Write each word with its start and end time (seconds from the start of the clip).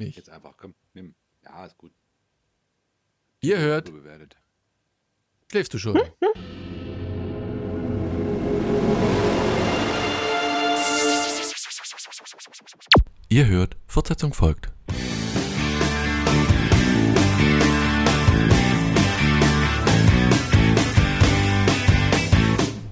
Nicht. 0.00 0.16
Jetzt 0.16 0.30
einfach, 0.30 0.56
komm, 0.56 0.74
nimm. 0.94 1.14
Ja, 1.44 1.66
ist 1.66 1.76
gut. 1.76 1.92
Ihr 3.42 3.58
hört, 3.58 3.88
Überbewertet. 3.88 4.34
schläfst 5.50 5.74
du 5.74 5.78
schon? 5.78 6.00
Ihr 13.28 13.46
hört, 13.46 13.76
Fortsetzung 13.86 14.32
folgt. 14.32 14.72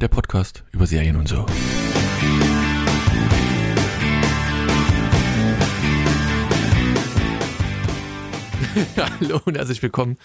Der 0.01 0.09
Podcast 0.09 0.63
über 0.73 0.87
Serien 0.87 1.17
und 1.17 1.27
so. 1.27 1.47
Hallo 9.21 9.41
und 9.45 9.57
herzlich 9.57 9.83
willkommen 9.83 10.19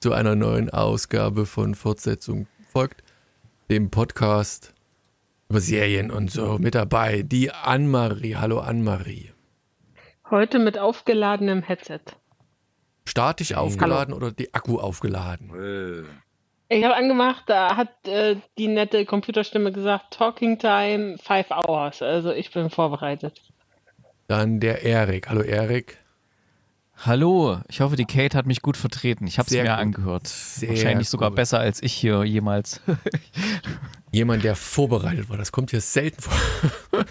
zu 0.00 0.12
einer 0.12 0.36
neuen 0.36 0.70
Ausgabe 0.70 1.44
von 1.46 1.74
Fortsetzung 1.74 2.46
folgt, 2.72 3.02
dem 3.68 3.90
Podcast 3.90 4.74
über 5.48 5.60
Serien 5.60 6.10
und 6.10 6.30
so. 6.30 6.58
Mit 6.58 6.74
dabei 6.74 7.22
die 7.22 7.50
Annemarie. 7.50 8.36
Hallo 8.36 8.60
Annemarie. 8.60 9.32
Heute 10.30 10.58
mit 10.60 10.78
aufgeladenem 10.78 11.62
Headset. 11.62 12.00
Statisch 13.06 13.54
aufgeladen 13.54 14.14
oder 14.14 14.30
die 14.30 14.54
Akku 14.54 14.78
aufgeladen? 14.78 15.50
Äh, 16.68 16.76
Ich 16.76 16.84
habe 16.84 16.94
angemacht, 16.94 17.44
da 17.46 17.76
hat 17.76 18.06
äh, 18.06 18.36
die 18.56 18.68
nette 18.68 19.04
Computerstimme 19.04 19.72
gesagt, 19.72 20.12
Talking 20.14 20.58
Time 20.58 21.16
five 21.20 21.50
hours. 21.50 22.02
Also 22.02 22.30
ich 22.30 22.52
bin 22.52 22.70
vorbereitet. 22.70 23.40
Dann 24.28 24.60
der 24.60 24.82
Erik. 24.84 25.28
Hallo 25.28 25.42
Erik. 25.42 25.98
Hallo, 27.02 27.58
ich 27.68 27.80
hoffe, 27.80 27.96
die 27.96 28.04
Kate 28.04 28.36
hat 28.36 28.44
mich 28.44 28.60
gut 28.60 28.76
vertreten. 28.76 29.26
Ich 29.26 29.38
habe 29.38 29.46
es 29.46 29.52
mir 29.54 29.62
gut. 29.62 29.70
angehört. 29.70 30.26
Sehr 30.26 30.68
Wahrscheinlich 30.68 31.08
sogar 31.08 31.30
gut. 31.30 31.36
besser 31.36 31.58
als 31.58 31.82
ich 31.82 31.94
hier 31.94 32.24
jemals. 32.24 32.82
Jemand, 34.12 34.44
der 34.44 34.54
vorbereitet 34.54 35.30
war. 35.30 35.38
Das 35.38 35.50
kommt 35.50 35.70
hier 35.70 35.80
selten 35.80 36.20
vor. 36.20 36.34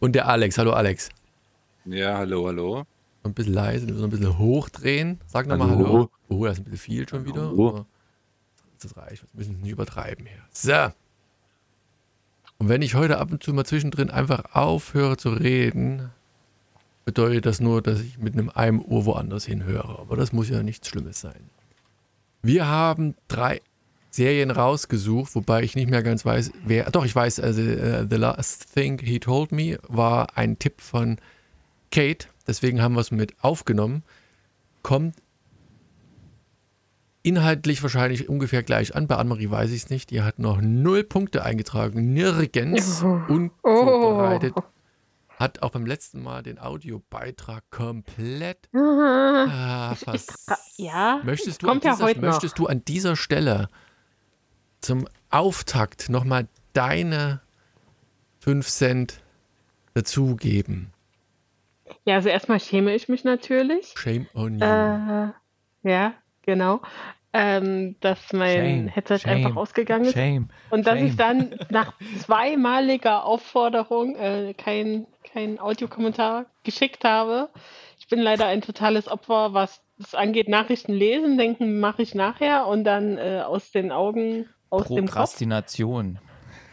und 0.00 0.12
der 0.12 0.28
Alex. 0.28 0.58
Hallo 0.58 0.72
Alex. 0.72 1.08
ja, 1.86 2.18
hallo, 2.18 2.48
hallo. 2.48 2.84
Ein 3.22 3.32
bisschen 3.32 3.54
leise, 3.54 3.86
ein 3.86 4.10
bisschen 4.10 4.36
hochdrehen. 4.36 5.20
Sag 5.26 5.46
nochmal 5.46 5.70
Hallo. 5.70 5.86
Hallo. 5.86 6.10
Oh, 6.28 6.44
das 6.44 6.58
ist 6.58 6.60
ein 6.60 6.64
bisschen 6.64 6.78
viel 6.78 7.08
schon 7.08 7.24
wieder. 7.24 7.46
Hallo. 7.46 7.86
Das 8.82 8.94
reicht. 8.96 9.22
Wir 9.22 9.28
müssen 9.38 9.54
es 9.54 9.60
nicht 9.62 9.72
übertreiben 9.72 10.26
hier. 10.26 10.42
So. 10.50 10.92
Und 12.58 12.68
wenn 12.68 12.82
ich 12.82 12.94
heute 12.94 13.18
ab 13.18 13.30
und 13.30 13.42
zu 13.42 13.54
mal 13.54 13.64
zwischendrin 13.64 14.10
einfach 14.10 14.54
aufhöre 14.54 15.16
zu 15.16 15.30
reden, 15.30 16.10
bedeutet 17.04 17.46
das 17.46 17.60
nur, 17.60 17.82
dass 17.82 18.00
ich 18.00 18.18
mit 18.18 18.34
einem 18.34 18.50
einem 18.50 18.80
Ohr 18.82 19.04
woanders 19.04 19.44
hinhöre. 19.44 19.98
Aber 19.98 20.16
das 20.16 20.32
muss 20.32 20.48
ja 20.48 20.62
nichts 20.62 20.88
Schlimmes 20.88 21.20
sein. 21.20 21.50
Wir 22.42 22.66
haben 22.66 23.14
drei 23.28 23.60
Serien 24.10 24.50
rausgesucht, 24.50 25.34
wobei 25.34 25.62
ich 25.62 25.74
nicht 25.74 25.90
mehr 25.90 26.02
ganz 26.02 26.24
weiß, 26.24 26.52
wer. 26.64 26.90
Doch, 26.90 27.04
ich 27.04 27.14
weiß, 27.14 27.40
also 27.40 27.62
äh, 27.62 28.06
The 28.08 28.16
Last 28.16 28.74
Thing 28.74 28.98
He 28.98 29.18
Told 29.18 29.52
Me 29.52 29.78
war 29.88 30.36
ein 30.36 30.58
Tipp 30.58 30.80
von 30.80 31.16
Kate, 31.90 32.28
deswegen 32.46 32.82
haben 32.82 32.94
wir 32.94 33.00
es 33.00 33.10
mit 33.10 33.34
aufgenommen. 33.42 34.02
Kommt 34.82 35.14
inhaltlich 37.22 37.82
wahrscheinlich 37.82 38.28
ungefähr 38.28 38.62
gleich 38.62 38.94
an. 38.94 39.06
Bei 39.06 39.16
Annemarie 39.16 39.50
weiß 39.50 39.70
ich 39.70 39.84
es 39.84 39.90
nicht. 39.90 40.10
Die 40.10 40.22
hat 40.22 40.38
noch 40.38 40.60
null 40.60 41.04
Punkte 41.04 41.44
eingetragen, 41.44 42.12
nirgends 42.12 43.02
unvorbereitet. 43.28 44.54
Hat 45.38 45.62
auch 45.62 45.70
beim 45.70 45.86
letzten 45.86 46.22
Mal 46.22 46.42
den 46.42 46.58
Audiobeitrag 46.58 47.64
komplett 47.70 48.68
ah, 48.74 49.94
fast. 49.94 50.34
Ja, 50.76 51.20
Möchtest 51.24 51.62
du, 51.62 51.66
kommt 51.66 51.84
an 51.84 51.88
ja 51.88 51.94
dieser, 51.94 52.04
heute 52.04 52.20
noch. 52.20 52.28
möchtest 52.30 52.58
du 52.58 52.66
an 52.66 52.84
dieser 52.84 53.16
Stelle 53.16 53.68
zum 54.80 55.08
Auftakt 55.30 56.08
nochmal 56.08 56.48
deine 56.72 57.40
5 58.40 58.68
Cent 58.68 59.22
dazugeben? 59.94 60.92
Ja, 62.04 62.16
also 62.16 62.28
erstmal 62.28 62.60
schäme 62.60 62.94
ich 62.94 63.08
mich 63.08 63.24
natürlich. 63.24 63.94
Shame 63.96 64.26
on 64.34 64.58
you. 64.58 64.64
Äh, 64.64 65.28
ja, 65.88 66.14
genau. 66.42 66.80
Ähm, 67.32 67.96
dass 68.00 68.32
mein 68.32 68.50
Shame, 68.50 68.88
Headset 68.88 69.18
shame, 69.20 69.36
einfach 69.36 69.56
ausgegangen 69.56 70.04
ist. 70.04 70.14
Shame. 70.14 70.48
Und 70.70 70.86
dass 70.86 71.00
ich 71.00 71.16
dann 71.16 71.54
nach 71.70 71.94
zweimaliger 72.18 73.24
Aufforderung 73.24 74.16
äh, 74.16 74.52
kein, 74.54 75.06
kein 75.32 75.58
Audiokommentar 75.58 76.46
geschickt 76.64 77.04
habe. 77.04 77.48
Ich 77.98 78.08
bin 78.08 78.20
leider 78.20 78.46
ein 78.46 78.60
totales 78.60 79.08
Opfer, 79.08 79.54
was 79.54 79.82
das 79.98 80.14
angeht. 80.14 80.48
Nachrichten 80.48 80.92
lesen, 80.92 81.38
denken, 81.38 81.80
mache 81.80 82.02
ich 82.02 82.14
nachher 82.14 82.66
und 82.66 82.84
dann 82.84 83.18
äh, 83.18 83.42
aus 83.46 83.70
den 83.70 83.92
Augen, 83.92 84.48
aus 84.70 84.88
dem 84.88 85.06
Kopf. 85.06 85.12
Prokrastination. 85.12 86.18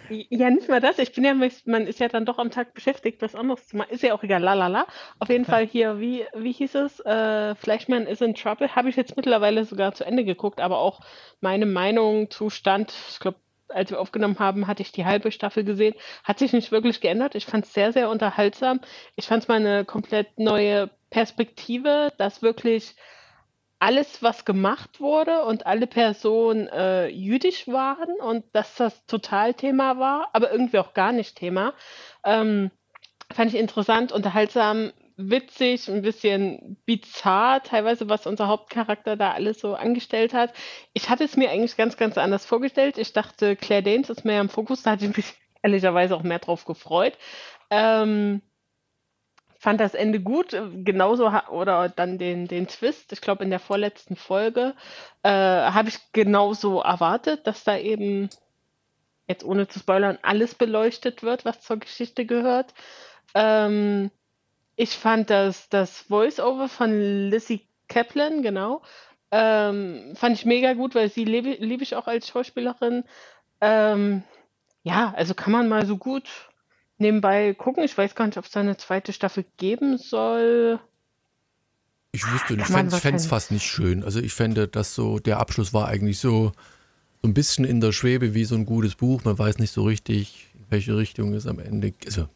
Ja, 0.10 0.50
nicht 0.50 0.68
mal 0.68 0.82
das. 0.82 0.98
Ich 0.98 1.14
bin 1.14 1.24
ja, 1.24 1.36
man 1.36 1.86
ist 1.86 2.00
ja 2.00 2.08
dann 2.08 2.26
doch 2.26 2.40
am 2.40 2.50
Tag 2.50 2.74
beschäftigt, 2.74 3.22
was 3.22 3.36
anderes 3.36 3.68
zu 3.68 3.78
machen. 3.78 3.92
Ist 3.92 4.02
ja 4.02 4.16
auch 4.16 4.24
egal, 4.24 4.42
lalala. 4.42 4.88
Auf 5.20 5.30
jeden 5.30 5.46
Fall 5.46 5.68
hier, 5.68 6.00
wie, 6.00 6.26
wie 6.36 6.52
hieß 6.52 6.76
es? 6.76 7.00
Äh, 7.02 7.54
Flashman 7.56 8.08
is 8.08 8.22
in 8.22 8.34
Trouble. 8.34 8.76
Habe 8.76 8.90
ich 8.90 8.96
jetzt 8.96 9.16
mittlerweile 9.16 9.66
sogar 9.66 9.94
zu 9.94 10.06
Ende 10.06 10.26
geguckt, 10.26 10.62
aber 10.62 10.80
auch 10.80 11.02
meine 11.42 11.68
Meinung 11.68 12.32
zu 12.32 12.50
Stand, 12.50 12.92
ich 13.12 13.20
glaube, 13.20 13.38
als 13.70 13.92
wir 13.92 14.00
aufgenommen 14.00 14.40
haben, 14.40 14.68
hatte 14.68 14.82
ich 14.82 14.92
die 14.92 15.06
halbe 15.06 15.32
Staffel 15.32 15.64
gesehen. 15.64 15.96
Hat 16.24 16.40
sich 16.40 16.54
nicht 16.54 16.72
wirklich 16.72 17.02
geändert. 17.02 17.36
Ich 17.36 17.46
fand 17.46 17.66
es 17.66 17.74
sehr, 17.74 17.94
sehr 17.94 18.10
unterhaltsam. 18.10 18.82
Ich 19.16 19.28
fand 19.28 19.44
es 19.44 19.48
mal 19.48 19.56
eine 19.56 19.86
komplett 19.86 20.40
neue 20.40 20.90
Perspektive, 21.10 22.12
dass 22.18 22.42
wirklich 22.42 22.96
alles, 23.80 24.22
was 24.22 24.44
gemacht 24.44 25.00
wurde 25.00 25.44
und 25.46 25.66
alle 25.66 25.88
Personen 25.88 26.68
äh, 26.68 27.08
jüdisch 27.08 27.68
waren 27.68 28.14
und 28.20 28.44
dass 28.52 28.76
das 28.76 29.06
total 29.06 29.54
Thema 29.54 29.98
war, 29.98 30.30
aber 30.34 30.52
irgendwie 30.52 30.80
auch 30.80 30.94
gar 30.94 31.14
nicht 31.14 31.38
Thema. 31.38 31.74
Ähm, 32.26 32.72
fand 33.32 33.54
ich 33.54 33.60
interessant, 33.60 34.12
unterhaltsam, 34.12 34.92
witzig, 35.20 35.90
ein 35.90 36.02
bisschen 36.02 36.78
bizarr, 36.86 37.62
teilweise, 37.62 38.08
was 38.08 38.26
unser 38.26 38.48
Hauptcharakter 38.48 39.18
da 39.18 39.34
alles 39.34 39.60
so 39.60 39.76
angestellt 39.76 40.34
hat. 40.34 40.54
Ich 40.94 41.10
hatte 41.10 41.26
es 41.26 41.36
mir 41.36 41.52
eigentlich 41.52 41.76
ganz, 41.76 41.98
ganz 41.98 42.18
anders 42.18 42.46
vorgestellt. 42.46 42.98
Ich 42.98 43.12
dachte, 43.12 43.58
Claire 43.58 43.84
Danes 43.84 44.10
ist 44.10 44.24
mehr 44.24 44.40
im 44.40 44.50
Fokus, 44.50 44.84
da 44.84 44.92
hatte 44.92 45.06
ich 45.06 45.18
mich 45.18 45.34
ehrlicherweise 45.62 46.16
auch 46.16 46.24
mehr 46.24 46.40
drauf 46.40 46.64
gefreut. 46.64 47.18
Ähm, 47.70 48.42
fand 49.60 49.82
das 49.82 49.94
Ende 49.94 50.22
gut, 50.22 50.52
genauso 50.86 51.30
oder 51.52 51.90
dann 51.90 52.18
den, 52.18 52.48
den 52.48 52.68
Twist, 52.68 53.12
ich 53.12 53.20
glaube 53.20 53.44
in 53.44 53.50
der 53.50 53.60
vorletzten 53.60 54.16
Folge, 54.16 54.74
äh, 55.24 55.30
habe 55.30 55.90
ich 55.90 56.00
genauso 56.14 56.80
erwartet, 56.80 57.46
dass 57.46 57.66
da 57.66 57.78
eben, 57.78 58.30
jetzt 59.28 59.44
ohne 59.44 59.68
zu 59.68 59.80
spoilern, 59.80 60.18
alles 60.22 60.56
beleuchtet 60.56 61.24
wird, 61.24 61.44
was 61.44 61.60
zur 61.60 61.78
Geschichte 61.78 62.26
gehört. 62.26 62.74
Ähm, 63.36 64.12
ich 64.80 64.92
fand 64.92 65.30
das, 65.30 65.68
das 65.68 66.00
Voice-Over 66.08 66.70
von 66.70 67.30
Lizzie 67.30 67.68
Kaplan, 67.90 68.42
genau, 68.42 68.82
ähm, 69.30 70.14
fand 70.16 70.38
ich 70.38 70.46
mega 70.46 70.74
gut, 70.74 70.96
weil 70.96 71.12
sie 71.12 71.26
liebe, 71.26 71.58
liebe 71.60 71.84
ich 71.84 71.98
auch 71.98 72.08
als 72.08 72.30
Schauspielerin. 72.30 73.04
Ähm, 73.60 74.24
ja, 74.84 75.14
also 75.18 75.34
kann 75.34 75.52
man 75.52 75.68
mal 75.68 75.86
so 75.86 75.98
gut 75.98 76.24
nebenbei 76.98 77.54
gucken. 77.54 77.84
Ich 77.84 77.98
weiß 77.98 78.16
gar 78.16 78.26
nicht, 78.26 78.38
ob 78.38 78.46
es 78.46 78.52
da 78.52 78.62
eine 78.62 78.78
zweite 78.78 79.12
Staffel 79.12 79.44
geben 79.58 79.98
soll. 79.98 80.80
Ich 82.14 82.26
wüsste 82.32 82.54
nicht, 82.54 82.72
Kann 82.72 82.88
ich 82.88 82.96
fände 82.96 83.18
es 83.18 83.28
fast 83.28 83.52
nicht 83.52 83.66
schön. 83.66 84.06
Also 84.06 84.22
ich 84.22 84.34
fände, 84.34 84.70
dass 84.70 84.96
so, 84.96 85.20
der 85.20 85.40
Abschluss 85.40 85.74
war 85.74 85.90
eigentlich 85.90 86.20
so, 86.20 86.54
so 87.22 87.28
ein 87.28 87.34
bisschen 87.34 87.66
in 87.66 87.82
der 87.82 87.92
Schwebe 87.92 88.34
wie 88.34 88.46
so 88.46 88.56
ein 88.56 88.66
gutes 88.66 88.96
Buch. 88.96 89.26
Man 89.26 89.38
weiß 89.38 89.58
nicht 89.58 89.74
so 89.74 89.84
richtig, 89.84 90.48
in 90.54 90.66
welche 90.70 90.96
Richtung 90.96 91.34
es 91.34 91.46
am 91.48 91.60
Ende 91.60 91.94
Also, 92.06 92.30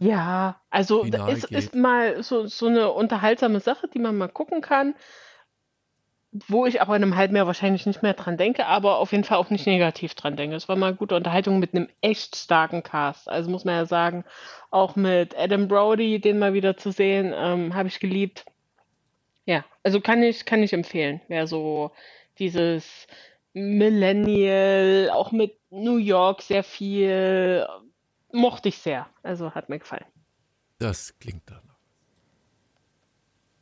Ja, 0.00 0.58
also 0.70 1.04
es 1.04 1.46
geht. 1.46 1.58
ist 1.58 1.74
mal 1.74 2.22
so, 2.22 2.46
so 2.46 2.66
eine 2.66 2.90
unterhaltsame 2.90 3.60
Sache, 3.60 3.86
die 3.86 3.98
man 3.98 4.16
mal 4.16 4.28
gucken 4.28 4.62
kann, 4.62 4.94
wo 6.32 6.64
ich 6.64 6.80
aber 6.80 6.96
in 6.96 7.02
einem 7.02 7.16
halben 7.16 7.36
Jahr 7.36 7.46
wahrscheinlich 7.46 7.84
nicht 7.84 8.02
mehr 8.02 8.14
dran 8.14 8.38
denke, 8.38 8.64
aber 8.64 8.96
auf 8.96 9.12
jeden 9.12 9.24
Fall 9.24 9.36
auch 9.36 9.50
nicht 9.50 9.66
negativ 9.66 10.14
dran 10.14 10.36
denke. 10.36 10.56
Es 10.56 10.70
war 10.70 10.76
mal 10.76 10.94
gute 10.94 11.16
Unterhaltung 11.16 11.58
mit 11.58 11.74
einem 11.74 11.86
echt 12.00 12.34
starken 12.36 12.82
Cast. 12.82 13.28
Also 13.28 13.50
muss 13.50 13.66
man 13.66 13.74
ja 13.74 13.84
sagen, 13.84 14.24
auch 14.70 14.96
mit 14.96 15.36
Adam 15.36 15.68
Brody, 15.68 16.18
den 16.18 16.38
mal 16.38 16.54
wieder 16.54 16.78
zu 16.78 16.92
sehen, 16.92 17.34
ähm, 17.36 17.74
habe 17.74 17.88
ich 17.88 18.00
geliebt. 18.00 18.46
Ja, 19.44 19.66
also 19.82 20.00
kann 20.00 20.22
ich, 20.22 20.46
kann 20.46 20.62
ich 20.62 20.72
empfehlen. 20.72 21.20
Wer 21.28 21.46
so 21.46 21.90
dieses 22.38 23.06
Millennial, 23.52 25.10
auch 25.12 25.30
mit 25.30 25.58
New 25.70 25.96
York 25.98 26.40
sehr 26.40 26.62
viel, 26.62 27.66
mochte 28.32 28.68
ich 28.68 28.78
sehr. 28.78 29.06
Also 29.22 29.54
hat 29.54 29.68
mir 29.68 29.78
gefallen. 29.78 30.06
das 30.78 31.14
klingt 31.18 31.42
danach. 31.46 31.70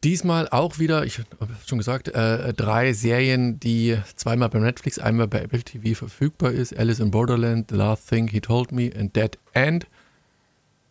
Diesmal 0.04 0.48
auch 0.48 0.78
wieder, 0.78 1.04
ich 1.04 1.18
habe 1.18 1.56
schon 1.66 1.78
gesagt, 1.78 2.06
äh, 2.08 2.52
drei 2.54 2.92
Serien, 2.92 3.58
die 3.58 3.98
zweimal 4.14 4.48
bei 4.48 4.60
Netflix, 4.60 5.00
einmal 5.00 5.26
bei 5.26 5.40
Apple 5.40 5.64
TV 5.64 5.98
verfügbar 5.98 6.52
ist. 6.52 6.76
Alice 6.78 7.00
in 7.00 7.10
Borderland, 7.10 7.70
The 7.70 7.76
Last 7.76 8.08
Thing 8.08 8.28
He 8.28 8.40
Told 8.40 8.70
Me 8.70 8.92
and 8.96 9.16
Dead 9.16 9.36
End. 9.54 9.88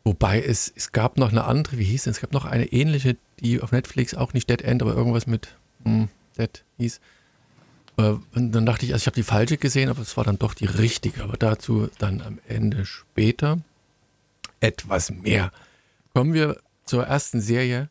Wobei 0.03 0.41
es, 0.41 0.71
es 0.75 0.91
gab 0.91 1.17
noch 1.17 1.31
eine 1.31 1.45
andere, 1.45 1.77
wie 1.77 1.85
hieß 1.85 2.03
denn? 2.03 2.11
Es 2.11 2.19
gab 2.19 2.33
noch 2.33 2.43
eine 2.43 2.65
ähnliche, 2.65 3.15
die 3.39 3.61
auf 3.61 3.71
Netflix 3.71 4.13
auch 4.13 4.33
nicht 4.33 4.49
Dead 4.49 4.61
End, 4.61 4.81
aber 4.81 4.93
irgendwas 4.93 5.25
mit 5.25 5.55
hm, 5.83 6.09
Dead 6.37 6.63
hieß. 6.77 6.99
Äh, 7.97 8.15
Und 8.35 8.51
dann 8.51 8.65
dachte 8.65 8.85
ich, 8.85 8.93
also 8.93 9.03
ich 9.03 9.07
habe 9.07 9.15
die 9.15 9.23
falsche 9.23 9.57
gesehen, 9.57 9.89
aber 9.89 10.01
es 10.01 10.15
war 10.17 10.23
dann 10.23 10.39
doch 10.39 10.53
die 10.53 10.65
richtige. 10.65 11.23
Aber 11.23 11.37
dazu 11.37 11.89
dann 11.99 12.21
am 12.21 12.39
Ende 12.47 12.85
später 12.85 13.59
etwas 14.59 15.11
mehr. 15.11 15.51
Kommen 16.13 16.33
wir 16.33 16.57
zur 16.85 17.05
ersten 17.05 17.41
Serie. 17.41 17.89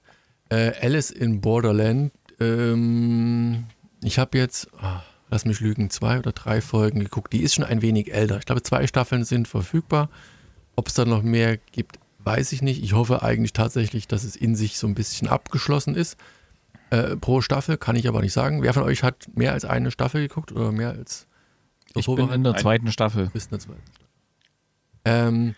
Äh, 0.49 0.73
Alice 0.81 1.11
in 1.11 1.41
Borderland. 1.41 2.13
Ähm, 2.41 3.65
ich 4.03 4.19
habe 4.19 4.39
jetzt, 4.39 4.69
ah, 4.81 5.03
lass 5.31 5.45
mich 5.45 5.61
lügen, 5.61 5.91
zwei 5.91 6.19
oder 6.19 6.33
drei 6.33 6.61
Folgen 6.61 7.01
geguckt. 7.01 7.33
Die 7.33 7.43
ist 7.43 7.55
schon 7.55 7.65
ein 7.65 7.83
wenig 7.83 8.13
älter. 8.13 8.39
Ich 8.39 8.47
glaube, 8.47 8.63
zwei 8.63 8.87
Staffeln 8.87 9.25
sind 9.25 9.49
verfügbar. 9.49 10.09
Ob 10.77 10.89
es 10.89 10.95
da 10.95 11.05
noch 11.05 11.23
mehr 11.23 11.57
gibt, 11.73 11.99
weiß 12.21 12.53
ich 12.53 12.63
nicht. 12.63 12.83
Ich 12.83 12.93
hoffe 12.93 13.23
eigentlich 13.23 13.53
tatsächlich, 13.53 14.09
dass 14.09 14.25
es 14.25 14.37
in 14.37 14.57
sich 14.57 14.79
so 14.79 14.87
ein 14.87 14.95
bisschen 14.95 15.29
abgeschlossen 15.29 15.95
ist. 15.95 16.17
Äh, 16.91 17.17
pro 17.17 17.41
Staffel 17.41 17.77
kann 17.77 17.97
ich 17.97 18.07
aber 18.09 18.21
nicht 18.21 18.33
sagen. 18.33 18.63
Wer 18.63 18.73
von 18.73 18.83
euch 18.85 19.03
hat 19.03 19.29
mehr 19.35 19.53
als 19.53 19.65
eine 19.65 19.91
Staffel 19.91 20.27
geguckt 20.29 20.53
oder 20.53 20.71
mehr 20.73 20.91
als 20.91 21.27
Ich 21.95 22.07
bin 22.07 22.31
in 22.31 22.45
der 22.45 22.57
zweiten 22.57 22.93
Staffel. 22.93 23.29
bis 23.33 23.49
eine 23.49 23.59
zweite? 23.59 23.81
Ähm, 25.05 25.55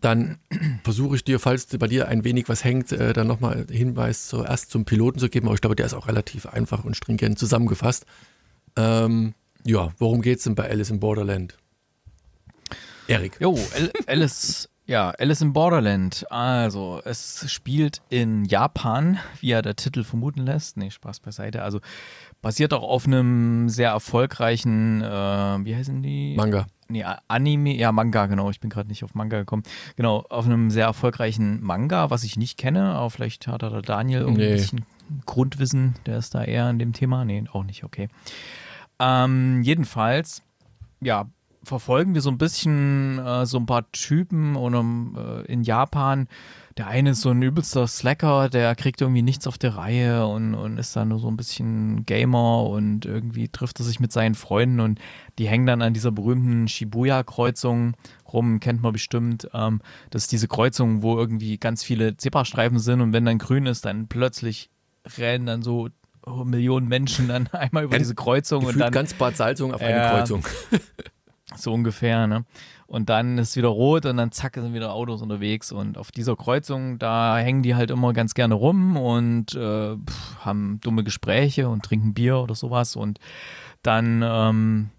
dann 0.00 0.38
versuche 0.82 1.16
ich 1.16 1.24
dir, 1.24 1.38
falls 1.40 1.66
bei 1.66 1.86
dir 1.86 2.08
ein 2.08 2.24
wenig 2.24 2.48
was 2.48 2.64
hängt, 2.64 2.90
äh, 2.92 3.12
dann 3.12 3.26
nochmal 3.26 3.66
Hinweis 3.70 4.28
zuerst 4.28 4.70
zum 4.70 4.84
Piloten 4.84 5.18
zu 5.18 5.28
geben. 5.28 5.46
Aber 5.46 5.54
ich 5.54 5.60
glaube, 5.60 5.76
der 5.76 5.86
ist 5.86 5.94
auch 5.94 6.08
relativ 6.08 6.46
einfach 6.46 6.84
und 6.84 6.96
stringent 6.96 7.38
zusammengefasst. 7.38 8.06
Ähm, 8.76 9.34
ja, 9.64 9.90
worum 9.98 10.22
geht 10.22 10.38
es 10.38 10.44
denn 10.44 10.54
bei 10.54 10.70
Alice 10.70 10.90
in 10.90 11.00
Borderland? 11.00 11.56
Erik. 13.08 13.36
Jo, 13.40 13.58
Al- 13.74 13.92
Alice, 14.06 14.68
ja, 14.90 15.10
Alice 15.18 15.40
in 15.40 15.52
Borderland. 15.52 16.26
Also, 16.30 17.00
es 17.04 17.50
spielt 17.50 18.02
in 18.08 18.44
Japan, 18.44 19.18
wie 19.40 19.48
ja 19.48 19.62
der 19.62 19.76
Titel 19.76 20.02
vermuten 20.02 20.40
lässt. 20.40 20.76
Nee, 20.76 20.90
Spaß 20.90 21.20
beiseite. 21.20 21.62
Also, 21.62 21.80
basiert 22.42 22.74
auch 22.74 22.82
auf 22.82 23.06
einem 23.06 23.68
sehr 23.68 23.90
erfolgreichen, 23.90 25.00
äh, 25.02 25.06
wie 25.64 25.76
heißen 25.76 26.02
die? 26.02 26.34
Manga. 26.36 26.66
nee, 26.88 27.04
Anime, 27.28 27.74
ja, 27.76 27.92
Manga, 27.92 28.26
genau. 28.26 28.50
Ich 28.50 28.58
bin 28.60 28.68
gerade 28.70 28.88
nicht 28.88 29.04
auf 29.04 29.14
Manga 29.14 29.38
gekommen. 29.38 29.62
Genau, 29.96 30.24
auf 30.28 30.44
einem 30.46 30.70
sehr 30.70 30.86
erfolgreichen 30.86 31.62
Manga, 31.62 32.10
was 32.10 32.24
ich 32.24 32.36
nicht 32.36 32.58
kenne, 32.58 32.94
aber 32.94 33.10
vielleicht 33.10 33.46
hat 33.46 33.62
da 33.62 33.80
Daniel 33.82 34.22
irgendwie 34.22 34.42
Nee. 34.42 34.48
ein 34.50 34.56
bisschen 34.56 34.86
Grundwissen, 35.26 35.94
der 36.06 36.18
ist 36.18 36.34
da 36.34 36.42
eher 36.42 36.68
in 36.70 36.78
dem 36.80 36.92
Thema. 36.92 37.24
Nee, 37.24 37.44
auch 37.52 37.62
nicht, 37.64 37.84
okay. 37.84 38.08
Ähm, 38.98 39.62
jedenfalls, 39.62 40.42
ja, 41.00 41.26
verfolgen 41.62 42.14
wir 42.14 42.20
so 42.22 42.30
ein 42.30 42.38
bisschen 42.38 43.18
äh, 43.18 43.46
so 43.46 43.58
ein 43.58 43.66
paar 43.66 43.90
Typen 43.92 44.56
und, 44.56 45.16
äh, 45.16 45.42
in 45.42 45.62
Japan. 45.62 46.28
Der 46.76 46.86
eine 46.86 47.10
ist 47.10 47.20
so 47.20 47.30
ein 47.30 47.42
übelster 47.42 47.86
Slacker, 47.86 48.48
der 48.48 48.74
kriegt 48.74 49.00
irgendwie 49.02 49.22
nichts 49.22 49.46
auf 49.46 49.58
der 49.58 49.76
Reihe 49.76 50.26
und, 50.26 50.54
und 50.54 50.78
ist 50.78 50.96
dann 50.96 51.08
nur 51.08 51.18
so 51.18 51.28
ein 51.28 51.36
bisschen 51.36 52.06
Gamer 52.06 52.64
und 52.64 53.04
irgendwie 53.04 53.48
trifft 53.48 53.80
er 53.80 53.84
sich 53.84 54.00
mit 54.00 54.12
seinen 54.12 54.34
Freunden 54.34 54.80
und 54.80 54.98
die 55.38 55.48
hängen 55.48 55.66
dann 55.66 55.82
an 55.82 55.92
dieser 55.92 56.12
berühmten 56.12 56.68
Shibuya-Kreuzung 56.68 57.96
rum, 58.32 58.60
kennt 58.60 58.80
man 58.82 58.92
bestimmt. 58.92 59.48
Ähm, 59.52 59.82
das 60.10 60.22
ist 60.22 60.32
diese 60.32 60.48
Kreuzung, 60.48 61.02
wo 61.02 61.18
irgendwie 61.18 61.58
ganz 61.58 61.82
viele 61.82 62.16
Zebrastreifen 62.16 62.78
sind 62.78 63.00
und 63.02 63.12
wenn 63.12 63.24
dann 63.26 63.38
grün 63.38 63.66
ist, 63.66 63.84
dann 63.84 64.08
plötzlich 64.08 64.70
rennen 65.18 65.46
dann 65.46 65.62
so 65.62 65.88
Millionen 66.44 66.88
Menschen 66.88 67.28
dann 67.28 67.48
einmal 67.52 67.84
über 67.84 67.98
diese 67.98 68.14
Kreuzung 68.14 68.60
und 68.60 68.66
Gefühlt 68.68 68.84
dann 68.84 68.92
ganz 68.92 69.14
Bad 69.14 69.36
Salzung 69.36 69.74
auf 69.74 69.82
eine 69.82 69.98
Ja. 69.98 70.10
Kreuzung. 70.18 70.44
so 71.56 71.72
ungefähr, 71.72 72.26
ne? 72.26 72.44
Und 72.86 73.08
dann 73.08 73.38
ist 73.38 73.56
wieder 73.56 73.68
rot 73.68 74.04
und 74.06 74.16
dann 74.16 74.32
zack 74.32 74.54
sind 74.56 74.74
wieder 74.74 74.92
Autos 74.92 75.22
unterwegs 75.22 75.70
und 75.70 75.96
auf 75.96 76.10
dieser 76.10 76.34
Kreuzung, 76.34 76.98
da 76.98 77.38
hängen 77.38 77.62
die 77.62 77.76
halt 77.76 77.90
immer 77.92 78.12
ganz 78.12 78.34
gerne 78.34 78.54
rum 78.54 78.96
und 78.96 79.54
äh, 79.54 79.96
pff, 79.96 80.36
haben 80.44 80.80
dumme 80.80 81.04
Gespräche 81.04 81.68
und 81.68 81.84
trinken 81.84 82.14
Bier 82.14 82.38
oder 82.38 82.56
sowas 82.56 82.96
und 82.96 83.20
dann 83.82 84.22
ähm, 84.24 84.90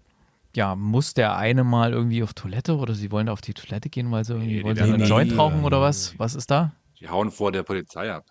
ja, 0.56 0.74
muss 0.74 1.12
der 1.14 1.36
eine 1.36 1.64
mal 1.64 1.92
irgendwie 1.92 2.22
auf 2.22 2.32
Toilette 2.34 2.76
oder 2.76 2.94
sie 2.94 3.10
wollen 3.10 3.26
da 3.26 3.32
auf 3.32 3.42
die 3.42 3.54
Toilette 3.54 3.90
gehen, 3.90 4.10
weil 4.10 4.24
sie 4.24 4.32
irgendwie 4.34 4.56
Nee, 4.56 4.64
wollen 4.64 4.76
sie 4.76 4.82
einen 4.82 4.98
dann- 4.98 5.08
Joint 5.08 5.36
rauchen 5.36 5.64
oder 5.64 5.80
was? 5.82 6.18
Was 6.18 6.34
ist 6.34 6.50
da? 6.50 6.72
Die 6.98 7.08
hauen 7.08 7.30
vor 7.30 7.52
der 7.52 7.62
Polizei 7.62 8.10
ab. 8.12 8.24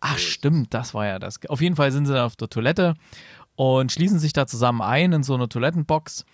Ach, 0.00 0.18
stimmt, 0.18 0.72
das 0.74 0.92
war 0.94 1.06
ja 1.06 1.18
das. 1.18 1.38
Auf 1.48 1.60
jeden 1.60 1.76
Fall 1.76 1.90
sind 1.92 2.06
sie 2.06 2.12
da 2.14 2.24
auf 2.26 2.36
der 2.36 2.48
Toilette 2.48 2.94
und 3.56 3.92
schließen 3.92 4.18
sich 4.18 4.32
da 4.32 4.46
zusammen 4.46 4.82
ein 4.82 5.12
in 5.12 5.22
so 5.22 5.34
einer 5.34 5.48
Toilettenbox. 5.48 6.24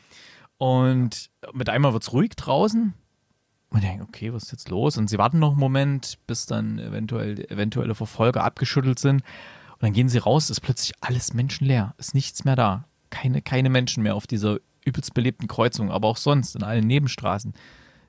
Und 0.62 1.28
mit 1.52 1.68
einmal 1.70 1.92
wird 1.92 2.04
es 2.04 2.12
ruhig 2.12 2.36
draußen. 2.36 2.94
Und 3.70 3.82
denken, 3.82 4.02
okay, 4.02 4.32
was 4.32 4.44
ist 4.44 4.52
jetzt 4.52 4.68
los? 4.68 4.96
Und 4.96 5.10
sie 5.10 5.18
warten 5.18 5.40
noch 5.40 5.50
einen 5.50 5.58
Moment, 5.58 6.18
bis 6.28 6.46
dann 6.46 6.78
eventuell 6.78 7.44
eventuelle 7.50 7.96
Verfolger 7.96 8.44
abgeschüttelt 8.44 9.00
sind. 9.00 9.22
Und 9.72 9.82
dann 9.82 9.92
gehen 9.92 10.08
sie 10.08 10.18
raus, 10.18 10.50
ist 10.50 10.60
plötzlich 10.60 10.92
alles 11.00 11.34
menschenleer, 11.34 11.96
ist 11.98 12.14
nichts 12.14 12.44
mehr 12.44 12.54
da. 12.54 12.84
Keine, 13.10 13.42
keine 13.42 13.70
Menschen 13.70 14.04
mehr 14.04 14.14
auf 14.14 14.28
dieser 14.28 14.58
übelst 14.84 15.14
belebten 15.14 15.48
Kreuzung, 15.48 15.90
aber 15.90 16.06
auch 16.06 16.16
sonst 16.16 16.54
in 16.54 16.62
allen 16.62 16.86
Nebenstraßen. 16.86 17.54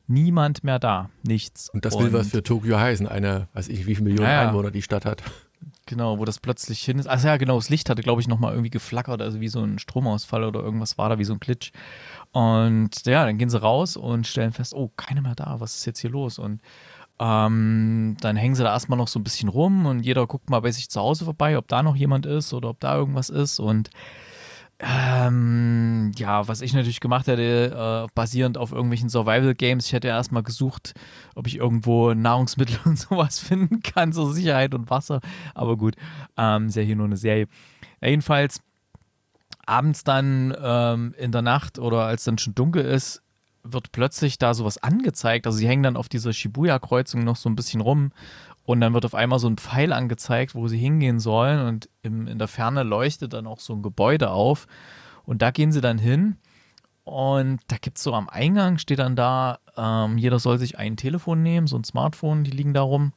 Niemand 0.05 0.63
mehr 0.63 0.77
da, 0.77 1.09
nichts. 1.23 1.69
Und 1.69 1.85
das 1.85 1.97
will 1.97 2.13
was 2.13 2.27
für 2.27 2.43
Tokio 2.43 2.77
heißen. 2.77 3.07
Eine, 3.07 3.47
weiß 3.53 3.67
ich, 3.69 3.87
wie 3.87 3.95
viele 3.95 4.09
Millionen 4.09 4.29
ja. 4.29 4.47
Einwohner 4.47 4.69
die 4.69 4.83
Stadt 4.83 5.05
hat. 5.05 5.23
Genau, 5.85 6.17
wo 6.17 6.23
das 6.23 6.39
plötzlich 6.39 6.81
hin 6.81 6.97
ist. 6.97 7.07
Ach 7.07 7.21
ja, 7.23 7.35
genau, 7.35 7.57
das 7.57 7.69
Licht 7.69 7.89
hatte, 7.89 8.03
glaube 8.03 8.21
ich, 8.21 8.27
nochmal 8.29 8.53
irgendwie 8.53 8.69
geflackert, 8.69 9.21
also 9.21 9.41
wie 9.41 9.49
so 9.49 9.61
ein 9.61 9.79
Stromausfall 9.79 10.45
oder 10.45 10.61
irgendwas 10.61 10.97
war 10.97 11.09
da, 11.09 11.19
wie 11.19 11.25
so 11.25 11.33
ein 11.33 11.41
Glitch. 11.41 11.71
Und 12.31 13.05
ja, 13.05 13.25
dann 13.25 13.37
gehen 13.37 13.49
sie 13.49 13.61
raus 13.61 13.97
und 13.97 14.25
stellen 14.25 14.53
fest, 14.53 14.73
oh, 14.73 14.91
keiner 14.95 15.21
mehr 15.21 15.35
da, 15.35 15.59
was 15.59 15.75
ist 15.75 15.85
jetzt 15.85 15.99
hier 15.99 16.09
los? 16.09 16.39
Und 16.39 16.61
ähm, 17.19 18.15
dann 18.21 18.37
hängen 18.37 18.55
sie 18.55 18.63
da 18.63 18.71
erstmal 18.71 18.97
noch 18.97 19.09
so 19.09 19.19
ein 19.19 19.23
bisschen 19.23 19.49
rum 19.49 19.85
und 19.85 19.99
jeder 20.01 20.25
guckt 20.25 20.49
mal 20.49 20.61
bei 20.61 20.71
sich 20.71 20.89
zu 20.89 21.01
Hause 21.01 21.25
vorbei, 21.25 21.57
ob 21.57 21.67
da 21.67 21.83
noch 21.83 21.95
jemand 21.95 22.25
ist 22.25 22.53
oder 22.53 22.69
ob 22.69 22.79
da 22.79 22.95
irgendwas 22.95 23.29
ist. 23.29 23.59
Und 23.59 23.89
ähm, 24.85 26.11
ja, 26.17 26.47
was 26.47 26.61
ich 26.61 26.73
natürlich 26.73 26.99
gemacht 26.99 27.27
hätte, 27.27 28.05
äh, 28.05 28.11
basierend 28.13 28.57
auf 28.57 28.71
irgendwelchen 28.71 29.09
Survival-Games, 29.09 29.85
ich 29.87 29.93
hätte 29.93 30.09
erstmal 30.09 30.43
gesucht, 30.43 30.93
ob 31.35 31.47
ich 31.47 31.57
irgendwo 31.57 32.13
Nahrungsmittel 32.13 32.77
und 32.85 32.99
sowas 32.99 33.39
finden 33.39 33.81
kann, 33.81 34.11
zur 34.11 34.33
Sicherheit 34.33 34.73
und 34.73 34.89
Wasser. 34.89 35.21
Aber 35.55 35.77
gut, 35.77 35.95
ähm, 36.37 36.67
ist 36.67 36.75
ja 36.75 36.81
hier 36.81 36.97
nur 36.97 37.05
eine 37.05 37.17
Serie. 37.17 37.47
Ja, 38.01 38.09
jedenfalls 38.09 38.61
abends 39.65 40.03
dann 40.03 40.53
ähm, 40.61 41.15
in 41.17 41.31
der 41.31 41.41
Nacht 41.41 41.79
oder 41.79 42.05
als 42.05 42.25
dann 42.25 42.37
schon 42.37 42.53
dunkel 42.53 42.83
ist, 42.83 43.21
wird 43.63 43.93
plötzlich 43.93 44.37
da 44.37 44.53
sowas 44.53 44.77
angezeigt. 44.77 45.47
Also 45.47 45.59
sie 45.59 45.67
hängen 45.67 45.83
dann 45.83 45.95
auf 45.95 46.09
dieser 46.09 46.33
Shibuya-Kreuzung 46.33 47.23
noch 47.23 47.37
so 47.37 47.49
ein 47.49 47.55
bisschen 47.55 47.79
rum 47.79 48.11
und 48.65 48.79
dann 48.79 48.93
wird 48.93 49.05
auf 49.05 49.15
einmal 49.15 49.39
so 49.39 49.47
ein 49.47 49.57
Pfeil 49.57 49.91
angezeigt, 49.91 50.55
wo 50.55 50.67
sie 50.67 50.77
hingehen 50.77 51.19
sollen. 51.19 51.65
Und 51.65 51.89
im, 52.01 52.27
in 52.27 52.39
der 52.39 52.47
Ferne 52.47 52.83
leuchtet 52.83 53.33
dann 53.33 53.45
auch 53.45 53.59
so 53.59 53.73
ein 53.73 53.81
Gebäude 53.81 54.31
auf. 54.31 54.67
Und 55.25 55.41
da 55.41 55.51
gehen 55.51 55.71
sie 55.71 55.81
dann 55.81 55.97
hin. 55.97 56.37
Und 57.03 57.59
da 57.67 57.75
gibt 57.75 57.97
es 57.97 58.03
so 58.03 58.13
am 58.13 58.29
Eingang, 58.29 58.77
steht 58.77 58.99
dann 58.99 59.17
da, 59.17 59.59
ähm, 59.75 60.17
jeder 60.17 60.39
soll 60.39 60.57
sich 60.57 60.79
ein 60.79 60.95
Telefon 60.95 61.43
nehmen, 61.43 61.67
so 61.67 61.77
ein 61.77 61.83
Smartphone, 61.83 62.45
die 62.45 62.51
liegen 62.51 62.73
da 62.73 62.81
rum. 62.81 63.11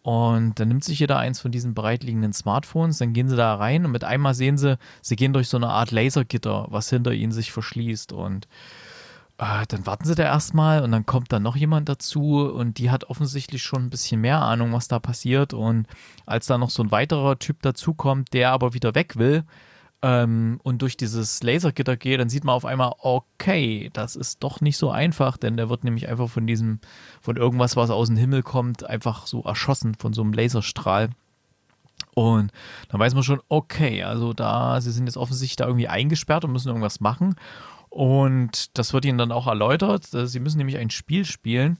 Und 0.00 0.58
dann 0.58 0.68
nimmt 0.68 0.82
sich 0.82 0.98
jeder 0.98 1.18
eins 1.18 1.38
von 1.38 1.52
diesen 1.52 1.74
bereitliegenden 1.74 2.32
Smartphones, 2.32 2.98
dann 2.98 3.12
gehen 3.12 3.28
sie 3.28 3.36
da 3.36 3.54
rein. 3.54 3.84
Und 3.84 3.92
mit 3.92 4.02
einmal 4.02 4.34
sehen 4.34 4.56
sie, 4.56 4.78
sie 5.02 5.16
gehen 5.16 5.34
durch 5.34 5.48
so 5.48 5.58
eine 5.58 5.68
Art 5.68 5.90
Lasergitter, 5.90 6.66
was 6.70 6.88
hinter 6.88 7.12
ihnen 7.12 7.32
sich 7.32 7.52
verschließt. 7.52 8.14
Und 8.14 8.48
äh, 9.42 9.66
dann 9.66 9.86
warten 9.86 10.04
sie 10.04 10.14
da 10.14 10.22
erstmal 10.22 10.84
und 10.84 10.92
dann 10.92 11.04
kommt 11.04 11.32
dann 11.32 11.42
noch 11.42 11.56
jemand 11.56 11.88
dazu 11.88 12.48
und 12.48 12.78
die 12.78 12.90
hat 12.92 13.04
offensichtlich 13.04 13.62
schon 13.62 13.84
ein 13.86 13.90
bisschen 13.90 14.20
mehr 14.20 14.40
Ahnung, 14.40 14.72
was 14.72 14.86
da 14.86 15.00
passiert. 15.00 15.52
Und 15.52 15.88
als 16.26 16.46
da 16.46 16.58
noch 16.58 16.70
so 16.70 16.82
ein 16.84 16.92
weiterer 16.92 17.38
Typ 17.40 17.60
dazukommt, 17.62 18.32
der 18.34 18.52
aber 18.52 18.72
wieder 18.72 18.94
weg 18.94 19.16
will, 19.16 19.44
ähm, 20.04 20.60
und 20.62 20.82
durch 20.82 20.96
dieses 20.96 21.42
Lasergitter 21.42 21.96
geht, 21.96 22.20
dann 22.20 22.28
sieht 22.28 22.44
man 22.44 22.54
auf 22.54 22.64
einmal, 22.64 22.92
okay, 22.98 23.90
das 23.92 24.16
ist 24.16 24.42
doch 24.44 24.60
nicht 24.60 24.76
so 24.76 24.90
einfach, 24.90 25.36
denn 25.36 25.56
der 25.56 25.68
wird 25.68 25.84
nämlich 25.84 26.08
einfach 26.08 26.28
von 26.28 26.46
diesem, 26.46 26.80
von 27.20 27.36
irgendwas, 27.36 27.76
was 27.76 27.90
aus 27.90 28.08
dem 28.08 28.16
Himmel 28.16 28.42
kommt, 28.42 28.84
einfach 28.84 29.26
so 29.26 29.42
erschossen 29.42 29.94
von 29.94 30.12
so 30.12 30.22
einem 30.22 30.32
Laserstrahl. 30.32 31.10
Und 32.14 32.52
dann 32.88 33.00
weiß 33.00 33.14
man 33.14 33.22
schon, 33.22 33.40
okay, 33.48 34.02
also 34.02 34.32
da, 34.32 34.80
sie 34.80 34.92
sind 34.92 35.06
jetzt 35.06 35.16
offensichtlich 35.16 35.56
da 35.56 35.66
irgendwie 35.66 35.88
eingesperrt 35.88 36.44
und 36.44 36.52
müssen 36.52 36.68
irgendwas 36.68 37.00
machen. 37.00 37.36
Und 37.92 38.78
das 38.78 38.94
wird 38.94 39.04
ihnen 39.04 39.18
dann 39.18 39.32
auch 39.32 39.46
erläutert. 39.46 40.06
Sie 40.06 40.40
müssen 40.40 40.56
nämlich 40.56 40.78
ein 40.78 40.88
Spiel 40.88 41.26
spielen. 41.26 41.78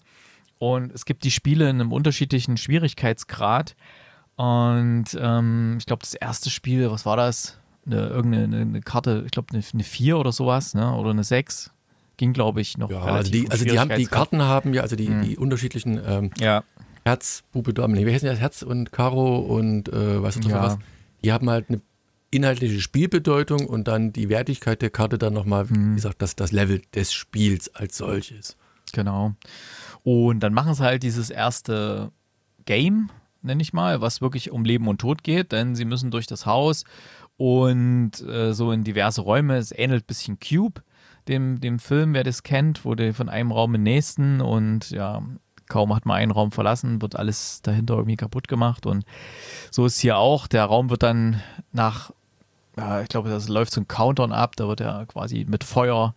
Und 0.58 0.92
es 0.92 1.06
gibt 1.06 1.24
die 1.24 1.30
Spiele 1.30 1.70
in 1.70 1.80
einem 1.80 1.90
unterschiedlichen 1.90 2.58
Schwierigkeitsgrad. 2.58 3.74
Und 4.36 5.06
ähm, 5.18 5.76
ich 5.78 5.86
glaube, 5.86 6.00
das 6.00 6.12
erste 6.12 6.50
Spiel, 6.50 6.90
was 6.90 7.06
war 7.06 7.16
das? 7.16 7.58
Eine, 7.86 8.08
irgendeine 8.08 8.58
eine, 8.60 8.80
Karte, 8.82 9.22
ich 9.24 9.30
glaube, 9.32 9.54
eine, 9.54 9.62
eine 9.72 9.82
4 9.82 10.18
oder 10.18 10.32
sowas, 10.32 10.74
ne? 10.74 10.94
Oder 10.94 11.10
eine 11.10 11.24
6. 11.24 11.70
Ging, 12.18 12.34
glaube 12.34 12.60
ich, 12.60 12.76
noch 12.76 12.90
Ja, 12.90 13.00
also 13.04 13.32
die, 13.32 13.50
also 13.50 13.64
die 13.64 13.78
haben 13.78 13.90
die. 13.96 14.04
Karten 14.04 14.42
haben 14.42 14.74
ja, 14.74 14.82
also 14.82 14.96
die, 14.96 15.08
Hm. 15.08 15.22
die 15.22 15.38
unterschiedlichen 15.38 15.98
ähm, 16.06 16.30
Ja, 16.38 16.62
Herz, 17.04 17.42
Bube, 17.52 17.72
Dame, 17.72 17.94
nee, 17.94 18.06
wie 18.06 18.12
heißen 18.12 18.28
das? 18.28 18.38
Herz 18.38 18.62
und 18.62 18.92
Karo 18.92 19.38
und 19.38 19.88
äh, 19.88 20.22
was 20.22 20.36
ist 20.36 20.46
Ja. 20.46 20.62
was? 20.62 20.78
Die 21.24 21.32
haben 21.32 21.48
halt 21.48 21.70
eine 21.70 21.80
inhaltliche 22.32 22.80
Spielbedeutung 22.80 23.66
und 23.66 23.86
dann 23.86 24.12
die 24.12 24.28
Wertigkeit 24.28 24.82
der 24.82 24.90
Karte 24.90 25.18
dann 25.18 25.34
nochmal, 25.34 25.68
Hm. 25.68 25.92
wie 25.92 25.94
gesagt, 25.96 26.20
das, 26.20 26.34
das 26.34 26.50
Level 26.50 26.82
des 26.94 27.12
Spiels 27.12 27.72
als 27.74 27.96
solches. 27.98 28.56
Genau. 28.92 29.34
Und 30.02 30.40
dann 30.40 30.52
machen 30.52 30.74
sie 30.74 30.82
halt 30.82 31.02
dieses 31.04 31.30
erste 31.30 32.10
Game, 32.64 33.10
nenne 33.42 33.62
ich 33.62 33.72
mal, 33.72 34.00
was 34.00 34.20
wirklich 34.20 34.50
um 34.50 34.64
Leben 34.64 34.88
und 34.88 35.00
Tod 35.00 35.22
geht, 35.22 35.52
denn 35.52 35.74
sie 35.76 35.84
müssen 35.84 36.10
durch 36.10 36.26
das 36.26 36.46
Haus 36.46 36.84
und 37.36 38.20
äh, 38.20 38.52
so 38.52 38.72
in 38.72 38.84
diverse 38.84 39.20
Räume. 39.20 39.56
Es 39.56 39.72
ähnelt 39.72 40.04
ein 40.04 40.06
bisschen 40.06 40.38
Cube, 40.38 40.82
dem, 41.28 41.60
dem 41.60 41.78
Film, 41.78 42.14
wer 42.14 42.24
das 42.24 42.42
kennt, 42.42 42.84
wo 42.84 42.94
der 42.94 43.14
von 43.14 43.28
einem 43.28 43.52
Raum 43.52 43.74
in 43.74 43.84
den 43.84 43.94
nächsten 43.94 44.40
und 44.40 44.90
ja, 44.90 45.22
kaum 45.68 45.94
hat 45.94 46.06
man 46.06 46.16
einen 46.16 46.32
Raum 46.32 46.52
verlassen, 46.52 47.00
wird 47.00 47.16
alles 47.16 47.62
dahinter 47.62 47.94
irgendwie 47.94 48.16
kaputt 48.16 48.48
gemacht 48.48 48.84
und 48.86 49.04
so 49.70 49.86
ist 49.86 50.00
hier 50.00 50.18
auch. 50.18 50.46
Der 50.46 50.64
Raum 50.64 50.90
wird 50.90 51.02
dann 51.02 51.42
nach, 51.72 52.12
ja, 52.76 53.02
ich 53.02 53.08
glaube, 53.08 53.28
das 53.28 53.48
läuft 53.48 53.72
so 53.72 53.80
ein 53.80 53.88
Countdown 53.88 54.32
ab, 54.32 54.56
da 54.56 54.68
wird 54.68 54.80
er 54.80 55.06
quasi 55.06 55.46
mit 55.48 55.64
Feuer 55.64 56.14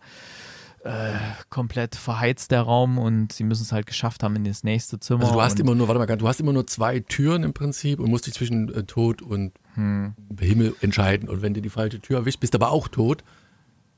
äh, 0.86 1.12
komplett 1.50 1.96
verheizt 1.96 2.52
der 2.52 2.62
Raum 2.62 2.98
und 2.98 3.32
sie 3.32 3.44
müssen 3.44 3.62
es 3.62 3.72
halt 3.72 3.86
geschafft 3.86 4.22
haben 4.22 4.36
in 4.36 4.44
das 4.44 4.62
nächste 4.62 5.00
Zimmer. 5.00 5.22
Also 5.22 5.34
du 5.34 5.42
hast 5.42 5.58
immer 5.58 5.74
nur, 5.74 5.88
warte 5.88 5.98
mal, 5.98 6.16
du 6.16 6.28
hast 6.28 6.40
immer 6.40 6.52
nur 6.52 6.66
zwei 6.66 7.00
Türen 7.00 7.42
im 7.42 7.52
Prinzip 7.52 7.98
und 7.98 8.08
musst 8.08 8.26
dich 8.26 8.34
zwischen 8.34 8.72
äh, 8.72 8.84
Tod 8.84 9.20
und 9.20 9.52
hm, 9.74 10.14
Himmel 10.38 10.76
entscheiden. 10.80 11.28
Und 11.28 11.42
wenn 11.42 11.54
du 11.54 11.60
die 11.60 11.70
falsche 11.70 12.00
Tür 12.00 12.18
erwischst, 12.18 12.40
bist 12.40 12.54
du 12.54 12.58
aber 12.58 12.70
auch 12.70 12.88
tot. 12.88 13.24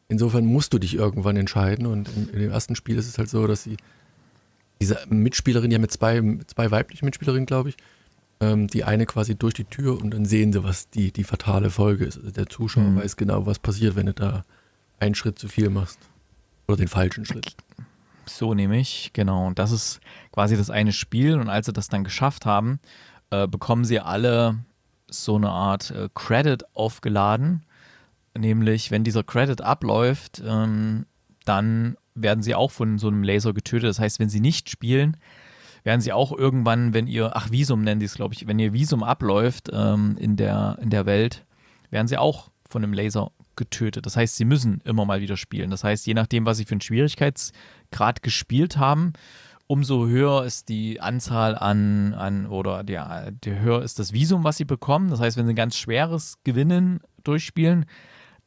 Insofern 0.08 0.46
musst 0.46 0.72
du 0.72 0.78
dich 0.78 0.94
irgendwann 0.94 1.36
entscheiden. 1.36 1.86
Und 1.86 2.08
in, 2.16 2.30
in 2.30 2.38
dem 2.38 2.50
ersten 2.50 2.74
Spiel 2.74 2.96
ist 2.96 3.06
es 3.06 3.18
halt 3.18 3.28
so, 3.28 3.46
dass 3.46 3.64
sie 3.64 3.76
diese 4.80 4.98
Mitspielerin, 5.10 5.68
die 5.68 5.76
haben 5.76 5.82
mit 5.82 5.92
zwei, 5.92 6.22
zwei 6.46 6.70
weibliche 6.70 7.04
Mitspielerinnen, 7.04 7.46
glaube 7.46 7.68
ich, 7.68 7.76
ähm, 8.40 8.68
die 8.68 8.84
eine 8.84 9.06
quasi 9.06 9.34
durch 9.34 9.54
die 9.54 9.64
Tür 9.64 10.00
und 10.00 10.12
dann 10.12 10.24
sehen 10.24 10.52
sie, 10.52 10.62
was 10.64 10.90
die, 10.90 11.12
die 11.12 11.24
fatale 11.24 11.70
Folge 11.70 12.04
ist. 12.04 12.18
Also 12.18 12.30
der 12.30 12.46
Zuschauer 12.46 12.84
Mhm. 12.84 12.96
weiß 13.00 13.16
genau, 13.16 13.46
was 13.46 13.58
passiert, 13.58 13.96
wenn 13.96 14.06
du 14.06 14.14
da 14.14 14.44
einen 15.00 15.14
Schritt 15.14 15.38
zu 15.38 15.48
viel 15.48 15.70
machst. 15.70 15.98
Oder 16.66 16.76
den 16.76 16.88
falschen 16.88 17.24
Schritt. 17.24 17.56
So 18.26 18.52
nämlich, 18.54 19.10
genau. 19.14 19.46
Und 19.46 19.58
das 19.58 19.72
ist 19.72 20.00
quasi 20.32 20.56
das 20.56 20.70
eine 20.70 20.92
Spiel. 20.92 21.38
Und 21.38 21.48
als 21.48 21.66
sie 21.66 21.72
das 21.72 21.88
dann 21.88 22.04
geschafft 22.04 22.44
haben, 22.46 22.78
äh, 23.30 23.48
bekommen 23.48 23.84
sie 23.84 24.00
alle 24.00 24.58
so 25.10 25.36
eine 25.36 25.48
Art 25.48 25.90
äh, 25.90 26.08
Credit 26.14 26.64
aufgeladen. 26.74 27.64
Nämlich, 28.36 28.90
wenn 28.90 29.02
dieser 29.02 29.24
Credit 29.24 29.62
abläuft, 29.62 30.42
ähm, 30.46 31.06
dann 31.44 31.96
werden 32.14 32.42
sie 32.42 32.54
auch 32.54 32.70
von 32.70 32.98
so 32.98 33.08
einem 33.08 33.22
Laser 33.22 33.54
getötet. 33.54 33.88
Das 33.88 33.98
heißt, 33.98 34.18
wenn 34.20 34.28
sie 34.28 34.40
nicht 34.40 34.68
spielen, 34.68 35.16
werden 35.84 36.00
sie 36.00 36.12
auch 36.12 36.32
irgendwann, 36.32 36.94
wenn 36.94 37.06
ihr, 37.06 37.36
ach, 37.36 37.50
Visum 37.50 37.82
nennen 37.82 38.00
die 38.00 38.06
es, 38.06 38.14
glaube 38.14 38.34
ich, 38.34 38.46
wenn 38.46 38.58
ihr 38.58 38.72
Visum 38.72 39.02
abläuft 39.02 39.70
ähm, 39.72 40.16
in, 40.18 40.36
der, 40.36 40.78
in 40.80 40.90
der 40.90 41.06
Welt, 41.06 41.44
werden 41.90 42.08
sie 42.08 42.18
auch 42.18 42.50
von 42.68 42.82
einem 42.82 42.92
Laser 42.92 43.30
getötet. 43.56 44.06
Das 44.06 44.16
heißt, 44.16 44.36
sie 44.36 44.44
müssen 44.44 44.80
immer 44.84 45.04
mal 45.04 45.20
wieder 45.20 45.36
spielen. 45.36 45.70
Das 45.70 45.84
heißt, 45.84 46.06
je 46.06 46.14
nachdem, 46.14 46.46
was 46.46 46.58
sie 46.58 46.64
für 46.64 46.72
einen 46.72 46.80
Schwierigkeitsgrad 46.80 48.22
gespielt 48.22 48.76
haben, 48.76 49.12
umso 49.66 50.06
höher 50.06 50.44
ist 50.44 50.68
die 50.68 51.00
Anzahl 51.00 51.56
an, 51.56 52.14
an 52.14 52.46
oder 52.46 52.82
der, 52.84 53.30
der 53.32 53.60
höher 53.60 53.82
ist 53.82 53.98
das 53.98 54.12
Visum, 54.12 54.44
was 54.44 54.56
sie 54.56 54.64
bekommen. 54.64 55.10
Das 55.10 55.20
heißt, 55.20 55.36
wenn 55.36 55.46
sie 55.46 55.52
ein 55.52 55.56
ganz 55.56 55.76
schweres 55.76 56.38
Gewinnen 56.44 57.00
durchspielen, 57.22 57.84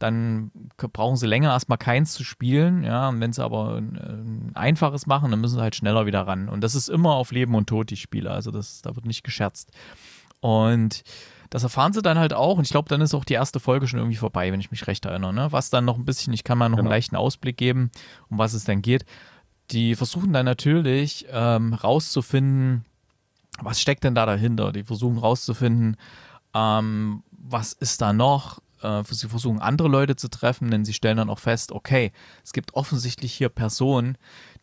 dann 0.01 0.51
brauchen 0.77 1.15
sie 1.17 1.27
länger 1.27 1.51
erstmal 1.51 1.77
keins 1.77 2.13
zu 2.13 2.23
spielen. 2.23 2.83
Ja, 2.83 3.09
und 3.09 3.19
wenn 3.19 3.33
sie 3.33 3.43
aber 3.43 3.75
ein, 3.75 3.97
ein 3.97 4.51
einfaches 4.55 5.05
machen, 5.05 5.29
dann 5.31 5.41
müssen 5.41 5.55
sie 5.55 5.61
halt 5.61 5.75
schneller 5.75 6.05
wieder 6.05 6.25
ran. 6.25 6.49
Und 6.49 6.61
das 6.61 6.73
ist 6.75 6.89
immer 6.89 7.13
auf 7.13 7.31
Leben 7.31 7.53
und 7.55 7.67
Tod, 7.67 7.89
die 7.91 7.97
Spiele. 7.97 8.31
Also 8.31 8.49
das, 8.51 8.81
da 8.81 8.95
wird 8.95 9.05
nicht 9.05 9.23
gescherzt. 9.23 9.71
Und 10.39 11.03
das 11.51 11.63
erfahren 11.63 11.93
sie 11.93 12.01
dann 12.01 12.17
halt 12.17 12.33
auch. 12.33 12.57
Und 12.57 12.63
ich 12.63 12.71
glaube, 12.71 12.89
dann 12.89 13.01
ist 13.01 13.13
auch 13.13 13.25
die 13.25 13.33
erste 13.33 13.59
Folge 13.59 13.87
schon 13.87 13.99
irgendwie 13.99 14.17
vorbei, 14.17 14.51
wenn 14.51 14.59
ich 14.59 14.71
mich 14.71 14.87
recht 14.87 15.05
erinnere. 15.05 15.33
Ne? 15.33 15.51
Was 15.51 15.69
dann 15.69 15.85
noch 15.85 15.97
ein 15.97 16.05
bisschen, 16.05 16.33
ich 16.33 16.43
kann 16.43 16.57
mal 16.57 16.69
noch 16.69 16.77
einen 16.77 16.85
Genau. 16.85 16.95
leichten 16.95 17.15
Ausblick 17.15 17.57
geben, 17.57 17.91
um 18.29 18.37
was 18.39 18.53
es 18.53 18.63
dann 18.63 18.81
geht. 18.81 19.05
Die 19.69 19.95
versuchen 19.95 20.33
dann 20.33 20.45
natürlich 20.45 21.27
ähm, 21.29 21.73
rauszufinden, 21.73 22.85
was 23.61 23.79
steckt 23.79 24.03
denn 24.03 24.15
da 24.15 24.25
dahinter. 24.25 24.71
Die 24.71 24.83
versuchen 24.83 25.17
rauszufinden, 25.19 25.97
ähm, 26.55 27.21
was 27.31 27.73
ist 27.73 28.01
da 28.01 28.13
noch. 28.13 28.59
Äh, 28.81 29.03
sie 29.09 29.29
versuchen 29.29 29.59
andere 29.59 29.87
Leute 29.87 30.15
zu 30.15 30.29
treffen, 30.29 30.71
denn 30.71 30.85
sie 30.85 30.93
stellen 30.93 31.17
dann 31.17 31.29
auch 31.29 31.39
fest, 31.39 31.71
okay, 31.71 32.11
es 32.43 32.53
gibt 32.53 32.73
offensichtlich 32.73 33.33
hier 33.33 33.49
Personen, 33.49 34.17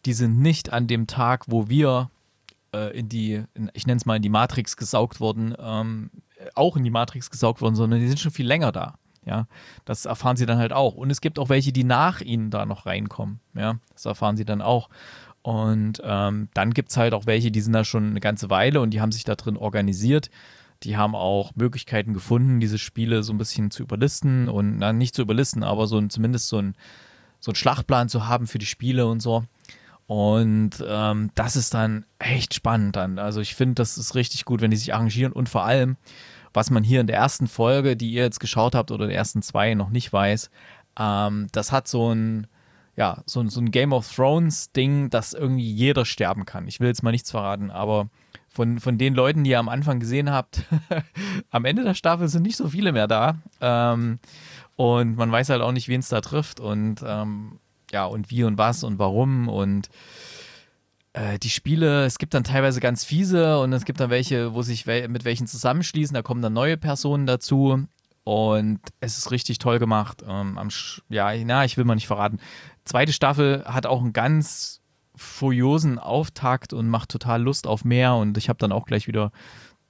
die 0.04 0.12
sind 0.12 0.40
nicht 0.40 0.72
an 0.72 0.86
dem 0.86 1.06
Tag, 1.06 1.44
wo 1.48 1.68
wir 1.68 2.10
äh, 2.74 2.96
in 2.98 3.08
die, 3.08 3.42
in, 3.54 3.70
ich 3.74 3.86
nenne 3.86 3.98
es 3.98 4.06
mal 4.06 4.16
in 4.16 4.22
die 4.22 4.28
Matrix 4.28 4.76
gesaugt 4.76 5.20
wurden, 5.20 5.54
ähm, 5.58 6.10
auch 6.54 6.76
in 6.76 6.84
die 6.84 6.90
Matrix 6.90 7.30
gesaugt 7.30 7.60
worden, 7.60 7.74
sondern 7.74 8.00
die 8.00 8.08
sind 8.08 8.20
schon 8.20 8.32
viel 8.32 8.46
länger 8.46 8.72
da. 8.72 8.94
Ja, 9.24 9.46
das 9.84 10.06
erfahren 10.06 10.36
sie 10.36 10.46
dann 10.46 10.56
halt 10.56 10.72
auch. 10.72 10.94
Und 10.94 11.10
es 11.10 11.20
gibt 11.20 11.38
auch 11.38 11.50
welche, 11.50 11.70
die 11.70 11.84
nach 11.84 12.22
ihnen 12.22 12.50
da 12.50 12.64
noch 12.64 12.86
reinkommen. 12.86 13.40
Ja, 13.54 13.78
das 13.92 14.06
erfahren 14.06 14.38
sie 14.38 14.46
dann 14.46 14.62
auch. 14.62 14.88
Und 15.42 16.00
ähm, 16.02 16.48
dann 16.54 16.72
gibt 16.72 16.90
es 16.90 16.96
halt 16.96 17.12
auch 17.12 17.26
welche, 17.26 17.50
die 17.50 17.60
sind 17.60 17.74
da 17.74 17.84
schon 17.84 18.10
eine 18.10 18.20
ganze 18.20 18.48
Weile 18.48 18.80
und 18.80 18.90
die 18.90 19.00
haben 19.00 19.12
sich 19.12 19.24
da 19.24 19.34
drin 19.34 19.56
organisiert. 19.56 20.30
Die 20.84 20.96
haben 20.96 21.14
auch 21.14 21.52
Möglichkeiten 21.56 22.14
gefunden, 22.14 22.60
diese 22.60 22.78
Spiele 22.78 23.22
so 23.22 23.32
ein 23.32 23.38
bisschen 23.38 23.70
zu 23.70 23.82
überlisten 23.82 24.48
und 24.48 24.78
na, 24.78 24.92
nicht 24.92 25.14
zu 25.14 25.22
überlisten, 25.22 25.62
aber 25.62 25.86
so 25.86 25.98
ein, 25.98 26.10
zumindest 26.10 26.48
so 26.48 26.58
ein, 26.58 26.74
so 27.40 27.50
einen 27.50 27.56
Schlachtplan 27.56 28.08
zu 28.08 28.26
haben 28.26 28.46
für 28.46 28.58
die 28.58 28.66
Spiele 28.66 29.06
und 29.06 29.20
so. 29.20 29.44
Und 30.06 30.82
ähm, 30.86 31.30
das 31.34 31.54
ist 31.56 31.74
dann 31.74 32.06
echt 32.18 32.54
spannend 32.54 32.96
dann. 32.96 33.18
Also 33.18 33.40
ich 33.40 33.54
finde, 33.54 33.74
das 33.74 33.98
ist 33.98 34.14
richtig 34.14 34.44
gut, 34.46 34.60
wenn 34.62 34.70
die 34.70 34.76
sich 34.76 34.94
arrangieren 34.94 35.32
und 35.32 35.50
vor 35.50 35.64
allem, 35.64 35.96
was 36.54 36.70
man 36.70 36.82
hier 36.82 37.02
in 37.02 37.06
der 37.06 37.16
ersten 37.16 37.46
Folge, 37.46 37.94
die 37.94 38.12
ihr 38.12 38.22
jetzt 38.22 38.40
geschaut 38.40 38.74
habt 38.74 38.90
oder 38.90 39.06
der 39.06 39.16
ersten 39.16 39.42
zwei 39.42 39.74
noch 39.74 39.90
nicht 39.90 40.12
weiß, 40.12 40.50
ähm, 40.98 41.48
das 41.52 41.72
hat 41.72 41.88
so 41.88 42.14
ein, 42.14 42.46
ja, 42.96 43.22
so, 43.26 43.46
so 43.48 43.60
ein 43.60 43.70
Game 43.70 43.92
of 43.92 44.10
Thrones 44.10 44.72
Ding, 44.72 45.10
dass 45.10 45.34
irgendwie 45.34 45.70
jeder 45.70 46.06
sterben 46.06 46.46
kann. 46.46 46.68
Ich 46.68 46.80
will 46.80 46.88
jetzt 46.88 47.02
mal 47.02 47.10
nichts 47.10 47.30
verraten, 47.30 47.70
aber 47.70 48.08
von, 48.58 48.80
von 48.80 48.98
den 48.98 49.14
Leuten, 49.14 49.44
die 49.44 49.50
ihr 49.50 49.60
am 49.60 49.68
Anfang 49.68 50.00
gesehen 50.00 50.32
habt, 50.32 50.64
am 51.50 51.64
Ende 51.64 51.84
der 51.84 51.94
Staffel 51.94 52.26
sind 52.26 52.42
nicht 52.42 52.56
so 52.56 52.66
viele 52.66 52.90
mehr 52.90 53.06
da. 53.06 53.36
Ähm, 53.60 54.18
und 54.74 55.16
man 55.16 55.30
weiß 55.30 55.50
halt 55.50 55.62
auch 55.62 55.70
nicht, 55.70 55.86
wen 55.86 56.00
es 56.00 56.08
da 56.08 56.20
trifft 56.20 56.58
und 56.58 56.96
ähm, 57.06 57.60
ja, 57.92 58.04
und 58.04 58.32
wie 58.32 58.42
und 58.42 58.58
was 58.58 58.82
und 58.82 58.98
warum 58.98 59.48
und 59.48 59.90
äh, 61.12 61.38
die 61.38 61.50
Spiele, 61.50 62.04
es 62.04 62.18
gibt 62.18 62.34
dann 62.34 62.42
teilweise 62.42 62.80
ganz 62.80 63.04
fiese 63.04 63.60
und 63.60 63.72
es 63.72 63.84
gibt 63.84 64.00
dann 64.00 64.10
welche, 64.10 64.54
wo 64.54 64.62
sich 64.62 64.88
wel 64.88 65.06
mit 65.06 65.24
welchen 65.24 65.46
zusammenschließen, 65.46 66.14
da 66.14 66.22
kommen 66.22 66.42
dann 66.42 66.52
neue 66.52 66.76
Personen 66.76 67.26
dazu 67.26 67.86
und 68.24 68.80
es 68.98 69.18
ist 69.18 69.30
richtig 69.30 69.58
toll 69.58 69.78
gemacht. 69.78 70.24
Ähm, 70.28 70.58
ja, 71.08 71.32
na, 71.44 71.64
ich 71.64 71.76
will 71.76 71.84
mal 71.84 71.94
nicht 71.94 72.08
verraten. 72.08 72.40
Zweite 72.84 73.12
Staffel 73.12 73.62
hat 73.66 73.86
auch 73.86 74.00
einen 74.00 74.12
ganz 74.12 74.77
furiosen 75.18 75.98
Auftakt 75.98 76.72
und 76.72 76.88
macht 76.88 77.10
total 77.10 77.42
Lust 77.42 77.66
auf 77.66 77.84
mehr 77.84 78.14
und 78.14 78.38
ich 78.38 78.48
habe 78.48 78.58
dann 78.58 78.72
auch 78.72 78.86
gleich 78.86 79.06
wieder 79.06 79.32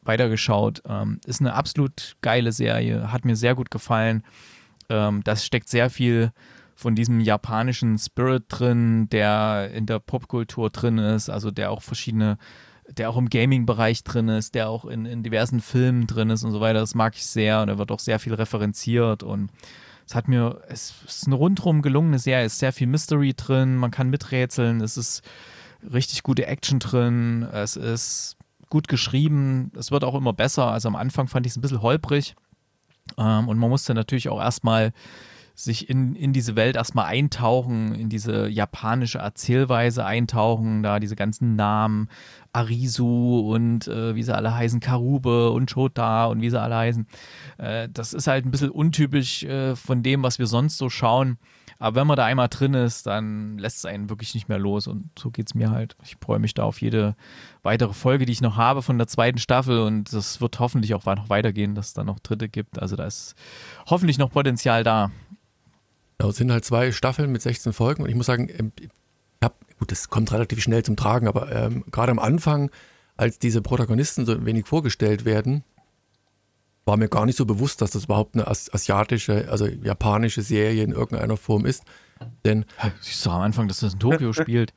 weitergeschaut. 0.02 0.82
Ähm, 0.88 1.20
ist 1.26 1.40
eine 1.40 1.54
absolut 1.54 2.16
geile 2.22 2.52
Serie, 2.52 3.12
hat 3.12 3.24
mir 3.24 3.36
sehr 3.36 3.54
gut 3.54 3.70
gefallen. 3.70 4.24
Ähm, 4.88 5.22
das 5.24 5.44
steckt 5.44 5.68
sehr 5.68 5.90
viel 5.90 6.32
von 6.74 6.94
diesem 6.94 7.20
japanischen 7.20 7.98
Spirit 7.98 8.44
drin, 8.48 9.08
der 9.10 9.70
in 9.74 9.86
der 9.86 9.98
Popkultur 9.98 10.70
drin 10.70 10.98
ist, 10.98 11.28
also 11.28 11.50
der 11.50 11.70
auch 11.72 11.82
verschiedene, 11.82 12.38
der 12.88 13.10
auch 13.10 13.16
im 13.16 13.28
Gaming-Bereich 13.28 14.04
drin 14.04 14.28
ist, 14.28 14.54
der 14.54 14.68
auch 14.68 14.84
in, 14.84 15.04
in 15.04 15.22
diversen 15.22 15.60
Filmen 15.60 16.06
drin 16.06 16.30
ist 16.30 16.44
und 16.44 16.52
so 16.52 16.60
weiter. 16.60 16.78
Das 16.78 16.94
mag 16.94 17.16
ich 17.16 17.26
sehr 17.26 17.60
und 17.60 17.66
da 17.66 17.78
wird 17.78 17.90
auch 17.90 17.98
sehr 17.98 18.18
viel 18.18 18.34
referenziert 18.34 19.22
und 19.22 19.50
es 20.08 20.14
hat 20.14 20.26
mir, 20.26 20.62
es 20.68 20.94
ist 21.06 21.26
eine 21.26 21.34
rundrum 21.34 21.82
gelungene 21.82 22.18
Serie, 22.18 22.46
es 22.46 22.54
ist 22.54 22.60
sehr 22.60 22.72
viel 22.72 22.86
Mystery 22.86 23.34
drin, 23.34 23.76
man 23.76 23.90
kann 23.90 24.08
miträtseln, 24.08 24.80
es 24.80 24.96
ist 24.96 25.22
richtig 25.82 26.22
gute 26.22 26.46
Action 26.46 26.78
drin, 26.78 27.42
es 27.52 27.76
ist 27.76 28.36
gut 28.70 28.88
geschrieben, 28.88 29.70
es 29.76 29.90
wird 29.90 30.04
auch 30.04 30.14
immer 30.14 30.32
besser. 30.32 30.70
Also 30.70 30.88
am 30.88 30.96
Anfang 30.96 31.28
fand 31.28 31.44
ich 31.44 31.52
es 31.52 31.58
ein 31.58 31.60
bisschen 31.60 31.82
holprig 31.82 32.36
ähm, 33.18 33.48
und 33.48 33.58
man 33.58 33.68
musste 33.68 33.92
natürlich 33.92 34.30
auch 34.30 34.40
erstmal 34.40 34.92
sich 35.58 35.90
in, 35.90 36.14
in 36.14 36.32
diese 36.32 36.54
Welt 36.54 36.76
erstmal 36.76 37.06
eintauchen, 37.06 37.92
in 37.92 38.08
diese 38.08 38.48
japanische 38.48 39.18
Erzählweise 39.18 40.04
eintauchen, 40.04 40.84
da 40.84 41.00
diese 41.00 41.16
ganzen 41.16 41.56
Namen, 41.56 42.08
Arisu 42.52 43.40
und 43.40 43.88
äh, 43.88 44.14
wie 44.14 44.22
sie 44.22 44.34
alle 44.34 44.54
heißen, 44.54 44.78
Karube 44.78 45.50
und 45.50 45.74
Chota 45.74 46.26
und 46.26 46.40
wie 46.42 46.50
sie 46.50 46.60
alle 46.60 46.76
heißen. 46.76 47.08
Äh, 47.58 47.88
das 47.92 48.14
ist 48.14 48.28
halt 48.28 48.46
ein 48.46 48.52
bisschen 48.52 48.70
untypisch 48.70 49.42
äh, 49.42 49.74
von 49.74 50.04
dem, 50.04 50.22
was 50.22 50.38
wir 50.38 50.46
sonst 50.46 50.78
so 50.78 50.90
schauen. 50.90 51.38
Aber 51.80 52.00
wenn 52.00 52.06
man 52.08 52.16
da 52.16 52.24
einmal 52.24 52.48
drin 52.48 52.74
ist, 52.74 53.06
dann 53.06 53.58
lässt 53.58 53.78
es 53.78 53.84
einen 53.84 54.10
wirklich 54.10 54.34
nicht 54.34 54.48
mehr 54.48 54.58
los. 54.58 54.86
Und 54.88 55.10
so 55.18 55.30
geht 55.30 55.48
es 55.48 55.54
mir 55.54 55.70
halt. 55.70 55.96
Ich 56.02 56.16
freue 56.20 56.40
mich 56.40 56.54
da 56.54 56.64
auf 56.64 56.80
jede 56.80 57.14
weitere 57.62 57.92
Folge, 57.92 58.26
die 58.26 58.32
ich 58.32 58.40
noch 58.40 58.56
habe 58.56 58.82
von 58.82 58.98
der 58.98 59.06
zweiten 59.06 59.38
Staffel. 59.38 59.80
Und 59.80 60.12
das 60.12 60.40
wird 60.40 60.58
hoffentlich 60.58 60.94
auch 60.94 61.04
noch 61.04 61.30
weitergehen, 61.30 61.76
dass 61.76 61.88
es 61.88 61.94
dann 61.94 62.06
noch 62.06 62.18
dritte 62.18 62.48
gibt. 62.48 62.80
Also 62.80 62.96
da 62.96 63.06
ist 63.06 63.36
hoffentlich 63.86 64.18
noch 64.18 64.30
Potenzial 64.30 64.82
da. 64.82 65.12
Ja, 66.20 66.28
es 66.28 66.36
sind 66.36 66.50
halt 66.50 66.64
zwei 66.64 66.92
Staffeln 66.92 67.30
mit 67.30 67.42
16 67.42 67.72
Folgen 67.72 68.02
und 68.02 68.08
ich 68.08 68.14
muss 68.14 68.26
sagen, 68.26 68.48
ähm, 68.48 68.72
ich 68.78 68.88
hab, 69.42 69.56
gut, 69.78 69.92
das 69.92 70.08
kommt 70.08 70.32
relativ 70.32 70.60
schnell 70.62 70.82
zum 70.82 70.96
Tragen, 70.96 71.28
aber 71.28 71.52
ähm, 71.52 71.84
gerade 71.90 72.10
am 72.10 72.18
Anfang, 72.18 72.70
als 73.16 73.38
diese 73.38 73.62
Protagonisten 73.62 74.26
so 74.26 74.32
ein 74.32 74.44
wenig 74.44 74.66
vorgestellt 74.66 75.24
werden, 75.24 75.64
war 76.88 76.96
mir 76.96 77.08
gar 77.08 77.26
nicht 77.26 77.36
so 77.36 77.44
bewusst, 77.44 77.82
dass 77.82 77.92
das 77.92 78.04
überhaupt 78.04 78.34
eine 78.34 78.48
as 78.48 78.72
asiatische, 78.72 79.48
also 79.50 79.66
japanische 79.66 80.42
Serie 80.42 80.82
in 80.82 80.92
irgendeiner 80.92 81.36
Form 81.36 81.66
ist. 81.66 81.84
Denn 82.44 82.64
Siehst 83.00 83.24
du 83.24 83.30
am 83.30 83.42
Anfang, 83.42 83.68
dass 83.68 83.80
das 83.80 83.92
in 83.92 84.00
Tokio 84.00 84.32
spielt? 84.32 84.72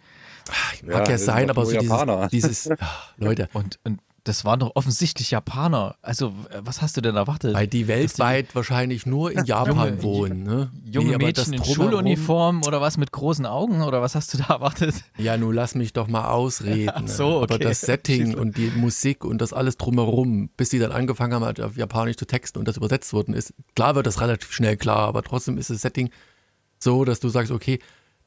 Mag 0.83 1.07
ja, 1.07 1.13
das 1.13 1.25
sein, 1.25 1.50
aber 1.50 1.65
so 1.65 1.77
dieses, 1.79 2.29
dieses 2.31 2.71
ah, 2.79 2.88
Leute, 3.17 3.50
Und, 3.53 3.79
und 3.83 4.00
das 4.23 4.45
waren 4.45 4.59
doch 4.59 4.71
offensichtlich 4.75 5.31
Japaner. 5.31 5.95
Also, 6.01 6.33
was 6.59 6.81
hast 6.81 6.95
du 6.95 7.01
denn 7.01 7.15
erwartet? 7.15 7.55
weil 7.55 7.67
die 7.67 7.87
weltweit 7.87 8.53
wahrscheinlich 8.53 9.05
nur 9.05 9.31
in 9.31 9.45
Japan 9.45 9.97
Junge- 9.97 10.03
wohnen. 10.03 10.43
Ne? 10.43 10.71
Junge 10.85 11.17
Nee, 11.17 11.25
Mädchen 11.25 11.53
in 11.53 11.63
Schuluniform 11.63 12.61
oder 12.65 12.81
was 12.81 12.97
mit 12.97 13.11
großen 13.11 13.45
Augen 13.45 13.81
oder 13.81 14.01
was 14.01 14.13
hast 14.13 14.33
du 14.33 14.37
da 14.37 14.45
erwartet? 14.45 14.93
Ja, 15.17 15.37
nun 15.37 15.53
lass 15.55 15.73
mich 15.75 15.93
doch 15.93 16.07
mal 16.07 16.29
ausreden. 16.29 16.91
Ach 16.95 17.07
so, 17.07 17.29
ne? 17.29 17.35
Aber 17.43 17.55
okay. 17.55 17.63
das 17.63 17.81
Setting 17.81 18.35
und 18.35 18.57
die 18.57 18.71
Musik 18.75 19.25
und 19.25 19.39
das 19.41 19.53
alles 19.53 19.77
drumherum, 19.77 20.49
bis 20.55 20.69
die 20.69 20.79
dann 20.79 20.91
angefangen 20.91 21.33
haben, 21.33 21.45
halt 21.45 21.59
auf 21.59 21.75
Japanisch 21.75 22.17
zu 22.17 22.25
texten 22.25 22.59
und 22.59 22.67
das 22.67 22.77
übersetzt 22.77 23.13
worden 23.13 23.33
ist. 23.33 23.53
Klar 23.75 23.95
wird 23.95 24.05
das 24.05 24.21
relativ 24.21 24.51
schnell 24.51 24.77
klar, 24.77 25.07
aber 25.07 25.23
trotzdem 25.23 25.57
ist 25.57 25.69
das 25.71 25.81
Setting 25.81 26.11
so, 26.77 27.05
dass 27.05 27.19
du 27.19 27.29
sagst, 27.29 27.51
okay, 27.51 27.79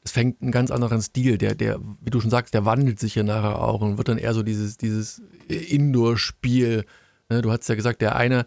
es 0.05 0.11
fängt 0.11 0.41
einen 0.41 0.51
ganz 0.51 0.71
anderen 0.71 1.01
Stil. 1.01 1.37
Der, 1.37 1.55
der, 1.55 1.79
wie 1.99 2.11
du 2.11 2.21
schon 2.21 2.29
sagst, 2.29 2.53
der 2.53 2.63
wandelt 2.63 2.99
sich 2.99 3.15
ja 3.15 3.23
nachher 3.23 3.59
auch 3.59 3.81
und 3.81 3.97
wird 3.97 4.07
dann 4.07 4.19
eher 4.19 4.35
so 4.35 4.43
dieses, 4.43 4.77
dieses 4.77 5.21
Indoor-Spiel. 5.47 6.85
Ne? 7.29 7.41
Du 7.41 7.51
hast 7.51 7.67
ja 7.67 7.73
gesagt, 7.73 8.01
der 8.01 8.15
eine, 8.15 8.45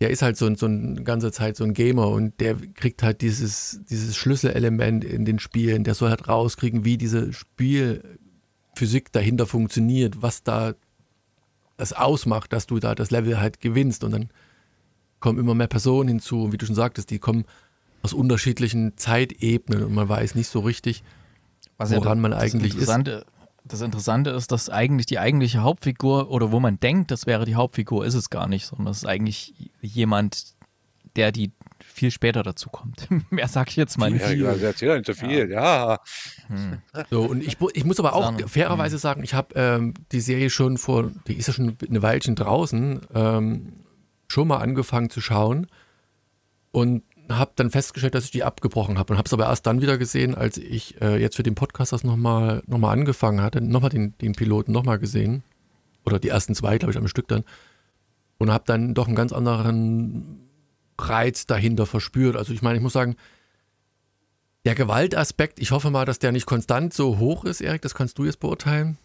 der 0.00 0.10
ist 0.10 0.20
halt 0.20 0.36
so, 0.36 0.54
so 0.54 0.66
eine 0.66 1.02
ganze 1.02 1.32
Zeit 1.32 1.56
so 1.56 1.64
ein 1.64 1.72
Gamer 1.72 2.08
und 2.08 2.38
der 2.38 2.54
kriegt 2.54 3.02
halt 3.02 3.22
dieses, 3.22 3.80
dieses 3.88 4.14
Schlüsselelement 4.14 5.02
in 5.02 5.24
den 5.24 5.38
Spielen. 5.38 5.84
Der 5.84 5.94
soll 5.94 6.10
halt 6.10 6.28
rauskriegen, 6.28 6.84
wie 6.84 6.98
diese 6.98 7.32
Spielphysik 7.32 9.10
dahinter 9.10 9.46
funktioniert, 9.46 10.20
was 10.20 10.42
da 10.42 10.74
das 11.78 11.94
ausmacht, 11.94 12.52
dass 12.52 12.66
du 12.66 12.78
da 12.78 12.94
das 12.94 13.10
Level 13.10 13.40
halt 13.40 13.60
gewinnst. 13.60 14.04
Und 14.04 14.12
dann 14.12 14.28
kommen 15.18 15.38
immer 15.38 15.54
mehr 15.54 15.66
Personen 15.66 16.10
hinzu. 16.10 16.44
Und 16.44 16.52
wie 16.52 16.58
du 16.58 16.66
schon 16.66 16.74
sagtest, 16.74 17.08
die 17.08 17.18
kommen 17.18 17.46
aus 18.02 18.12
unterschiedlichen 18.12 18.96
Zeitebenen 18.96 19.84
und 19.84 19.94
man 19.94 20.08
weiß 20.08 20.34
nicht 20.34 20.48
so 20.48 20.60
richtig, 20.60 21.02
Was 21.78 21.90
ja 21.90 21.98
woran 21.98 22.20
man 22.20 22.32
das 22.32 22.40
eigentlich 22.40 22.76
ist. 22.76 22.88
Das 23.62 23.82
Interessante 23.82 24.30
ist, 24.30 24.50
dass 24.52 24.70
eigentlich 24.70 25.06
die 25.06 25.18
eigentliche 25.18 25.62
Hauptfigur 25.62 26.30
oder 26.30 26.50
wo 26.50 26.60
man 26.60 26.80
denkt, 26.80 27.10
das 27.10 27.26
wäre 27.26 27.44
die 27.44 27.54
Hauptfigur, 27.54 28.06
ist 28.06 28.14
es 28.14 28.30
gar 28.30 28.48
nicht, 28.48 28.66
sondern 28.66 28.88
es 28.88 28.98
ist 28.98 29.04
eigentlich 29.04 29.54
jemand, 29.80 30.54
der 31.14 31.30
die 31.30 31.52
viel 31.78 32.10
später 32.10 32.42
dazu 32.42 32.70
kommt. 32.70 33.06
Mehr 33.30 33.48
sag 33.48 33.68
ich 33.68 33.76
jetzt 33.76 33.98
mal 33.98 34.10
nicht. 34.10 34.22
Ja, 34.22 34.32
ja, 34.32 34.52
erzähl 34.54 34.88
doch 34.88 34.96
nicht 34.96 35.06
so 35.06 35.14
viel. 35.14 35.50
Ja. 35.50 35.98
So, 37.10 37.22
und 37.22 37.42
ich, 37.42 37.58
ich 37.74 37.84
muss 37.84 37.98
aber 37.98 38.14
auch 38.14 38.24
Sagen. 38.24 38.48
fairerweise 38.48 38.98
sagen, 38.98 39.22
ich 39.22 39.34
habe 39.34 39.54
ähm, 39.54 39.94
die 40.12 40.20
Serie 40.20 40.50
schon 40.50 40.78
vor, 40.78 41.10
die 41.26 41.34
ist 41.34 41.48
ja 41.48 41.52
schon 41.52 41.76
eine 41.86 42.02
Weilchen 42.02 42.36
draußen, 42.36 43.00
ähm, 43.14 43.72
schon 44.28 44.48
mal 44.48 44.58
angefangen 44.58 45.10
zu 45.10 45.20
schauen 45.20 45.66
und 46.72 47.02
habe 47.30 47.52
dann 47.56 47.70
festgestellt, 47.70 48.14
dass 48.14 48.24
ich 48.24 48.30
die 48.30 48.44
abgebrochen 48.44 48.98
habe 48.98 49.12
und 49.12 49.18
habe 49.18 49.26
es 49.26 49.32
aber 49.32 49.46
erst 49.46 49.66
dann 49.66 49.80
wieder 49.80 49.98
gesehen, 49.98 50.34
als 50.34 50.58
ich 50.58 51.00
äh, 51.00 51.20
jetzt 51.20 51.36
für 51.36 51.42
den 51.42 51.54
Podcast 51.54 51.92
das 51.92 52.04
nochmal 52.04 52.62
noch 52.66 52.78
mal 52.78 52.92
angefangen 52.92 53.40
hatte, 53.40 53.60
nochmal 53.60 53.90
den, 53.90 54.16
den 54.18 54.32
Piloten 54.32 54.72
nochmal 54.72 54.98
gesehen 54.98 55.42
oder 56.04 56.18
die 56.18 56.28
ersten 56.28 56.54
zwei, 56.54 56.78
glaube 56.78 56.92
ich, 56.92 56.98
am 56.98 57.08
Stück 57.08 57.28
dann 57.28 57.44
und 58.38 58.50
habe 58.50 58.64
dann 58.66 58.94
doch 58.94 59.06
einen 59.06 59.16
ganz 59.16 59.32
anderen 59.32 60.48
Reiz 60.98 61.46
dahinter 61.46 61.86
verspürt. 61.86 62.36
Also 62.36 62.52
ich 62.52 62.62
meine, 62.62 62.76
ich 62.76 62.82
muss 62.82 62.92
sagen, 62.92 63.16
der 64.64 64.74
Gewaltaspekt, 64.74 65.58
ich 65.58 65.70
hoffe 65.70 65.90
mal, 65.90 66.04
dass 66.04 66.18
der 66.18 66.32
nicht 66.32 66.46
konstant 66.46 66.92
so 66.92 67.18
hoch 67.18 67.44
ist, 67.44 67.60
Erik, 67.60 67.82
das 67.82 67.94
kannst 67.94 68.18
du 68.18 68.24
jetzt 68.24 68.40
beurteilen. 68.40 68.98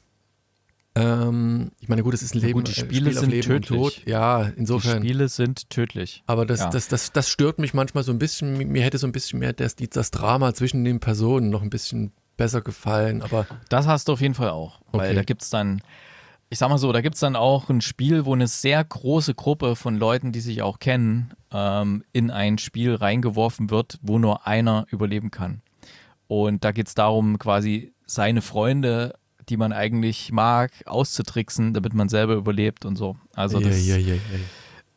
Ähm, 0.96 1.72
ich 1.80 1.90
meine, 1.90 2.04
gut, 2.04 2.14
es 2.14 2.22
ist 2.24 2.34
ein 2.36 2.40
Ja, 2.40 2.48
Leben, 2.48 2.60
gut, 2.60 2.68
die 2.70 2.72
äh, 2.72 2.86
Spiele 2.86 3.12
Spiel 3.12 3.20
sind 3.20 3.30
Leben 3.32 3.62
tödlich. 3.62 4.04
Ja, 4.06 4.46
Die 4.46 4.60
insofern. 4.60 5.00
Spiele 5.00 5.28
sind 5.28 5.70
tödlich. 5.70 6.24
Aber 6.26 6.46
das, 6.46 6.62
Ja. 6.62 6.70
das, 6.70 6.88
das, 6.88 7.12
das 7.12 7.30
stört 7.30 7.60
mich 7.60 7.74
manchmal 7.74 8.04
so 8.04 8.12
ein 8.14 8.20
bisschen. 8.20 8.58
Mir 8.58 8.82
hätte 8.84 8.98
so 8.98 9.06
ein 9.08 9.12
bisschen 9.12 9.40
mehr 9.40 9.54
das, 9.54 9.76
die- 9.76 9.90
das 9.90 10.12
Drama 10.12 10.54
zwischen 10.54 10.84
den 10.86 11.00
Personen 11.02 11.50
noch 11.50 11.62
ein 11.62 11.70
bisschen 11.70 12.14
besser 12.38 12.62
gefallen. 12.62 13.22
Aber 13.22 13.46
Das 13.70 13.88
hast 13.88 14.08
du 14.08 14.14
auf 14.14 14.22
jeden 14.22 14.34
Fall 14.36 14.50
auch. 14.50 14.80
Weil 14.92 15.08
Okay. 15.08 15.16
da 15.16 15.24
gibt 15.24 15.42
es 15.42 15.50
dann, 15.50 15.82
ich 16.50 16.60
sag 16.60 16.70
mal 16.70 16.78
so, 16.78 16.92
da 16.94 17.02
gibt 17.02 17.16
es 17.16 17.22
dann 17.22 17.36
auch 17.36 17.70
ein 17.70 17.82
Spiel, 17.82 18.26
wo 18.26 18.34
eine 18.34 18.48
sehr 18.48 18.82
große 18.84 19.36
Gruppe 19.36 19.76
von 19.76 19.98
Leuten, 19.98 20.32
die 20.32 20.40
sich 20.42 20.62
auch 20.62 20.80
kennen, 20.80 21.34
ähm, 21.52 22.04
in 22.14 22.32
ein 22.32 22.58
Spiel 22.58 22.96
reingeworfen 22.96 23.70
wird, 23.70 24.00
wo 24.02 24.18
nur 24.20 24.48
einer 24.48 24.86
überleben 24.92 25.32
kann. 25.32 25.62
Und 26.28 26.64
da 26.64 26.72
geht 26.72 26.88
es 26.88 26.94
darum, 26.96 27.38
quasi 27.38 27.94
seine 28.06 28.42
Freunde, 28.42 29.14
die 29.50 29.58
man 29.58 29.74
eigentlich 29.74 30.32
mag, 30.32 30.72
auszutricksen, 30.86 31.74
damit 31.74 31.94
man 31.94 32.10
selber 32.10 32.36
überlebt 32.36 32.86
und 32.86 32.96
so. 32.96 33.16
Also 33.34 33.60
das 33.60 33.86
ja, 33.86 33.98
ja, 33.98 34.14
ja. 34.16 34.20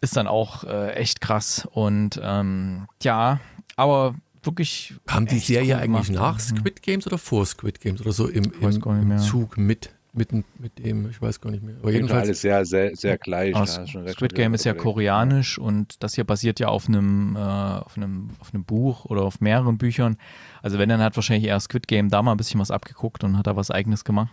ist 0.01 0.17
dann 0.17 0.27
auch 0.27 0.65
äh, 0.65 0.93
echt 0.93 1.21
krass. 1.21 1.69
Und 1.71 2.21
ähm, 2.23 2.89
ja, 3.03 3.41
aber 3.77 4.15
wirklich. 4.43 4.95
Kam 5.07 5.27
die 5.27 5.39
Serie 5.39 5.77
cool 5.77 5.83
eigentlich 5.83 6.07
gemacht. 6.09 6.23
nach 6.23 6.41
Squid 6.41 6.83
Games 6.83 7.07
oder 7.07 7.19
vor 7.19 7.47
Squid 7.47 7.81
Games 7.81 8.01
oder 8.01 8.13
so 8.13 8.27
im, 8.29 8.53
im, 8.61 9.11
im. 9.11 9.19
Zug 9.19 9.57
mit, 9.57 9.91
mit, 10.13 10.33
mit 10.59 10.79
dem, 10.79 11.09
ich 11.11 11.21
weiß 11.21 11.41
gar 11.41 11.51
nicht 11.51 11.63
mehr. 11.63 11.77
Aber 11.81 11.91
Jedenfalls 11.91 12.25
alles 12.25 12.41
sehr, 12.41 12.65
sehr, 12.65 12.95
sehr 12.97 13.19
gleich. 13.19 13.55
Recht, 13.55 14.15
Squid 14.15 14.35
Game 14.35 14.55
ist 14.55 14.65
ja 14.65 14.75
koreanisch 14.75 15.59
und 15.59 16.03
das 16.03 16.15
hier 16.15 16.25
basiert 16.25 16.61
ja 16.61 16.69
auf 16.69 16.89
einem, 16.89 17.37
äh, 17.37 17.39
auf 17.39 17.97
einem, 17.97 18.31
auf 18.41 18.53
einem 18.53 18.65
Buch 18.65 19.05
oder 19.05 19.23
auf 19.23 19.41
mehreren 19.41 19.79
Büchern. 19.79 20.17
Also 20.63 20.79
wenn, 20.79 20.89
dann 20.89 21.01
hat 21.01 21.17
wahrscheinlich 21.17 21.49
eher 21.49 21.61
Squid 21.61 21.87
Game 21.87 22.09
da 22.09 22.23
mal 22.23 22.33
ein 22.33 22.37
bisschen 22.37 22.61
was 22.61 22.71
abgeguckt 22.71 23.25
und 23.25 23.37
hat 23.37 23.47
da 23.47 23.57
was 23.57 23.71
eigenes 23.71 24.05
gemacht. 24.05 24.33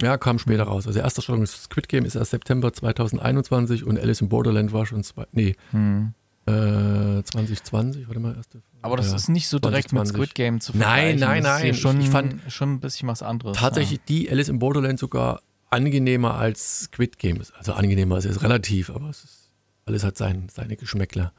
Ja, 0.00 0.18
kam 0.18 0.38
später 0.38 0.64
raus. 0.64 0.86
Also 0.86 0.98
erste 1.00 1.22
Startung 1.22 1.42
ist 1.42 1.64
Squid 1.64 1.88
Game 1.88 2.04
ist 2.04 2.14
erst 2.16 2.30
September 2.32 2.72
2021 2.72 3.84
und 3.84 3.98
Alice 3.98 4.20
in 4.20 4.28
Borderland 4.28 4.72
war 4.72 4.84
schon 4.86 5.02
zwei, 5.02 5.26
nee, 5.32 5.56
Hm. 5.70 6.12
äh, 6.46 7.22
2020, 7.22 8.06
warte 8.08 8.20
mal, 8.20 8.36
erste. 8.36 8.62
Aber 8.82 8.96
das 8.96 9.10
ja. 9.10 9.16
ist 9.16 9.28
nicht 9.28 9.48
so 9.48 9.58
direkt 9.58 9.92
mit 9.92 10.06
2020. 10.06 10.14
Squid 10.16 10.34
Game 10.34 10.60
zu 10.60 10.72
Nein, 10.76 11.18
vergleichen. 11.18 11.20
nein, 11.20 11.38
ist 11.56 11.60
hier 11.62 11.72
nein. 11.72 11.80
Schon, 11.80 12.00
Ich 12.00 12.10
fand 12.10 12.40
schon 12.52 12.72
ein 12.74 12.80
bisschen 12.80 13.08
was 13.08 13.22
anderes. 13.22 13.56
tatsächlich 13.56 14.00
die 14.06 14.30
Alice 14.30 14.48
in 14.48 14.58
Borderland 14.58 14.98
sogar 14.98 15.40
angenehmer 15.70 16.34
als 16.34 16.82
Squid 16.84 17.18
Game. 17.18 17.40
Also 17.58 17.72
angenehmer 17.72 18.18
ist 18.18 18.24
jetzt 18.24 18.42
relativ, 18.42 18.90
aber 18.90 19.08
es 19.10 19.24
ist, 19.24 19.50
alles 19.86 20.04
hat 20.04 20.16
sein, 20.16 20.48
seine 20.52 20.76
Geschmäckler. 20.76 21.32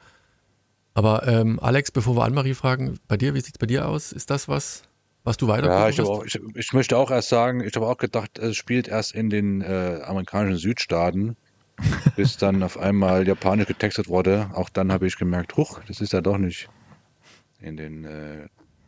Aber 0.94 1.26
ähm, 1.28 1.58
Alex, 1.60 1.90
bevor 1.92 2.16
wir 2.16 2.24
Anne-Marie 2.24 2.54
fragen, 2.54 2.98
bei 3.06 3.16
dir, 3.16 3.32
wie 3.34 3.40
sieht 3.40 3.54
es 3.54 3.58
bei 3.58 3.66
dir 3.66 3.86
aus? 3.88 4.10
Ist 4.12 4.30
das 4.30 4.48
was, 4.48 4.82
was 5.24 5.36
du 5.36 5.48
weiter 5.48 5.66
Ja, 5.68 5.88
ich, 5.88 6.00
auch, 6.00 6.24
ich, 6.24 6.40
ich 6.54 6.72
möchte 6.72 6.96
auch 6.96 7.10
erst 7.10 7.28
sagen, 7.28 7.60
ich 7.60 7.74
habe 7.76 7.86
auch 7.86 7.96
gedacht, 7.96 8.38
es 8.38 8.56
spielt 8.56 8.88
erst 8.88 9.14
in 9.14 9.30
den 9.30 9.60
äh, 9.60 10.00
amerikanischen 10.04 10.58
Südstaaten, 10.58 11.36
bis 12.16 12.36
dann 12.36 12.62
auf 12.62 12.78
einmal 12.78 13.26
japanisch 13.26 13.66
getextet 13.66 14.08
wurde. 14.08 14.50
Auch 14.54 14.68
dann 14.68 14.92
habe 14.92 15.06
ich 15.06 15.16
gemerkt, 15.16 15.56
huch, 15.56 15.80
das 15.86 16.00
ist 16.00 16.12
ja 16.12 16.20
doch 16.20 16.38
nicht 16.38 16.68
in 17.60 17.76
den 17.76 18.04
äh, 18.04 18.46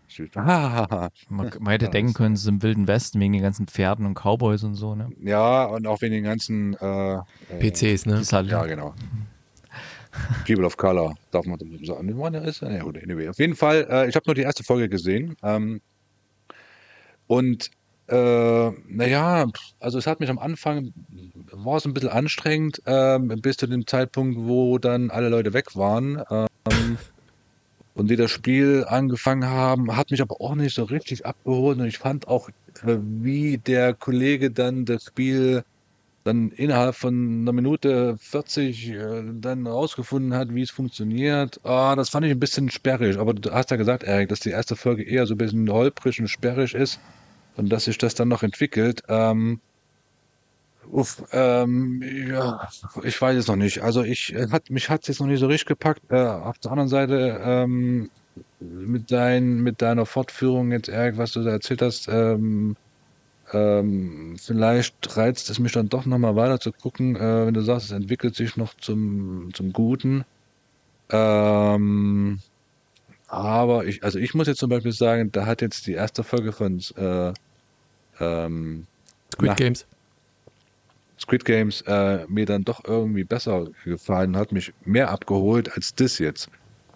Südstaaten. 0.09 1.11
Man, 1.29 1.51
man 1.61 1.71
hätte 1.71 1.85
Ja, 1.87 1.91
denken 1.91 2.15
können, 2.15 2.35
es 2.35 2.43
ist 2.43 2.49
im 2.49 2.63
Wilden 2.63 2.89
Westen 2.89 3.21
wegen 3.21 3.33
den 3.33 3.43
ganzen 3.43 3.69
Pferden 3.69 4.07
und 4.07 4.15
Cowboys 4.15 4.65
und 4.65 4.75
so. 4.75 4.95
Ne? 4.95 5.09
ja, 5.23 5.65
und 5.67 5.87
auch 5.87 6.01
wegen 6.03 6.15
den 6.15 6.25
ganzen 6.25 6.75
äh, 6.75 7.15
äh, 7.15 7.21
PCs, 7.61 8.07
ne? 8.07 8.23
Halt, 8.33 8.49
Ja, 8.49 8.65
genau. 8.67 8.95
People 10.45 10.65
of 10.67 10.77
Color, 10.77 11.15
darf 11.31 11.47
man 11.47 11.59
das 11.59 11.87
sagen. 11.87 12.07
Nee, 12.07 12.15
man 12.15 12.35
ist, 12.35 12.63
ja, 12.63 12.79
gut, 12.83 12.97
anyway. 13.01 13.29
Auf 13.29 13.39
jeden 13.39 13.55
Fall, 13.55 13.87
äh, 13.89 14.09
ich 14.09 14.17
habe 14.17 14.25
nur 14.27 14.35
die 14.35 14.43
erste 14.43 14.65
Folge 14.65 14.89
gesehen. 14.89 15.37
Ähm, 15.43 15.81
und 17.31 17.71
äh, 18.09 18.71
naja, 18.89 19.47
also 19.79 19.99
es 19.99 20.09
hat 20.09 20.19
mich 20.19 20.31
am 20.31 20.41
Anfang, 20.41 20.93
war 21.53 21.77
es 21.77 21.85
ein 21.85 21.95
bisschen 21.95 22.09
anstrengend, 22.09 22.83
ähm, 22.87 23.29
bis 23.41 23.57
zu 23.57 23.69
dem 23.69 23.87
Zeitpunkt, 23.87 24.37
wo 24.37 24.79
dann 24.79 25.11
alle 25.11 25.29
Leute 25.29 25.53
weg 25.53 25.77
waren. 25.77 26.21
Ähm, 26.29 26.99
und 27.95 28.11
die 28.11 28.17
das 28.17 28.33
Spiel 28.33 28.85
angefangen 28.89 29.49
haben, 29.49 29.97
hat 29.97 30.11
mich 30.11 30.21
aber 30.21 30.41
auch 30.41 30.57
nicht 30.57 30.75
so 30.75 30.83
richtig 30.83 31.25
abgeholt. 31.25 31.79
Und 31.79 31.87
ich 31.87 31.99
fand 31.99 32.27
auch, 32.27 32.49
äh, 32.85 32.97
wie 32.99 33.59
der 33.59 33.95
Kollege 33.95 34.51
dann 34.51 34.85
das 34.85 35.05
Spiel 35.05 35.63
dann 36.25 36.51
innerhalb 36.51 36.97
von 36.97 37.43
einer 37.43 37.53
Minute 37.53 38.17
40 38.19 38.91
äh, 38.91 39.23
dann 39.35 39.69
rausgefunden 39.69 40.35
hat, 40.35 40.53
wie 40.53 40.63
es 40.63 40.73
funktioniert. 40.73 41.61
Ah, 41.65 41.95
das 41.95 42.11
fand 42.11 42.27
ich 42.27 42.33
ein 42.33 42.41
bisschen 42.41 42.71
sperrig. 42.71 43.19
Aber 43.19 43.35
du 43.35 43.53
hast 43.53 43.71
ja 43.71 43.77
gesagt, 43.77 44.03
Erik, 44.03 44.31
dass 44.31 44.41
die 44.41 44.51
erste 44.51 44.75
Folge 44.75 45.05
eher 45.05 45.27
so 45.27 45.35
ein 45.35 45.39
bisschen 45.39 45.71
holprig 45.71 46.21
und 46.21 46.27
sperrig 46.27 46.75
ist 46.75 46.99
und 47.61 47.69
dass 47.69 47.85
sich 47.85 47.99
das 47.99 48.15
dann 48.15 48.29
noch 48.29 48.43
entwickelt. 48.43 49.03
Ähm, 49.09 49.61
uff, 50.91 51.23
ähm, 51.33 52.03
ja, 52.29 52.69
ich 53.05 53.21
weiß 53.21 53.37
es 53.37 53.47
noch 53.47 53.57
nicht. 53.57 53.83
Also 53.83 54.03
ich 54.03 54.35
äh, 54.35 54.49
hat 54.51 54.71
mich 54.71 54.89
hat 54.89 55.03
es 55.03 55.09
jetzt 55.09 55.21
noch 55.21 55.27
nicht 55.27 55.41
so 55.41 55.47
richtig 55.47 55.67
gepackt. 55.67 56.03
Äh, 56.11 56.17
auf 56.17 56.59
der 56.59 56.73
anderen 56.73 56.89
Seite 56.89 57.41
ähm, 57.45 58.11
mit 58.61 59.13
dein, 59.13 59.61
mit 59.61 59.83
deiner 59.83 60.07
Fortführung 60.07 60.73
jetzt, 60.73 60.89
Erik, 60.89 61.19
was 61.19 61.33
du 61.33 61.43
da 61.43 61.51
erzählt 61.51 61.83
hast, 61.83 62.09
ähm, 62.09 62.77
ähm, 63.53 64.37
vielleicht 64.39 65.17
reizt 65.17 65.51
es 65.51 65.59
mich 65.59 65.73
dann 65.73 65.89
doch 65.89 66.07
nochmal 66.07 66.37
weiter 66.37 66.61
zu 66.61 66.73
gucken, 66.73 67.17
äh, 67.17 67.47
wenn 67.47 67.55
du 67.55 67.63
sagst, 67.63 67.87
es 67.87 67.93
entwickelt 67.93 68.35
sich 68.37 68.57
noch 68.57 68.75
zum, 68.75 69.51
zum 69.55 69.73
Guten. 69.73 70.25
Ähm, 71.11 72.39
aber 73.27 73.85
ich, 73.87 74.05
also 74.05 74.19
ich 74.19 74.35
muss 74.35 74.47
jetzt 74.47 74.61
zum 74.61 74.71
Beispiel 74.71 74.93
sagen, 74.93 75.31
da 75.33 75.47
hat 75.47 75.63
jetzt 75.63 75.87
die 75.87 75.93
erste 75.93 76.23
Folge 76.25 76.53
von 76.53 76.81
äh, 76.97 77.33
ähm, 78.21 78.87
Squid 79.35 79.57
Games. 79.57 79.87
Squid 81.19 81.45
Games 81.45 81.83
äh, 81.83 82.25
mir 82.29 82.47
dann 82.47 82.65
doch 82.65 82.85
irgendwie 82.85 83.25
besser 83.25 83.67
gefallen, 83.85 84.37
hat 84.37 84.53
mich 84.53 84.73
mehr 84.85 85.11
abgeholt 85.11 85.71
als 85.75 85.95
das 85.95 86.19
jetzt. 86.19 86.49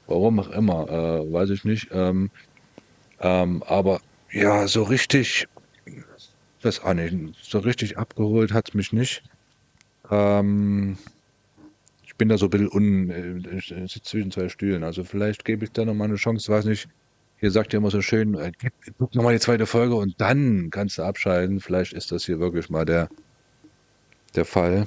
Warum 0.07 0.41
auch 0.41 0.51
immer, 0.51 0.89
äh, 0.89 1.33
weiß 1.33 1.51
ich 1.51 1.65
nicht. 1.65 1.89
Ähm, 1.93 2.31
ähm, 3.21 3.63
aber 3.67 4.01
ja, 4.31 4.67
so 4.67 4.83
richtig 4.83 5.47
weiß 6.65 6.81
auch 6.81 6.95
nicht, 6.95 7.15
so 7.43 7.59
richtig 7.59 7.99
abgeholt 7.99 8.53
hat 8.53 8.69
es 8.69 8.75
mich 8.75 8.93
nicht. 8.93 9.23
Ähm, 10.11 10.97
ich 12.05 12.15
bin 12.17 12.29
da 12.29 12.39
so 12.39 12.47
ein 12.47 12.51
bisschen 12.51 12.71
un, 12.73 13.11
äh, 13.11 13.57
ich 13.57 13.69
sitze 13.69 14.03
zwischen 14.03 14.31
zwei 14.31 14.49
Stühlen. 14.49 14.85
Also 14.85 15.05
vielleicht 15.05 15.45
gebe 15.45 15.65
ich 15.65 15.73
da 15.73 15.85
nochmal 15.85 16.09
eine 16.09 16.17
Chance, 16.17 16.51
weiß 16.51 16.65
nicht. 16.65 16.89
Ihr 17.45 17.51
sagt 17.51 17.75
ja 17.75 17.79
immer 17.79 17.91
so 17.91 18.01
schön, 18.01 18.35
äh, 18.37 18.53
guck 18.99 19.15
nochmal 19.15 19.35
die 19.35 19.41
zweite 19.41 19.67
Folge 19.67 19.97
und 19.97 20.19
dann 20.19 20.71
kannst 20.71 20.97
du 20.97 21.03
abschalten. 21.03 21.61
Vielleicht 21.61 21.93
ist 21.93 22.11
das 22.11 22.25
hier 22.25 22.41
wirklich 22.41 22.71
mal 22.71 22.87
der, 22.87 23.11
der 24.35 24.47
Fall, 24.47 24.87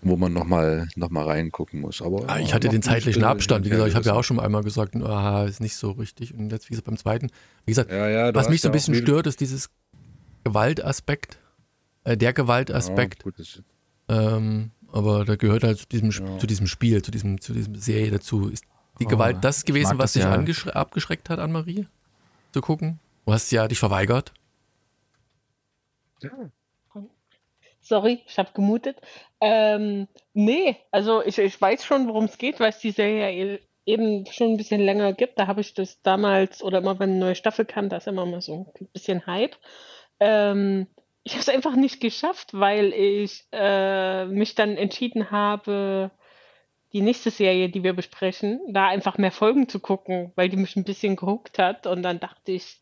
wo 0.00 0.16
man 0.16 0.32
nochmal 0.32 0.88
noch 0.96 1.10
mal 1.10 1.24
reingucken 1.26 1.80
muss. 1.82 2.00
Aber 2.00 2.24
Ah, 2.26 2.38
ich 2.40 2.54
hatte 2.54 2.70
den 2.70 2.80
zeitlichen 2.80 3.22
Abstand. 3.22 3.66
Wie 3.66 3.68
gesagt, 3.68 3.90
ich 3.90 3.94
habe 3.96 4.06
ja 4.06 4.14
auch 4.14 4.24
schon 4.24 4.40
einmal 4.40 4.62
gesagt, 4.62 4.96
ah, 4.96 5.44
ist 5.44 5.60
nicht 5.60 5.76
so 5.76 5.90
richtig. 5.90 6.32
Und 6.32 6.50
jetzt, 6.50 6.68
wie 6.68 6.70
gesagt, 6.70 6.86
beim 6.86 6.96
zweiten. 6.96 7.26
Wie 7.66 7.72
gesagt, 7.72 7.90
Ja, 7.90 8.08
ja, 8.08 8.34
was 8.34 8.48
mich 8.48 8.62
so 8.62 8.68
ein 8.68 8.72
bisschen 8.72 8.94
stört, 8.94 9.26
ist 9.26 9.40
dieses 9.40 9.68
Gewaltaspekt. 10.44 11.38
Äh, 12.04 12.16
der 12.16 12.32
Gewaltaspekt. 12.32 13.24
Ja, 14.08 14.36
Ähm, 14.38 14.70
aber 14.90 15.26
da 15.26 15.36
gehört 15.36 15.64
halt 15.64 15.76
zu 15.80 15.86
diesem, 15.86 16.10
zu 16.12 16.46
diesem 16.46 16.66
Spiel, 16.66 17.02
zu 17.02 17.10
diesem, 17.10 17.42
zu 17.42 17.52
diesem 17.52 17.74
Serie 17.74 18.10
dazu. 18.10 18.48
Ist 18.48 18.64
die 19.00 19.06
Oh, 19.06 19.08
Gewalt 19.08 19.38
das 19.42 19.58
ich 19.60 19.64
gewesen, 19.64 19.96
mag 19.96 19.98
was 19.98 20.12
das 20.14 20.22
dich 20.46 20.64
ja. 20.66 20.72
abgeschreckt 20.74 21.30
hat, 21.30 21.38
Anne-Marie? 21.38 21.86
Zu 22.52 22.60
gucken? 22.60 22.98
Du 23.26 23.32
hast 23.32 23.50
ja 23.50 23.68
dich 23.68 23.78
verweigert. 23.78 24.32
Sorry, 27.80 28.22
ich 28.26 28.38
habe 28.38 28.52
gemutet. 28.52 29.00
Ähm, 29.40 30.08
nee, 30.34 30.76
also 30.90 31.22
ich, 31.24 31.38
ich 31.38 31.60
weiß 31.60 31.84
schon, 31.84 32.08
worum 32.08 32.24
es 32.24 32.38
geht, 32.38 32.60
weil 32.60 32.70
es 32.70 32.78
die 32.80 32.90
Serie 32.90 33.20
ja 33.20 33.30
e- 33.54 33.60
eben 33.86 34.26
schon 34.26 34.52
ein 34.52 34.56
bisschen 34.56 34.80
länger 34.80 35.12
gibt. 35.14 35.38
Da 35.38 35.46
habe 35.46 35.60
ich 35.60 35.74
das 35.74 36.02
damals 36.02 36.62
oder 36.62 36.78
immer, 36.78 36.98
wenn 36.98 37.10
eine 37.10 37.18
neue 37.18 37.34
Staffel 37.34 37.64
kam, 37.64 37.88
da 37.88 37.96
ist 37.98 38.06
immer 38.08 38.26
mal 38.26 38.42
so 38.42 38.72
ein 38.78 38.88
bisschen 38.92 39.26
Hype. 39.26 39.56
Ähm, 40.20 40.86
ich 41.22 41.32
habe 41.32 41.40
es 41.42 41.48
einfach 41.48 41.76
nicht 41.76 42.00
geschafft, 42.00 42.52
weil 42.52 42.92
ich 42.92 43.46
äh, 43.52 44.26
mich 44.26 44.54
dann 44.54 44.76
entschieden 44.76 45.30
habe, 45.30 46.10
die 46.92 47.02
nächste 47.02 47.30
Serie, 47.30 47.68
die 47.68 47.82
wir 47.82 47.92
besprechen, 47.92 48.60
da 48.68 48.88
einfach 48.88 49.18
mehr 49.18 49.32
Folgen 49.32 49.68
zu 49.68 49.78
gucken, 49.80 50.32
weil 50.36 50.48
die 50.48 50.56
mich 50.56 50.76
ein 50.76 50.84
bisschen 50.84 51.16
gehuckt 51.16 51.58
hat. 51.58 51.86
Und 51.86 52.02
dann 52.02 52.18
dachte 52.20 52.52
ich, 52.52 52.80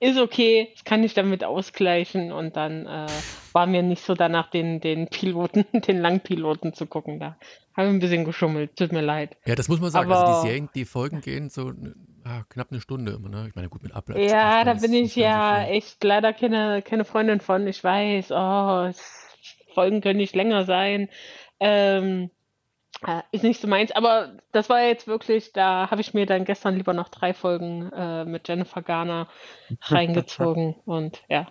ist 0.00 0.18
okay, 0.18 0.68
das 0.74 0.84
kann 0.84 1.02
ich 1.02 1.14
damit 1.14 1.44
ausgleichen. 1.44 2.30
Und 2.30 2.56
dann 2.56 2.86
äh, 2.86 3.06
war 3.52 3.66
mir 3.66 3.82
nicht 3.82 4.04
so 4.04 4.14
danach, 4.14 4.50
den, 4.50 4.80
den 4.80 5.08
Piloten, 5.08 5.64
den 5.72 5.98
Langpiloten 5.98 6.74
zu 6.74 6.86
gucken. 6.86 7.20
Da 7.20 7.36
habe 7.74 7.88
ich 7.88 7.94
ein 7.94 8.00
bisschen 8.00 8.24
geschummelt. 8.24 8.76
Tut 8.76 8.92
mir 8.92 9.00
leid. 9.00 9.36
Ja, 9.46 9.54
das 9.54 9.68
muss 9.68 9.80
man 9.80 9.90
sagen. 9.90 10.10
also 10.12 10.24
Aber- 10.24 10.42
die 10.42 10.46
Serien, 10.48 10.68
die 10.74 10.84
Folgen 10.84 11.20
gehen 11.20 11.48
so 11.48 11.72
ah, 12.24 12.42
knapp 12.50 12.70
eine 12.70 12.80
Stunde 12.80 13.12
immer, 13.12 13.28
ne? 13.30 13.46
Ich 13.48 13.54
meine, 13.54 13.68
gut, 13.68 13.82
mit 13.82 13.94
Ablauf. 13.94 14.18
Ja, 14.18 14.62
da 14.64 14.74
bin 14.74 14.92
ich 14.92 15.16
ja 15.16 15.64
echt 15.64 16.04
leider 16.04 16.32
keine, 16.32 16.82
keine 16.82 17.04
Freundin 17.04 17.40
von. 17.40 17.66
Ich 17.66 17.82
weiß, 17.82 18.30
oh, 18.32 18.90
Folgen 19.74 20.00
können 20.00 20.18
nicht 20.18 20.36
länger 20.36 20.64
sein. 20.64 21.08
Ähm, 21.60 22.30
äh, 23.06 23.22
ist 23.30 23.44
nicht 23.44 23.60
so 23.60 23.68
meins, 23.68 23.92
aber 23.92 24.36
das 24.52 24.68
war 24.68 24.82
jetzt 24.82 25.06
wirklich, 25.06 25.52
da 25.52 25.90
habe 25.90 26.00
ich 26.00 26.14
mir 26.14 26.26
dann 26.26 26.44
gestern 26.44 26.74
lieber 26.76 26.94
noch 26.94 27.08
drei 27.08 27.32
Folgen 27.34 27.92
äh, 27.92 28.24
mit 28.24 28.48
Jennifer 28.48 28.82
Garner 28.82 29.28
reingezogen 29.82 30.74
und 30.84 31.22
ja. 31.28 31.48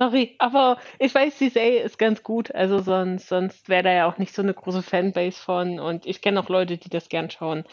Sorry, 0.00 0.36
aber 0.38 0.78
ich 1.00 1.12
weiß, 1.12 1.38
die 1.38 1.48
Serie 1.48 1.82
ist 1.82 1.98
ganz 1.98 2.22
gut, 2.22 2.54
also 2.54 2.78
sonst, 2.80 3.28
sonst 3.28 3.68
wäre 3.68 3.82
da 3.82 3.92
ja 3.92 4.06
auch 4.06 4.18
nicht 4.18 4.32
so 4.32 4.42
eine 4.42 4.54
große 4.54 4.82
Fanbase 4.82 5.40
von 5.40 5.80
und 5.80 6.06
ich 6.06 6.22
kenne 6.22 6.38
auch 6.40 6.48
Leute, 6.48 6.78
die 6.78 6.88
das 6.88 7.08
gern 7.08 7.30
schauen. 7.30 7.64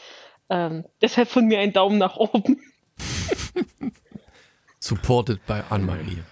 Ähm, 0.50 0.86
deshalb 1.02 1.30
von 1.30 1.46
mir 1.46 1.60
ein 1.60 1.74
Daumen 1.74 1.98
nach 2.00 2.16
oben. 2.18 2.60
Supported 4.80 5.46
by 5.46 5.62
Anne-Marie. 5.70 6.24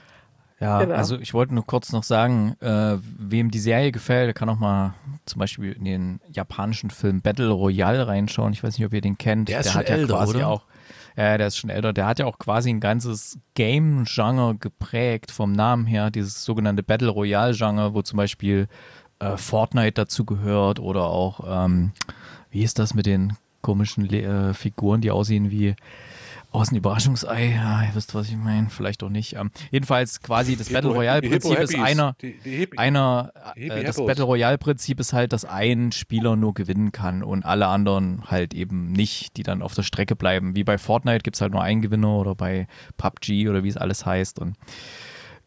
Ja, 0.59 0.79
Genau. 0.79 0.95
also 0.95 1.19
ich 1.19 1.33
wollte 1.33 1.53
nur 1.53 1.65
kurz 1.65 1.91
noch 1.91 2.03
sagen, 2.03 2.55
äh, 2.61 2.97
wem 3.01 3.51
die 3.51 3.59
Serie 3.59 3.91
gefällt, 3.91 4.27
der 4.27 4.33
kann 4.33 4.49
auch 4.49 4.59
mal 4.59 4.93
zum 5.25 5.39
Beispiel 5.39 5.71
in 5.73 5.85
den 5.85 6.21
japanischen 6.31 6.89
Film 6.89 7.21
Battle 7.21 7.49
Royale 7.49 8.07
reinschauen. 8.07 8.53
Ich 8.53 8.63
weiß 8.63 8.77
nicht, 8.77 8.85
ob 8.85 8.93
ihr 8.93 9.01
den 9.01 9.17
kennt. 9.17 9.49
Der 9.49 9.61
ist 9.61 9.71
schon 9.71 9.81
hat 9.81 9.89
ja 9.89 9.95
älter, 9.95 10.13
quasi 10.15 10.37
oder? 10.37 10.47
auch. 10.47 10.65
Ja, 11.15 11.37
der 11.37 11.47
ist 11.47 11.57
schon 11.57 11.69
älter. 11.69 11.93
Der 11.93 12.07
hat 12.07 12.19
ja 12.19 12.25
auch 12.25 12.39
quasi 12.39 12.69
ein 12.69 12.79
ganzes 12.79 13.37
Game-Genre 13.53 14.55
geprägt 14.55 15.31
vom 15.31 15.51
Namen 15.51 15.85
her, 15.85 16.09
dieses 16.09 16.43
sogenannte 16.43 16.83
Battle 16.83 17.09
Royale-Genre, 17.09 17.93
wo 17.93 18.01
zum 18.01 18.17
Beispiel 18.17 18.67
äh, 19.19 19.37
Fortnite 19.37 19.93
dazu 19.93 20.25
gehört 20.25 20.79
oder 20.79 21.05
auch, 21.05 21.65
ähm, 21.65 21.91
wie 22.49 22.63
ist 22.63 22.79
das 22.79 22.93
mit 22.93 23.05
den 23.05 23.33
komischen 23.61 24.05
Le 24.05 24.49
äh, 24.49 24.53
Figuren, 24.53 25.01
die 25.01 25.11
aussehen 25.11 25.51
wie 25.51 25.75
aus 26.53 26.69
einem 26.69 26.77
Überraschungsei. 26.77 27.55
Ja, 27.55 27.83
ihr 27.83 27.93
wisst, 27.95 28.13
was 28.15 28.29
ich 28.29 28.37
meine. 28.37 28.69
Vielleicht 28.69 29.03
auch 29.03 29.09
nicht. 29.09 29.35
Ähm, 29.35 29.51
jedenfalls 29.71 30.21
quasi 30.21 30.55
das 30.55 30.69
Battle 30.69 30.91
Hippo- 30.91 30.99
Royale 30.99 31.21
die 31.21 31.29
Hippo 31.29 31.49
Prinzip 31.53 31.77
ist 31.79 31.83
einer, 31.83 32.15
Die, 32.21 32.37
die 32.45 32.77
einer, 32.77 33.33
äh, 33.55 33.83
das. 33.83 33.97
Battle 33.97 34.23
Royale 34.23 34.57
Prinzip 34.57 34.99
ist 34.99 35.13
halt, 35.13 35.33
dass 35.33 35.45
ein 35.45 35.91
Spieler 35.91 36.35
nur 36.35 36.53
gewinnen 36.53 36.91
kann 36.91 37.23
und 37.23 37.43
alle 37.43 37.67
anderen 37.67 38.23
halt 38.29 38.53
eben 38.53 38.91
nicht, 38.91 39.35
die 39.35 39.43
dann 39.43 39.61
auf 39.61 39.73
der 39.73 39.83
Strecke 39.83 40.15
bleiben. 40.15 40.55
Wie 40.55 40.63
bei 40.63 40.77
Fortnite 40.77 41.23
gibt 41.23 41.35
es 41.35 41.41
halt 41.41 41.51
nur 41.51 41.61
einen 41.61 41.81
Gewinner 41.81 42.15
oder 42.17 42.35
bei 42.35 42.67
PUBG 42.97 43.49
oder 43.49 43.63
wie 43.63 43.69
es 43.69 43.77
alles 43.77 44.05
heißt. 44.05 44.39
Und 44.39 44.55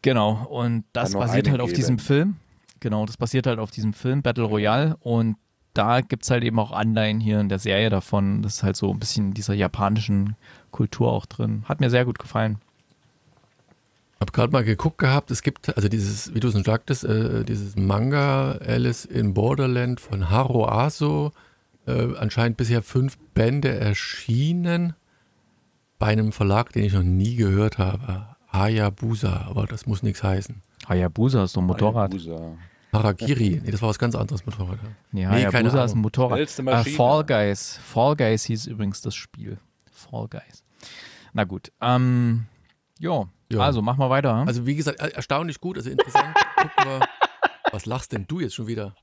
genau, 0.01 0.45
und 0.49 0.83
das 0.93 1.13
basiert 1.13 1.49
halt 1.49 1.61
auf 1.61 1.73
diesem 1.73 1.99
Film. 1.99 2.35
Genau, 2.79 3.05
das 3.05 3.17
basiert 3.17 3.47
halt 3.47 3.59
auf 3.59 3.71
diesem 3.71 3.93
Film 3.93 4.21
Battle 4.21 4.43
Royale 4.43 4.97
und 4.99 5.37
da 5.77 6.01
gibt 6.01 6.23
es 6.23 6.31
halt 6.31 6.43
eben 6.43 6.59
auch 6.59 6.71
Anleihen 6.71 7.19
hier 7.19 7.39
in 7.39 7.49
der 7.49 7.59
Serie 7.59 7.89
davon. 7.89 8.41
Das 8.41 8.55
ist 8.55 8.63
halt 8.63 8.75
so 8.75 8.91
ein 8.91 8.99
bisschen 8.99 9.33
dieser 9.33 9.53
japanischen 9.53 10.35
Kultur 10.71 11.11
auch 11.11 11.25
drin. 11.25 11.63
Hat 11.65 11.79
mir 11.79 11.89
sehr 11.89 12.05
gut 12.05 12.19
gefallen. 12.19 12.57
Hab 14.19 14.33
gerade 14.33 14.51
mal 14.51 14.63
geguckt 14.63 14.97
gehabt, 14.97 15.29
es 15.29 15.43
gibt, 15.43 15.75
also 15.75 15.89
dieses, 15.89 16.33
wie 16.33 16.39
du 16.39 16.47
es 16.47 16.55
schon 16.55 16.63
sagtest, 16.63 17.03
äh, 17.03 17.43
dieses 17.43 17.75
Manga 17.75 18.53
Alice 18.53 19.05
in 19.05 19.35
Borderland 19.35 19.99
von 19.99 20.31
Haro 20.31 20.67
Aso, 20.67 21.31
äh, 21.85 22.15
anscheinend 22.17 22.57
bisher 22.57 22.81
fünf 22.81 23.19
Bände 23.35 23.69
erschienen 23.69 24.95
bei 25.99 26.07
einem 26.07 26.31
Verlag, 26.31 26.73
den 26.73 26.83
ich 26.83 26.93
noch 26.93 27.03
nie 27.03 27.35
gehört 27.35 27.77
habe. 27.77 28.25
Hayabusa, 28.51 29.45
aber 29.47 29.67
das 29.67 29.85
muss 29.85 30.01
nichts 30.01 30.23
heißen. 30.23 30.63
Hayabusa 30.89 31.43
ist 31.43 31.53
so 31.53 31.59
ein 31.59 31.67
Motorrad. 31.67 32.11
Hayabusa. 32.11 32.57
Harakiri, 32.93 33.61
nee, 33.63 33.71
das 33.71 33.81
war 33.81 33.89
was 33.89 33.99
ganz 33.99 34.15
anderes 34.15 34.45
Motorrad. 34.45 34.79
Nee, 35.11 35.25
Nee, 35.25 35.25
keine 35.25 35.51
Hayabusa 35.51 35.83
ist 35.85 35.91
ein 35.91 35.93
Ahnung. 35.93 36.01
Motorrad. 36.03 36.39
Äh, 36.59 36.61
Maschine. 36.61 36.95
Fall 36.95 37.23
Guys. 37.25 37.79
Fall 37.83 38.15
Guys 38.15 38.43
hieß 38.45 38.67
übrigens 38.67 39.01
das 39.01 39.15
Spiel. 39.15 39.59
Fall 39.91 40.27
Guys. 40.29 40.63
Na 41.33 41.43
gut. 41.43 41.71
Ähm, 41.81 42.45
jo. 42.99 43.27
Ja. 43.51 43.59
Also, 43.59 43.81
machen 43.81 43.99
wir 43.99 44.09
weiter. 44.09 44.41
hm? 44.41 44.47
Also 44.47 44.65
wie 44.65 44.75
gesagt, 44.75 44.99
er- 44.99 45.13
erstaunlich 45.15 45.59
gut, 45.59 45.77
also 45.77 45.89
interessant. 45.89 46.35
Wir. 46.83 46.99
Was 47.71 47.85
lachst 47.85 48.11
denn 48.13 48.25
du 48.27 48.39
jetzt 48.39 48.55
schon 48.55 48.67
wieder? 48.67 48.95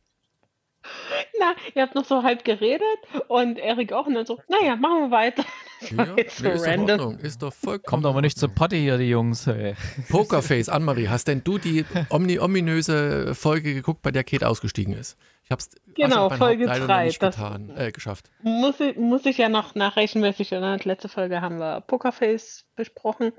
Na, 1.38 1.54
ihr 1.74 1.82
habt 1.82 1.94
noch 1.94 2.04
so 2.04 2.22
halb 2.22 2.44
geredet 2.44 2.82
und 3.28 3.58
Erik 3.58 3.92
auch 3.92 4.06
und 4.06 4.14
dann 4.14 4.26
so, 4.26 4.38
naja, 4.48 4.76
machen 4.76 5.02
wir 5.02 5.10
weiter. 5.10 5.44
Ja, 5.90 6.06
so 6.06 6.14
nee, 6.14 6.52
ist 6.54 6.66
random. 6.66 7.00
Ordnung, 7.00 7.18
ist 7.18 7.42
doch 7.42 7.52
vollkommen. 7.52 7.84
Kommt 7.84 8.06
aber 8.06 8.20
nicht 8.20 8.38
zur 8.38 8.48
Potte 8.48 8.76
hier, 8.76 8.98
die 8.98 9.08
Jungs. 9.10 9.46
Ey. 9.46 9.74
Pokerface, 10.08 10.68
Anne-Marie, 10.70 11.08
hast 11.08 11.28
denn 11.28 11.42
du 11.44 11.58
die 11.58 11.84
omni 12.10 12.38
ominöse 12.38 13.34
Folge 13.34 13.74
geguckt, 13.74 14.02
bei 14.02 14.10
der 14.10 14.24
Kate 14.24 14.48
ausgestiegen 14.48 14.94
ist? 14.94 15.16
Ich 15.44 15.50
hab's 15.50 15.70
Genau, 15.94 16.30
Folge 16.30 16.64
Haupt 16.64 16.72
leider 16.78 16.86
drei, 16.86 16.98
noch 17.00 17.04
nicht 17.06 17.22
das- 17.22 17.36
getan, 17.36 17.70
äh, 17.76 17.92
geschafft. 17.92 18.30
Muss 18.42 18.80
ich, 18.80 18.96
muss 18.96 19.26
ich 19.26 19.38
ja 19.38 19.48
noch 19.48 19.74
nachreichen, 19.74 20.22
was 20.22 20.40
ich 20.40 20.50
erinnere. 20.52 20.78
Letzte 20.84 21.08
Folge 21.08 21.40
haben 21.40 21.58
wir 21.58 21.82
Pokerface 21.82 22.64
besprochen 22.76 23.32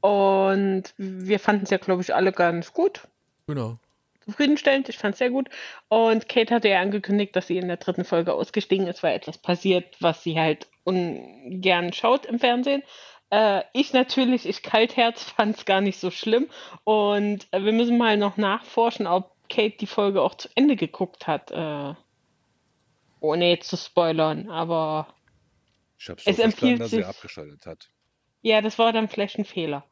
und 0.00 0.84
wir 0.96 1.38
fanden 1.38 1.64
es 1.64 1.70
ja, 1.70 1.78
glaube 1.78 2.02
ich, 2.02 2.14
alle 2.14 2.32
ganz 2.32 2.72
gut. 2.72 3.02
Genau. 3.46 3.78
Zufriedenstellend. 4.24 4.88
Ich 4.88 4.98
fand 4.98 5.12
es 5.14 5.18
sehr 5.18 5.30
gut. 5.30 5.48
Und 5.88 6.28
Kate 6.28 6.54
hatte 6.54 6.68
ja 6.68 6.80
angekündigt, 6.80 7.34
dass 7.36 7.46
sie 7.46 7.58
in 7.58 7.68
der 7.68 7.76
dritten 7.76 8.04
Folge 8.04 8.32
ausgestiegen 8.34 8.86
ist, 8.86 9.02
weil 9.02 9.14
etwas 9.16 9.38
passiert, 9.38 9.96
was 10.00 10.22
sie 10.22 10.38
halt 10.38 10.66
ungern 10.84 11.92
schaut 11.92 12.26
im 12.26 12.38
Fernsehen. 12.38 12.82
Äh, 13.30 13.62
ich 13.72 13.92
natürlich, 13.92 14.46
ich 14.46 14.62
Kaltherz, 14.62 15.22
fand 15.36 15.56
es 15.56 15.64
gar 15.64 15.80
nicht 15.80 15.98
so 15.98 16.10
schlimm. 16.10 16.48
Und 16.84 17.46
äh, 17.52 17.62
wir 17.64 17.72
müssen 17.72 17.98
mal 17.98 18.16
noch 18.16 18.36
nachforschen, 18.36 19.06
ob 19.06 19.32
Kate 19.50 19.76
die 19.78 19.86
Folge 19.86 20.22
auch 20.22 20.34
zu 20.36 20.48
Ende 20.54 20.76
geguckt 20.76 21.26
hat. 21.26 21.50
Äh, 21.50 21.94
ohne 23.20 23.48
jetzt 23.50 23.68
zu 23.70 23.76
spoilern. 23.76 24.50
Aber 24.50 25.08
Ich 25.98 26.08
habe 26.08 26.20
so 26.20 26.30
Es 26.30 26.38
empfiehlt 26.38 26.80
dass 26.80 26.90
sie 26.90 26.96
sich- 26.96 27.06
abgeschaltet 27.06 27.64
hat. 27.66 27.88
ja, 28.42 28.60
das 28.60 28.78
war 28.78 28.92
dann 28.92 29.08
vielleicht 29.08 29.38
ein 29.38 29.44
Fehler. 29.46 29.84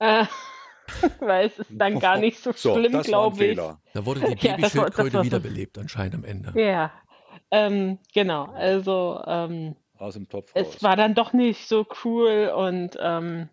Äh, 0.00 0.24
weil 1.20 1.46
es 1.46 1.58
ist 1.58 1.70
dann 1.70 1.98
gar 2.00 2.18
nicht 2.18 2.38
so 2.38 2.52
So, 2.56 2.74
schlimm, 2.74 2.96
ein 2.96 3.02
glaube 3.02 3.36
ich. 3.44 3.50
Fehler. 3.56 3.80
Da 3.94 4.04
wurde 4.06 4.20
die 4.20 4.26
Ja, 4.46 4.56
Babyschildkröte 4.56 5.18
so- 5.18 5.22
wiederbelebt 5.24 5.78
anscheinend 5.78 6.14
am 6.16 6.24
Ende. 6.24 6.52
Ja, 6.60 6.92
ähm, 7.50 7.98
genau. 8.14 8.44
Also, 8.46 9.22
ähm, 9.26 9.76
Aus 9.98 10.14
dem 10.14 10.28
Topf 10.28 10.54
raus. 10.54 10.66
es 10.76 10.82
war 10.82 10.96
dann 10.96 11.14
doch 11.14 11.32
nicht 11.32 11.66
so 11.68 11.86
cool 12.04 12.52
und 12.56 12.96
ähm, 13.00 13.48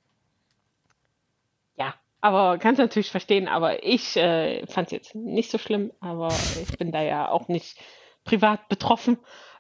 ja, 1.77 1.93
aber 2.21 2.57
kannst 2.57 2.79
natürlich 2.79 3.11
verstehen, 3.11 3.47
aber 3.47 3.83
ich 3.83 4.17
äh, 4.17 4.65
fand 4.67 4.87
es 4.87 4.91
jetzt 4.91 5.15
nicht 5.15 5.51
so 5.51 5.57
schlimm, 5.57 5.91
aber 5.99 6.29
ich 6.61 6.77
bin 6.77 6.91
da 6.91 7.01
ja 7.01 7.29
auch 7.29 7.47
nicht 7.47 7.79
privat 8.23 8.67
betroffen 8.69 9.17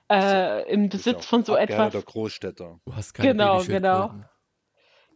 äh, 0.09 0.71
im 0.71 0.83
ja 0.83 0.89
Besitz 0.89 1.25
von 1.25 1.43
so 1.45 1.55
etwas. 1.55 1.93
Großstädter. 2.05 2.79
Du 2.85 2.95
hast 2.95 3.13
keine 3.13 3.29
Genau, 3.33 3.53
Babyschildkröten. 3.59 4.25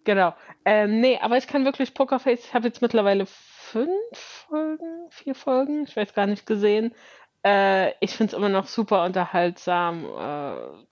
Genau. 0.03 0.33
Ähm, 0.65 0.99
nee, 0.99 1.19
aber 1.21 1.37
ich 1.37 1.47
kann 1.47 1.65
wirklich 1.65 1.93
Pokerface, 1.93 2.45
ich 2.45 2.53
habe 2.53 2.67
jetzt 2.67 2.81
mittlerweile 2.81 3.25
fünf 3.27 3.89
Folgen, 4.47 5.09
vier 5.11 5.35
Folgen, 5.35 5.83
ich 5.87 5.95
weiß 5.95 6.13
gar 6.13 6.25
nicht, 6.27 6.45
gesehen. 6.47 6.93
Äh, 7.45 7.91
ich 7.99 8.11
finde 8.15 8.31
es 8.31 8.37
immer 8.37 8.49
noch 8.49 8.67
super 8.67 9.05
unterhaltsam. 9.05 10.05
Äh, 10.05 10.85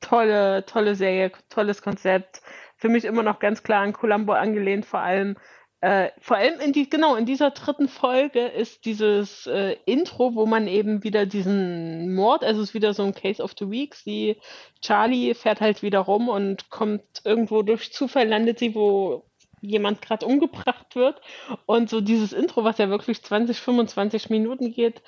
tolle, 0.00 0.64
tolle 0.66 0.94
Serie, 0.94 1.32
tolles 1.48 1.82
Konzept. 1.82 2.42
Für 2.76 2.88
mich 2.88 3.04
immer 3.04 3.22
noch 3.22 3.38
ganz 3.40 3.62
klar 3.62 3.82
an 3.82 3.92
Columbo 3.92 4.32
angelehnt, 4.32 4.86
vor 4.86 5.00
allem. 5.00 5.36
Äh, 5.80 6.10
vor 6.20 6.36
allem 6.36 6.60
in 6.60 6.72
die, 6.72 6.90
genau, 6.90 7.16
in 7.16 7.24
dieser 7.24 7.52
dritten 7.52 7.88
Folge 7.88 8.46
ist 8.46 8.84
dieses 8.84 9.46
äh, 9.46 9.76
Intro, 9.86 10.34
wo 10.34 10.44
man 10.44 10.66
eben 10.66 11.02
wieder 11.04 11.24
diesen 11.24 12.14
Mord, 12.14 12.44
also 12.44 12.60
es 12.60 12.70
ist 12.70 12.74
wieder 12.74 12.92
so 12.92 13.02
ein 13.02 13.14
Case 13.14 13.42
of 13.42 13.54
the 13.58 13.70
Weeks, 13.70 14.04
die 14.04 14.36
Charlie 14.82 15.32
fährt 15.32 15.62
halt 15.62 15.82
wieder 15.82 16.00
rum 16.00 16.28
und 16.28 16.68
kommt 16.68 17.02
irgendwo 17.24 17.62
durch 17.62 17.92
Zufall, 17.94 18.28
landet 18.28 18.58
sie, 18.58 18.74
wo 18.74 19.24
jemand 19.62 20.02
gerade 20.02 20.26
umgebracht 20.26 20.96
wird. 20.96 21.20
Und 21.66 21.88
so 21.88 22.00
dieses 22.00 22.32
Intro, 22.34 22.64
was 22.64 22.78
ja 22.78 22.90
wirklich 22.90 23.22
20, 23.22 23.58
25 23.58 24.28
Minuten 24.30 24.72
geht, 24.72 25.02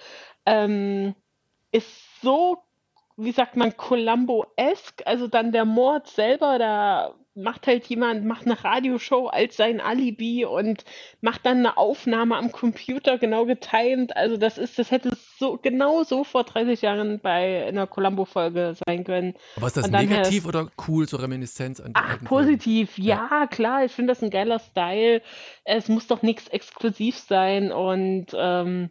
ähm, 0.46 1.14
ist 1.70 2.22
so, 2.22 2.58
wie 3.16 3.32
sagt 3.32 3.56
man, 3.56 3.76
Columbo-esque. 3.76 5.06
Also 5.06 5.28
dann 5.28 5.52
der 5.52 5.64
Mord 5.64 6.06
selber, 6.08 6.58
da 6.58 7.14
macht 7.34 7.66
halt 7.66 7.86
jemand, 7.86 8.24
macht 8.24 8.46
eine 8.46 8.62
Radioshow 8.62 9.28
als 9.28 9.56
sein 9.56 9.80
Alibi 9.80 10.44
und 10.44 10.84
macht 11.20 11.46
dann 11.46 11.58
eine 11.58 11.76
Aufnahme 11.76 12.36
am 12.36 12.52
Computer 12.52 13.18
genau 13.18 13.46
getimt. 13.46 14.16
Also 14.16 14.36
das 14.36 14.58
ist, 14.58 14.78
das 14.78 14.90
hätte 14.90 15.16
so 15.38 15.58
genau 15.60 16.02
so 16.04 16.24
vor 16.24 16.44
30 16.44 16.82
Jahren 16.82 17.20
bei 17.20 17.66
einer 17.66 17.86
Columbo-Folge 17.86 18.74
sein 18.86 19.04
können. 19.04 19.34
Aber 19.56 19.66
ist 19.66 19.76
das 19.76 19.90
negativ 19.90 20.46
oder 20.46 20.68
cool, 20.86 21.08
so 21.08 21.16
Reminiszenz 21.16 21.80
an 21.80 21.88
die 21.88 21.92
Ach, 21.94 22.22
positiv, 22.24 22.98
ja, 22.98 23.46
klar, 23.46 23.84
ich 23.84 23.92
finde 23.92 24.12
das 24.12 24.22
ein 24.22 24.30
geiler 24.30 24.58
Style. 24.58 25.22
Es 25.64 25.88
muss 25.88 26.06
doch 26.06 26.22
nichts 26.22 26.48
exklusiv 26.48 27.16
sein 27.16 27.72
und 27.72 28.26
ähm, 28.34 28.90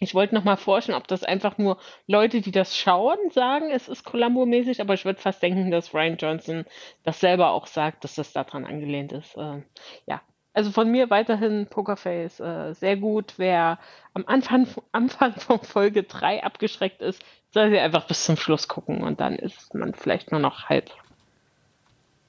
ich 0.00 0.14
wollte 0.14 0.34
noch 0.34 0.44
mal 0.44 0.56
forschen, 0.56 0.94
ob 0.94 1.06
das 1.06 1.22
einfach 1.22 1.58
nur 1.58 1.78
Leute, 2.06 2.40
die 2.40 2.52
das 2.52 2.76
schauen, 2.76 3.18
sagen, 3.32 3.70
es 3.70 3.86
ist 3.86 4.04
Columbo-mäßig, 4.04 4.80
aber 4.80 4.94
ich 4.94 5.04
würde 5.04 5.20
fast 5.20 5.42
denken, 5.42 5.70
dass 5.70 5.94
Ryan 5.94 6.16
Johnson 6.16 6.64
das 7.04 7.20
selber 7.20 7.50
auch 7.50 7.66
sagt, 7.66 8.02
dass 8.02 8.14
das 8.14 8.32
daran 8.32 8.64
angelehnt 8.64 9.12
ist. 9.12 9.36
Ähm, 9.36 9.64
ja, 10.06 10.22
also 10.54 10.70
von 10.70 10.90
mir 10.90 11.10
weiterhin 11.10 11.66
Pokerface 11.66 12.40
äh, 12.40 12.72
sehr 12.72 12.96
gut. 12.96 13.34
Wer 13.36 13.78
am 14.14 14.24
Anfang, 14.26 14.66
Anfang 14.92 15.34
von 15.34 15.60
Folge 15.60 16.02
3 16.02 16.44
abgeschreckt 16.44 17.02
ist, 17.02 17.22
soll 17.52 17.70
sie 17.70 17.78
einfach 17.78 18.06
bis 18.06 18.24
zum 18.24 18.36
Schluss 18.36 18.68
gucken 18.68 19.02
und 19.02 19.20
dann 19.20 19.36
ist 19.36 19.74
man 19.74 19.94
vielleicht 19.94 20.32
nur 20.32 20.40
noch 20.40 20.70
halb 20.70 20.90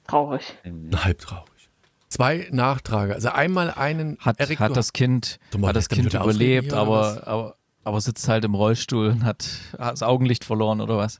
traurig. 0.07 0.53
Halb 0.93 1.19
traurig. 1.19 1.69
Zwei 2.09 2.49
Nachtrage. 2.51 3.13
Also 3.13 3.29
einmal 3.29 3.71
einen 3.71 4.17
Hat, 4.19 4.37
Erik, 4.41 4.59
hat 4.59 4.75
das 4.75 4.91
Kind, 4.91 5.39
hat 5.63 5.75
das 5.77 5.87
Kind 5.87 6.13
überlebt, 6.13 6.73
aber, 6.73 7.25
aber, 7.25 7.55
aber 7.83 7.99
sitzt 8.01 8.27
halt 8.27 8.45
im 8.45 8.55
Rollstuhl 8.55 9.07
und 9.07 9.23
hat, 9.25 9.47
hat 9.77 9.93
das 9.93 10.03
Augenlicht 10.03 10.43
verloren 10.43 10.81
oder 10.81 10.97
was? 10.97 11.19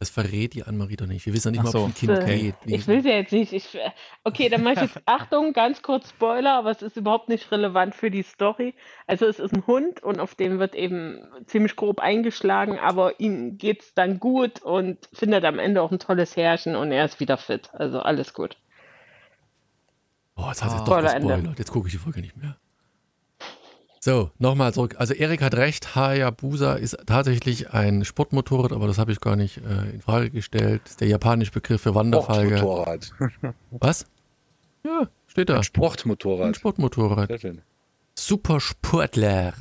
das 0.00 0.10
verrät 0.10 0.54
die 0.54 0.62
Annemarie 0.62 0.94
doch 0.94 1.08
nicht. 1.08 1.26
Wir 1.26 1.34
wissen 1.34 1.48
ja 1.48 1.50
nicht 1.50 1.58
Ach 1.60 1.64
mal, 1.64 1.70
so. 1.72 1.78
ob 1.80 1.88
es 1.88 2.02
ein 2.02 2.06
Kind 2.06 2.28
Äh, 2.28 2.38
geht. 2.38 2.54
Ich 2.66 2.86
will 2.86 3.02
sie 3.02 3.08
jetzt 3.08 3.32
nicht. 3.32 3.52
Ich, 3.52 3.76
okay, 4.22 4.48
dann 4.48 4.62
mache 4.62 4.74
ich 4.74 4.80
jetzt 4.82 5.00
Achtung, 5.06 5.52
ganz 5.52 5.82
kurz 5.82 6.10
Spoiler, 6.10 6.52
aber 6.56 6.70
es 6.70 6.82
ist 6.82 6.96
überhaupt 6.96 7.28
nicht 7.28 7.50
relevant 7.50 7.96
für 7.96 8.08
die 8.08 8.22
Story. 8.22 8.74
Also 9.08 9.26
es 9.26 9.40
ist 9.40 9.52
ein 9.52 9.66
Hund 9.66 10.00
und 10.04 10.20
auf 10.20 10.36
dem 10.36 10.60
wird 10.60 10.76
eben 10.76 11.18
ziemlich 11.46 11.74
grob 11.74 11.98
eingeschlagen, 11.98 12.78
aber 12.78 13.18
ihm 13.18 13.58
geht's 13.58 13.92
dann 13.92 14.20
gut 14.20 14.62
und 14.62 14.98
findet 15.12 15.44
am 15.44 15.58
Ende 15.58 15.82
auch 15.82 15.90
ein 15.90 15.98
tolles 15.98 16.36
Herrchen 16.36 16.76
und 16.76 16.92
er 16.92 17.04
ist 17.04 17.18
wieder 17.18 17.36
fit. 17.36 17.70
Also 17.72 17.98
alles 17.98 18.34
gut. 18.34 18.56
Oh, 20.36 20.44
jetzt 20.46 20.62
Ah. 20.62 20.66
es 20.76 20.84
doch 20.84 21.02
gespoilert. 21.02 21.58
Jetzt 21.58 21.72
gucke 21.72 21.88
ich 21.88 21.92
die 21.94 21.98
Folge 21.98 22.20
nicht 22.20 22.36
mehr. 22.36 22.56
So, 24.08 24.30
nochmal 24.38 24.72
zurück. 24.72 24.94
Also 24.98 25.12
Erik 25.12 25.42
hat 25.42 25.54
recht, 25.54 25.94
Hayabusa 25.94 26.74
ist 26.74 26.96
tatsächlich 27.04 27.74
ein 27.74 28.06
Sportmotorrad, 28.06 28.72
aber 28.72 28.86
das 28.86 28.96
habe 28.96 29.12
ich 29.12 29.20
gar 29.20 29.36
nicht 29.36 29.58
äh, 29.58 29.90
in 29.92 30.00
Frage 30.00 30.30
gestellt. 30.30 30.80
Das 30.84 30.92
ist 30.92 31.00
der 31.02 31.08
japanische 31.08 31.52
Begriff 31.52 31.82
für 31.82 31.94
Wanderfalke. 31.94 32.56
Sportmotorrad. 32.56 33.12
Was? 33.70 34.06
Ja, 34.82 35.08
steht 35.26 35.50
da. 35.50 35.54
Ein 35.54 35.58
Ein 35.58 35.64
Sportmotorrad. 35.64 36.56
Sportmotorrad. 36.56 37.28
Sehr 37.28 37.38
schön. 37.38 37.60
Supersportler. 38.14 39.52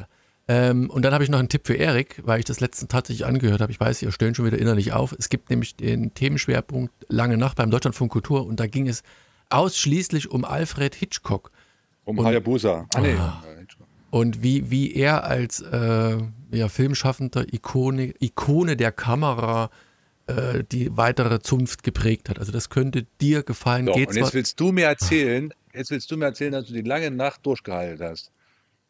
Ähm, 0.47 0.89
und 0.89 1.01
dann 1.03 1.13
habe 1.13 1.25
ich 1.25 1.29
noch 1.29 1.39
einen 1.39 1.49
Tipp 1.49 1.67
für 1.67 1.73
Erik, 1.75 2.21
weil 2.23 2.39
ich 2.39 2.45
das 2.45 2.61
letzten 2.61 2.87
tatsächlich 2.87 3.25
angehört 3.25 3.59
habe. 3.59 3.71
Ich 3.73 3.79
weiß, 3.81 4.01
ihr 4.01 4.13
stöhnt 4.13 4.37
schon 4.37 4.45
wieder 4.45 4.57
innerlich 4.59 4.93
auf. 4.93 5.13
Es 5.19 5.27
gibt 5.27 5.49
nämlich 5.49 5.75
den 5.75 6.13
Themenschwerpunkt 6.13 6.93
Lange 7.09 7.35
Nacht 7.37 7.57
beim 7.57 7.69
Deutschlandfunk 7.69 8.13
Kultur 8.13 8.47
und 8.47 8.61
da 8.61 8.67
ging 8.67 8.87
es 8.87 9.03
ausschließlich 9.49 10.31
um 10.31 10.45
Alfred 10.45 10.95
Hitchcock 10.95 11.51
Um 12.05 12.19
Und- 12.19 12.25
Hayabusa. 12.25 12.85
Ah, 12.95 12.99
nee. 13.01 13.15
Und 14.17 14.41
wie, 14.43 14.69
wie 14.71 14.93
er 14.95 15.23
als 15.23 15.61
äh, 15.61 16.17
ja, 16.51 16.67
filmschaffender 16.69 17.45
Ikone, 17.53 18.13
Ikone 18.19 18.75
der 18.77 18.91
Kamera 18.91 19.69
äh, 20.27 20.63
die 20.71 20.95
weitere 20.97 21.39
Zunft 21.39 21.83
geprägt 21.83 22.29
hat. 22.29 22.39
Also 22.39 22.51
das 22.51 22.69
könnte 22.69 23.05
dir 23.21 23.43
gefallen. 23.43 23.85
Doch, 23.85 23.95
Geht 23.95 24.09
und 24.09 24.15
jetzt 24.15 24.33
willst 24.33 24.59
du 24.59 24.71
mir 24.71 24.85
erzählen, 24.85 25.53
jetzt 25.73 25.91
willst 25.91 26.09
du 26.11 26.17
mir 26.17 26.25
erzählen, 26.25 26.51
dass 26.53 26.65
du 26.67 26.73
die 26.73 26.81
lange 26.81 27.11
Nacht 27.11 27.45
durchgehalten 27.45 28.05
hast. 28.05 28.31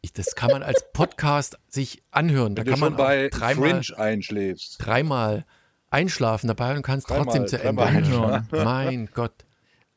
ich, 0.00 0.12
das 0.12 0.34
kann 0.34 0.50
man 0.50 0.62
als 0.62 0.84
Podcast 0.92 1.58
sich 1.68 2.02
anhören. 2.10 2.54
Da 2.54 2.60
Wenn 2.62 2.66
du 2.66 2.70
kann 2.72 2.80
man 2.80 2.96
bei 2.96 3.28
dreimal, 3.30 3.82
Fringe 3.82 3.98
einschläfst. 3.98 4.76
dreimal 4.78 5.44
einschlafen 5.90 6.48
dabei 6.48 6.76
und 6.76 6.82
kannst 6.82 7.08
Dreimal- 7.10 7.24
trotzdem 7.24 7.46
zu 7.48 7.56
Ende 7.62 7.82
dreimal 7.82 8.06
hören. 8.08 8.48
Mein 8.64 9.08
Gott. 9.14 9.32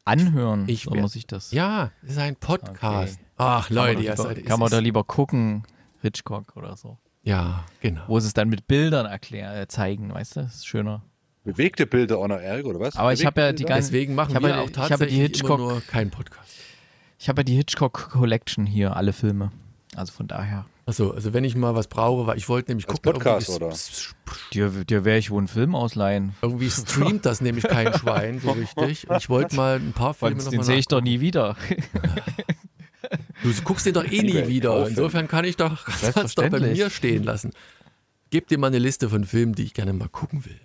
Anhören, 0.06 0.66
Ich 0.68 0.84
so 0.84 0.92
wär- 0.94 1.02
muss 1.02 1.16
ich 1.16 1.28
das. 1.28 1.52
Ja, 1.52 1.92
es 2.04 2.12
ist 2.12 2.18
ein 2.18 2.36
Podcast. 2.36 3.16
Okay. 3.16 3.26
Ach, 3.38 3.68
Kann 3.68 3.76
man 3.76 3.86
Leute, 3.86 3.96
doch 3.96 4.04
ihr 4.04 4.10
lieber, 4.12 4.24
seid, 4.24 4.38
es 4.40 4.46
kann 4.46 4.60
man 4.60 4.66
ist- 4.68 4.74
da 4.74 4.80
lieber 4.80 5.04
gucken, 5.04 5.64
Hitchcock 6.02 6.56
oder 6.56 6.76
so. 6.76 6.98
Ja, 7.24 7.64
genau. 7.82 8.02
Wo 8.08 8.20
sie 8.20 8.28
es 8.28 8.34
dann 8.34 8.50
mit 8.50 8.68
Bildern 8.68 9.06
erklären, 9.06 9.56
äh, 9.56 9.68
zeigen, 9.68 10.12
weißt 10.14 10.38
du? 10.38 10.40
Das 10.42 10.56
ist 10.56 10.68
schöner. 10.68 11.04
Bewegte 11.44 11.86
Bilder 11.88 12.18
auch 12.18 12.28
noch, 12.28 12.40
Erik, 12.40 12.66
oder 12.66 12.80
was? 12.80 12.96
Aber 12.96 13.14
ich 13.14 13.26
habe 13.26 13.42
ja 13.42 13.52
die 13.54 13.64
ganze- 13.64 13.92
Deswegen 13.92 14.16
machen 14.16 14.30
ich 14.32 14.36
habe 14.36 14.48
wir 14.48 14.56
ja- 14.56 14.62
auch 14.62 14.70
ich 14.70 14.76
habe 14.78 14.86
die 14.86 14.90
tatsächlich 14.90 15.20
Hitchcock- 15.20 15.60
immer 15.60 15.72
nur 15.74 15.82
keinen 15.82 16.10
Podcast. 16.12 16.50
Ich 17.20 17.30
habe 17.30 17.42
ja 17.42 17.44
die 17.44 17.56
Hitchcock 17.56 18.10
Collection 18.12 18.66
hier, 18.66 18.96
alle 18.96 19.14
Filme. 19.14 19.52
Also 19.96 20.12
von 20.14 20.28
daher. 20.28 20.66
Achso, 20.92 21.12
also 21.12 21.32
wenn 21.32 21.46
ich 21.46 21.56
mal 21.56 21.74
was 21.74 21.88
brauche, 21.88 22.28
weil 22.28 22.38
ich 22.38 22.50
wollte 22.50 22.72
nämlich 22.72 22.90
Als 22.90 23.02
gucken, 23.02 23.14
Podcast, 23.14 23.50
oder? 23.50 23.74
Dir, 24.52 24.70
dir 24.84 25.06
werde 25.06 25.20
ich 25.20 25.32
wohl 25.32 25.38
einen 25.38 25.48
Film 25.48 25.74
ausleihen. 25.74 26.36
irgendwie 26.42 26.70
streamt 26.70 27.26
das 27.26 27.40
nämlich 27.40 27.64
kein 27.64 27.94
Schwein 27.98 28.42
so 28.42 28.52
richtig. 28.52 29.10
Und 29.10 29.16
ich 29.16 29.30
wollte 29.30 29.56
mal 29.56 29.78
ein 29.78 29.94
paar 29.94 30.14
Filme 30.14 30.44
noch 30.44 30.50
den 30.50 30.64
sehe 30.64 30.76
ich 30.76 30.88
doch 30.88 31.00
nie 31.02 31.22
wieder. 31.22 31.56
Du 33.44 33.52
guckst 33.64 33.86
den 33.86 33.94
doch 33.94 34.06
eh 34.06 34.22
nie 34.22 34.48
wieder. 34.48 34.88
Insofern 34.88 35.28
kann 35.28 35.46
ich 35.46 35.58
doch, 35.58 35.86
kannst 36.14 36.38
doch 36.38 36.48
bei 36.50 36.60
mir 36.60 36.90
stehen 36.90 37.24
lassen. 37.24 37.52
Gib 38.30 38.48
dir 38.48 38.58
mal 38.60 38.68
eine 38.68 38.78
Liste 38.78 39.10
von 39.10 39.26
Filmen, 39.26 39.56
die 39.56 39.64
ich 39.64 39.74
gerne 39.74 39.94
mal 39.94 40.08
gucken 40.08 40.46
will. 40.46 40.60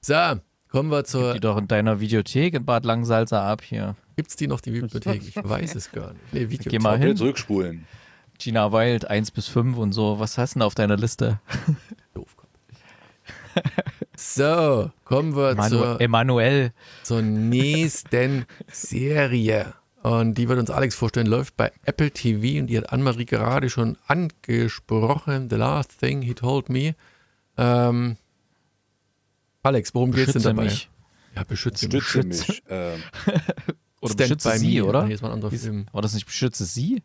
So, 0.00 0.40
kommen 0.68 0.90
wir 0.90 1.04
zur. 1.04 1.34
Die 1.34 1.40
doch 1.40 1.58
in 1.58 1.68
deiner 1.68 2.00
Videothek 2.00 2.54
in 2.54 2.64
Bad 2.64 2.84
Langsalza 2.84 3.46
ab 3.48 3.62
hier. 3.62 3.96
Gibt's 4.16 4.36
die 4.36 4.46
noch, 4.46 4.60
die 4.60 4.70
Bibliothek? 4.70 5.22
Ich 5.28 5.36
weiß 5.36 5.74
es 5.74 5.92
gar 5.92 6.12
nicht. 6.14 6.32
Nee, 6.32 6.50
Video. 6.50 6.70
Geh 6.70 6.78
mal 6.78 6.98
hin. 6.98 7.16
zurückspulen. 7.16 7.86
Gina 8.38 8.72
Wild 8.72 9.08
1 9.08 9.30
bis 9.30 9.48
5 9.48 9.76
und 9.78 9.92
so. 9.92 10.18
Was 10.18 10.38
hast 10.38 10.54
du 10.54 10.58
denn 10.58 10.66
auf 10.66 10.74
deiner 10.74 10.96
Liste? 10.96 11.40
Doof. 12.14 12.36
So, 14.16 14.90
kommen 15.04 15.36
wir 15.36 15.54
Manu 15.54 15.76
zur, 15.78 16.00
Emanuel. 16.00 16.72
zur 17.02 17.22
nächsten 17.22 18.46
Serie. 18.70 19.74
Und 20.02 20.34
die 20.36 20.48
wird 20.48 20.58
uns 20.58 20.70
Alex 20.70 20.94
vorstellen, 20.94 21.26
läuft 21.26 21.56
bei 21.56 21.72
Apple 21.84 22.10
TV 22.10 22.60
und 22.60 22.66
die 22.66 22.76
hat 22.76 22.92
Anne-Marie 22.92 23.24
gerade 23.24 23.70
schon 23.70 23.96
angesprochen. 24.06 25.48
The 25.48 25.56
Last 25.56 25.98
Thing 25.98 26.20
He 26.22 26.34
Told 26.34 26.68
Me. 26.68 26.94
Ähm, 27.56 28.16
Alex, 29.62 29.94
worum 29.94 30.12
geht's 30.12 30.32
denn 30.32 30.42
Beschütze 30.42 30.48
dabei? 30.54 30.64
mich. 30.64 30.90
Ja, 31.34 31.44
beschütze, 31.44 31.86
Stütze 31.86 32.18
mich. 32.22 32.48
mich. 32.48 32.62
Ähm, 32.68 33.02
Oder 34.00 34.12
Stand 34.12 34.18
beschütze 34.18 34.58
sie, 34.58 34.80
me. 34.80 34.84
oder? 34.84 35.04
Nee, 35.04 35.12
das 35.12 35.22
war 35.22 35.30
ein 35.30 35.34
anderer 35.34 35.50
Film. 35.52 35.86
War 35.92 36.02
das 36.02 36.12
nicht 36.12 36.26
beschütze 36.26 36.66
sie? 36.66 37.02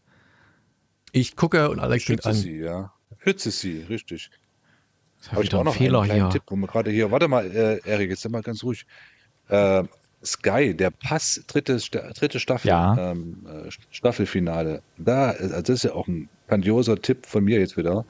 Ich 1.11 1.35
gucke 1.35 1.69
und 1.69 1.79
Alex 1.79 2.05
fängt 2.05 2.19
Schütze 2.19 2.29
an. 2.29 2.35
sie, 2.35 2.57
ja. 2.59 2.93
Schütze 3.23 3.51
sie, 3.51 3.79
richtig. 3.89 4.29
Das 5.19 5.31
Habe 5.31 5.43
ich 5.43 5.49
doch 5.49 5.59
einen 5.59 5.65
noch 5.65 5.75
Fehler 5.75 6.01
einen 6.01 6.13
hier. 6.13 6.29
Tipp, 6.29 6.43
wo 6.47 6.55
wir 6.55 6.67
gerade 6.67 6.91
hier. 6.91 7.11
Warte 7.11 7.27
mal, 7.27 7.45
äh, 7.45 7.79
Erik, 7.83 8.09
jetzt 8.11 8.21
sei 8.21 8.29
mal 8.29 8.41
ganz 8.41 8.63
ruhig. 8.63 8.85
Äh, 9.49 9.83
Sky, 10.23 10.73
der 10.73 10.91
Pass, 10.91 11.43
dritte, 11.47 11.77
dritte 11.77 12.39
Staffel, 12.39 12.67
Ja. 12.69 13.11
ähm, 13.11 13.45
äh, 13.47 13.69
Staffelfinale. 13.89 14.81
Da, 14.97 15.29
also 15.31 15.55
das 15.61 15.69
ist 15.69 15.83
ja 15.83 15.93
auch 15.93 16.07
ein 16.07 16.29
grandioser 16.47 17.01
Tipp 17.01 17.25
von 17.25 17.43
mir 17.43 17.59
jetzt 17.59 17.77
wieder. 17.77 18.05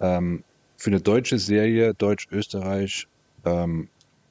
Ähm, 0.00 0.42
für 0.76 0.90
eine 0.90 1.00
deutsche 1.00 1.38
Serie, 1.38 1.94
Deutsch-Österreich. 1.94 3.06
Ähm, 3.44 3.88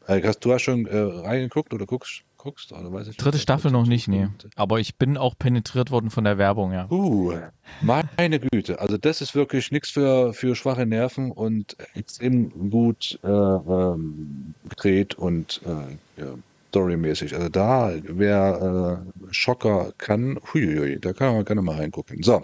Erik, 0.08 0.26
hast 0.26 0.40
du 0.40 0.54
hast 0.54 0.64
schon 0.64 0.86
äh, 0.86 0.98
reingeguckt 0.98 1.74
oder 1.74 1.86
guckst? 1.86 2.24
Guckst 2.42 2.72
oder 2.72 2.92
weiß 2.92 3.08
ich 3.08 3.18
Dritte 3.18 3.36
nicht, 3.36 3.44
Staffel 3.44 3.66
was 3.66 3.74
noch 3.74 3.86
nicht, 3.86 4.08
nee. 4.08 4.28
Aber 4.56 4.80
ich 4.80 4.96
bin 4.96 5.16
auch 5.16 5.38
penetriert 5.38 5.92
worden 5.92 6.10
von 6.10 6.24
der 6.24 6.38
Werbung, 6.40 6.74
ja. 6.74 6.90
Uh, 6.90 7.34
meine 7.82 8.40
Güte. 8.40 8.80
Also 8.80 8.98
das 8.98 9.22
ist 9.22 9.36
wirklich 9.36 9.72
nichts 9.72 9.92
für, 9.92 10.34
für 10.34 10.56
schwache 10.56 10.86
Nerven 10.86 11.32
und 11.32 11.78
extrem 11.94 12.72
gut 12.72 13.20
äh, 13.24 13.28
ähm, 13.28 14.56
gedreht 14.70 15.14
und 15.16 15.62
äh, 15.66 16.22
ja, 16.22 16.34
storymäßig. 16.70 17.36
Also 17.36 17.50
da, 17.50 17.94
wer 18.04 19.04
äh, 19.06 19.34
Schocker 19.34 19.94
kann, 20.00 20.40
huiuiui, 20.52 21.00
da 21.00 21.14
kann 21.14 21.36
man 21.36 21.46
gerne 21.46 21.62
mal 21.62 21.76
reingucken. 21.76 22.24
So. 22.24 22.44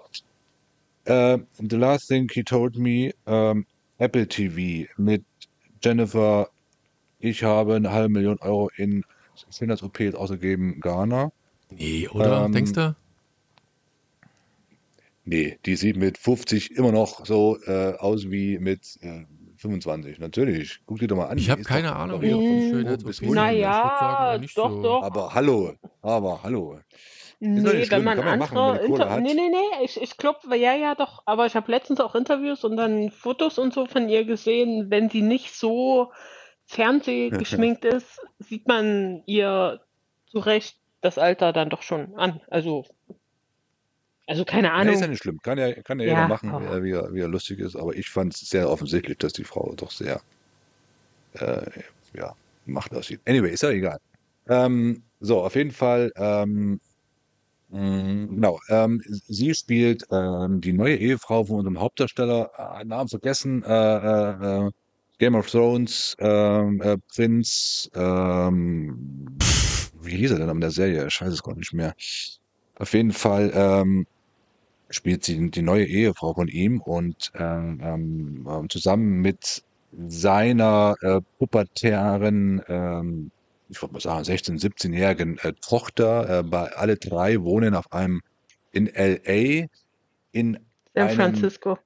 Äh, 1.06 1.40
the 1.58 1.76
last 1.76 2.08
thing 2.08 2.30
he 2.32 2.44
told 2.44 2.78
me, 2.78 3.14
ähm, 3.26 3.66
Apple 3.98 4.28
TV 4.28 4.88
mit 4.98 5.24
Jennifer, 5.84 6.50
ich 7.20 7.44
habe 7.44 7.76
eine 7.76 7.92
halbe 7.92 8.10
Million 8.10 8.38
Euro 8.40 8.70
in 8.76 9.04
Schönheits-OPs 9.52 10.16
ausgegeben, 10.16 10.80
Ghana. 10.82 11.32
Nee, 11.70 12.08
oder? 12.10 12.46
Ähm, 12.46 12.54
Denkst 12.54 12.74
du? 12.74 12.96
Nee, 15.26 15.60
die 15.66 15.76
sieht 15.76 15.98
mit 15.98 16.18
50 16.18 16.72
immer 16.72 16.92
noch 16.94 17.26
so 17.26 17.58
äh, 17.66 17.94
aus 17.98 18.32
wie 18.32 18.60
mit 18.60 18.98
äh, 19.02 19.26
25. 19.58 20.20
Natürlich. 20.20 20.80
Guck 20.86 21.00
dir 21.00 21.08
doch 21.08 21.18
mal 21.18 21.26
an. 21.26 21.38
Ich 21.38 21.50
habe 21.50 21.62
ist 21.62 21.68
keine 21.68 21.90
doch 21.90 21.96
Ahnung, 21.96 22.22
wie. 22.22 22.32
Wunder. 22.34 22.94
Ich 22.94 23.22
würd 23.22 23.36
Naja, 23.36 24.38
doch, 24.56 24.72
so. 24.72 24.84
doch. 24.84 25.04
Aber 25.04 25.34
hallo, 25.34 25.74
aber 26.02 26.42
hallo. 26.44 26.76
Ist 26.76 26.84
Nee, 27.40 27.86
wenn 27.92 28.04
man 28.04 28.18
man 28.18 28.40
machen, 28.40 28.58
andere 28.58 28.78
man 28.78 28.86
Inter 28.86 29.10
hat. 29.12 29.22
nee, 29.22 29.34
nee, 29.34 29.50
nee, 29.50 29.86
ich, 29.86 30.02
ich 30.02 30.18
glaube, 30.18 30.56
ja, 30.58 30.74
ja, 30.76 30.96
doch, 30.96 31.22
aber 31.26 31.46
ich 31.46 31.56
habe 31.56 31.72
letztens 31.72 32.00
auch 32.00 32.16
Interviews 32.16 32.64
und 32.64 32.78
dann 32.78 33.12
Fotos 33.12 33.60
und 33.60 33.74
so 33.74 33.86
von 33.86 34.10
ihr 34.10 34.26
gesehen, 34.26 34.90
wenn 34.90 35.10
sie 35.10 35.22
nicht 35.22 35.54
so 35.54 36.12
fernsehgeschminkt 36.68 37.86
ist, 37.86 38.20
sieht 38.40 38.68
man 38.68 39.24
ihr 39.26 39.82
zu 40.28 40.40
Recht 40.40 40.78
das 41.02 41.18
Alter 41.18 41.54
dann 41.54 41.70
doch 41.70 41.82
schon 41.82 42.16
an. 42.16 42.42
Also, 42.50 42.86
also 44.28 44.44
keine 44.46 44.68
Nee, 44.68 44.74
ist 44.74 44.86
ja 44.86 44.98
Ahnung. 45.00 45.10
nicht 45.12 45.24
schlimm. 45.24 45.40
Kann 45.42 45.58
ja, 45.58 45.72
kann 45.84 46.00
ja 46.00 46.06
jeder 46.06 46.18
Ja, 46.22 46.28
machen, 46.28 46.50
aber- 46.52 46.76
äh, 46.78 46.84
wie 46.84 46.92
er, 46.92 47.14
wie 47.14 47.22
er 47.22 47.28
lustig 47.30 47.60
ist. 47.60 47.76
Aber 47.76 47.96
ich 47.96 48.10
fand 48.10 48.34
es 48.36 48.42
sehr 48.42 48.70
offensichtlich, 48.70 49.18
dass 49.18 49.34
die 49.34 49.44
Frau 49.46 49.74
doch 49.76 49.92
sehr 49.92 50.22
äh, 51.34 51.66
ja, 52.14 52.34
macht 52.66 52.94
aussieht. 52.94 53.22
Anyway, 53.26 53.52
ist 53.52 53.64
ja 53.64 53.70
egal. 53.70 53.98
Ähm, 54.50 55.04
so, 55.20 55.42
auf 55.42 55.56
jeden 55.56 55.72
Fall, 55.72 56.12
ähm, 56.16 56.80
mh, 57.70 58.28
genau, 58.28 58.60
ähm, 58.70 59.02
sie 59.08 59.54
spielt 59.54 60.06
ähm, 60.12 60.62
die 60.62 60.74
neue 60.74 60.96
Ehefrau 60.98 61.44
von 61.46 61.58
unserem 61.58 61.80
Hauptdarsteller, 61.80 62.52
äh, 62.80 62.86
Namen 62.86 63.10
vergessen, 63.10 63.64
äh, 63.64 63.70
äh, 63.70 64.68
äh, 64.68 64.72
Game 65.20 65.36
of 65.36 65.50
Thrones, 65.50 66.16
ähm, 66.20 66.82
äh, 66.82 66.98
Prinz, 67.14 67.90
ähm, 67.96 69.28
wie 70.02 70.18
hieß 70.18 70.32
er 70.32 70.40
denn 70.40 70.50
in 70.50 70.62
der 70.62 70.72
Serie? 70.72 71.08
Ich 71.08 71.20
weiß 71.20 71.34
es 71.34 71.44
gar 71.44 71.56
nicht 71.56 71.74
mehr. 71.74 71.96
Auf 72.76 72.94
jeden 72.94 73.12
Fall 73.12 73.52
ähm, 73.54 74.06
spielt 74.90 75.26
sie 75.26 75.50
die 75.50 75.62
neue 75.62 75.86
Ehefrau 75.86 76.34
von 76.34 76.48
ihm 76.48 76.82
und 76.82 77.32
ähm, 77.36 77.80
ähm, 77.84 78.48
ähm, 78.50 78.70
zusammen 78.70 79.22
mit 79.22 79.64
seiner 80.08 80.96
äh, 81.02 81.22
pubertären, 81.40 82.62
ähm, 82.68 83.32
ich 83.70 83.82
würde 83.82 83.94
mal 83.94 84.00
sagen, 84.00 84.24
16-, 84.24 84.62
17-jährigen 84.62 85.40
äh, 85.40 85.54
Tochter. 85.54 86.40
Äh, 86.40 86.44
bei 86.44 86.72
alle 86.74 86.98
drei 86.98 87.42
wohnen 87.42 87.74
auf 87.74 87.92
einem 87.92 88.22
in 88.72 88.86
LA, 88.86 89.68
in 90.32 90.60
San 90.94 91.08
einem 91.08 91.16
Francisco. 91.16 91.80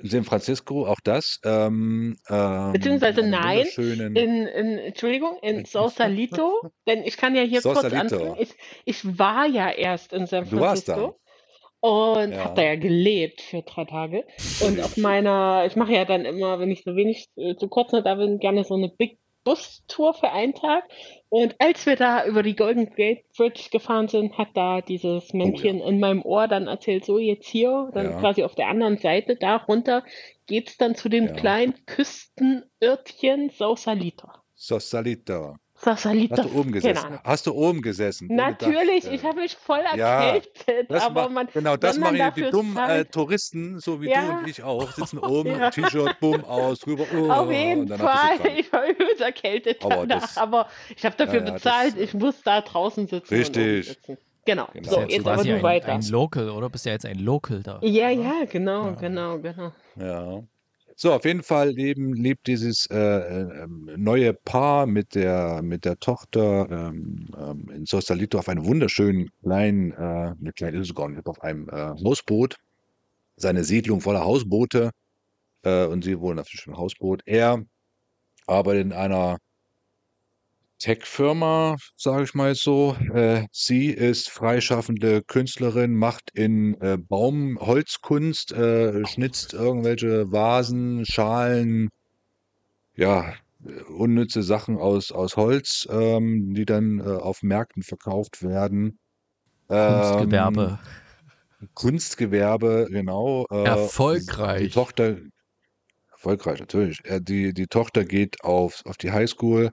In 0.00 0.08
San 0.10 0.24
Francisco, 0.24 0.86
auch 0.86 1.00
das. 1.04 1.38
Ähm, 1.44 2.16
ähm, 2.28 2.72
Beziehungsweise 2.72 3.22
nein, 3.22 3.64
In, 3.76 4.46
in, 4.46 4.78
Entschuldigung, 4.78 5.38
in 5.42 5.64
Sausalito, 5.64 6.62
denn 6.86 7.04
ich 7.04 7.16
kann 7.16 7.34
ja 7.34 7.42
hier 7.42 7.62
kurz 7.62 7.76
Sausalito. 7.76 8.16
anfangen. 8.16 8.36
Ich, 8.40 8.54
ich 8.84 9.18
war 9.18 9.46
ja 9.46 9.70
erst 9.70 10.12
in 10.12 10.26
San 10.26 10.46
Du 10.46 10.60
warst 10.60 10.86
Francisco 10.86 11.18
und 11.80 12.32
Ja. 12.32 12.44
habe 12.44 12.54
da 12.54 12.62
ja 12.62 12.76
gelebt 12.76 13.42
für 13.42 13.62
drei 13.62 13.84
Tage. 13.84 14.24
Und 14.62 14.80
auf 14.80 14.96
meiner, 14.96 15.64
ich 15.66 15.76
mache 15.76 15.92
ja 15.92 16.04
dann 16.04 16.24
immer, 16.24 16.58
wenn 16.58 16.70
ich 16.70 16.82
so 16.82 16.96
wenig 16.96 17.28
äh, 17.36 17.56
zu 17.56 17.68
kurz 17.68 17.90
da 17.90 18.14
bin, 18.14 18.38
gerne 18.38 18.64
so 18.64 18.74
eine 18.74 18.88
Big 18.88 19.18
Bus 19.44 19.84
Tour 19.88 20.14
für 20.14 20.30
einen 20.30 20.54
Tag. 20.54 20.84
Und 21.28 21.54
als 21.60 21.84
wir 21.86 21.96
da 21.96 22.24
über 22.26 22.42
die 22.42 22.56
Golden 22.56 22.90
Gate 22.94 23.24
Bridge 23.36 23.68
gefahren 23.70 24.08
sind, 24.08 24.36
hat 24.38 24.48
da 24.54 24.80
dieses 24.80 25.32
Männchen 25.32 25.80
in 25.80 26.00
meinem 26.00 26.22
Ohr 26.22 26.48
dann 26.48 26.66
erzählt, 26.66 27.04
so 27.04 27.18
jetzt 27.18 27.46
hier, 27.46 27.90
dann 27.94 28.12
Ja. 28.12 28.20
quasi 28.20 28.42
auf 28.42 28.54
der 28.54 28.68
anderen 28.68 28.98
Seite, 28.98 29.36
da 29.36 29.56
runter 29.56 30.04
geht's 30.46 30.76
dann 30.76 30.94
zu 30.94 31.08
dem 31.08 31.26
Ja. 31.26 31.32
kleinen 31.32 31.74
Küstenörtchen 31.86 33.50
Sausalito. 33.50 34.28
Sausalito. 35.84 36.36
Sausalito. 36.36 36.42
Hast 36.42 36.46
du 36.54 36.58
oben 36.58 36.72
gesessen? 36.72 37.18
Hast 37.24 37.46
du 37.46 37.52
oben 37.52 37.82
gesessen? 37.82 38.28
Natürlich, 38.30 39.04
Dach, 39.04 39.12
ich 39.12 39.22
äh, 39.22 39.26
habe 39.26 39.40
mich 39.40 39.56
voll 39.56 39.80
Ja, 39.96 40.24
erkältet, 40.34 40.54
Das 40.90 41.02
aber 41.04 41.28
man, 41.28 41.48
genau, 41.52 41.76
das 41.76 41.98
machen 41.98 42.18
die 42.36 42.50
dummen 42.50 42.76
äh, 42.76 43.04
Touristen, 43.04 43.78
so 43.80 44.00
wie 44.00 44.08
Ja. 44.10 44.22
du 44.32 44.38
und 44.38 44.48
ich 44.48 44.62
auch, 44.62 44.90
sitzen 44.92 45.18
oben, 45.20 45.50
Ja. 45.50 45.70
T-Shirt, 45.70 46.18
bumm, 46.20 46.44
aus, 46.44 46.86
rüber, 46.86 47.04
oh, 47.14 47.30
auf 47.30 47.48
und 47.48 47.52
jeden 47.54 47.88
Fall, 47.98 48.38
ich 48.58 48.72
war 48.72 48.86
übelst 48.88 49.20
erkältet 49.20 49.84
Aber 49.84 50.06
danach, 50.06 50.20
das- 50.22 50.38
aber 50.38 50.68
ich 50.96 51.04
habe 51.04 51.16
dafür 51.16 51.40
Ja, 51.40 51.46
ja, 51.46 51.52
bezahlt, 51.52 51.94
das- 51.94 52.00
ich 52.00 52.14
muss 52.14 52.42
da 52.42 52.60
draußen 52.62 53.06
sitzen 53.06 53.34
Richtig. 53.34 53.88
sitzen. 53.88 54.18
Genau, 54.46 54.68
Genau. 54.74 54.90
so, 54.90 55.00
jetzt 55.00 55.26
aber 55.26 55.42
du 55.42 55.54
ein, 55.54 55.62
weiter. 55.62 55.88
ein 55.88 56.02
Local, 56.02 56.50
oder? 56.50 56.68
Bist 56.68 56.84
ja 56.84 56.92
jetzt 56.92 57.06
ein 57.06 57.18
Local 57.18 57.62
da. 57.62 57.78
Ja, 57.82 58.10
ja, 58.10 58.44
genau, 58.50 58.88
Ja. 58.88 58.92
genau, 58.92 59.38
genau. 59.38 59.72
Ja. 59.96 60.42
So, 60.96 61.12
auf 61.12 61.24
jeden 61.24 61.42
Fall 61.42 61.70
leben, 61.70 62.14
lebt 62.14 62.46
dieses 62.46 62.86
äh, 62.86 62.96
ähm, 62.96 63.90
neue 63.96 64.32
Paar 64.32 64.86
mit 64.86 65.14
der, 65.16 65.60
mit 65.62 65.84
der 65.84 65.98
Tochter 65.98 66.68
ähm, 66.70 67.28
ähm, 67.36 67.68
in 67.74 67.84
Sausalito 67.86 68.38
auf 68.38 68.48
einem 68.48 68.64
wunderschönen 68.64 69.30
kleinen, 69.42 69.90
äh, 69.92 69.96
eine 69.96 70.52
kleine 70.54 70.78
nicht, 70.78 71.26
auf 71.26 71.42
einem 71.42 71.68
äh, 71.68 71.72
Hausboot. 72.04 72.58
Seine 73.36 73.64
Siedlung 73.64 74.00
voller 74.00 74.24
Hausboote 74.24 74.90
äh, 75.64 75.86
und 75.86 76.04
sie 76.04 76.20
wohnen 76.20 76.38
auf 76.40 76.48
einem 76.66 76.76
Hausboot. 76.76 77.22
Er 77.26 77.64
arbeitet 78.46 78.86
in 78.86 78.92
einer 78.92 79.38
Tech-Firma, 80.78 81.76
sage 81.96 82.24
ich 82.24 82.34
mal 82.34 82.50
jetzt 82.50 82.62
so. 82.62 82.96
Äh, 83.12 83.46
sie 83.52 83.90
ist 83.90 84.30
freischaffende 84.30 85.22
Künstlerin, 85.22 85.94
macht 85.94 86.30
in 86.34 86.74
äh, 86.80 86.98
Baumholzkunst, 86.98 88.52
äh, 88.52 89.06
schnitzt 89.06 89.54
irgendwelche 89.54 90.30
Vasen, 90.30 91.04
Schalen, 91.06 91.88
ja, 92.96 93.34
äh, 93.64 93.80
unnütze 93.92 94.42
Sachen 94.42 94.78
aus, 94.78 95.12
aus 95.12 95.36
Holz, 95.36 95.86
ähm, 95.90 96.54
die 96.54 96.66
dann 96.66 97.00
äh, 97.00 97.04
auf 97.04 97.42
Märkten 97.42 97.82
verkauft 97.82 98.42
werden. 98.42 98.98
Kunstgewerbe. 99.68 100.78
Ähm, 101.60 101.68
Kunstgewerbe, 101.74 102.88
genau. 102.90 103.46
Äh, 103.50 103.64
Erfolgreich. 103.64 104.62
Die 104.64 104.70
Tochter, 104.70 105.16
erfolgreich 106.10 106.60
natürlich. 106.60 107.02
Die, 107.20 107.54
die 107.54 107.66
Tochter 107.66 108.04
geht 108.04 108.42
auf, 108.44 108.82
auf 108.84 108.96
die 108.96 109.12
Highschool. 109.12 109.70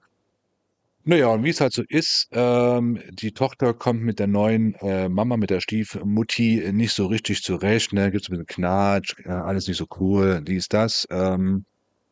Naja, 1.03 1.27
und 1.29 1.43
wie 1.43 1.49
es 1.49 1.61
halt 1.61 1.73
so 1.73 1.83
ist, 1.87 2.27
ähm, 2.31 3.01
die 3.11 3.31
Tochter 3.31 3.73
kommt 3.73 4.03
mit 4.03 4.19
der 4.19 4.27
neuen 4.27 4.75
äh, 4.75 5.09
Mama, 5.09 5.35
mit 5.37 5.49
der 5.49 5.59
Stiefmutti 5.59 6.69
nicht 6.73 6.93
so 6.93 7.07
richtig 7.07 7.41
zurecht, 7.41 7.91
ne? 7.93 8.11
Gibt's 8.11 8.29
ein 8.29 8.33
bisschen 8.33 8.45
Knatsch, 8.45 9.15
äh, 9.25 9.29
alles 9.29 9.67
nicht 9.67 9.77
so 9.77 9.87
cool, 9.99 10.41
dies, 10.43 10.67
das. 10.67 11.07
Ähm, 11.09 11.65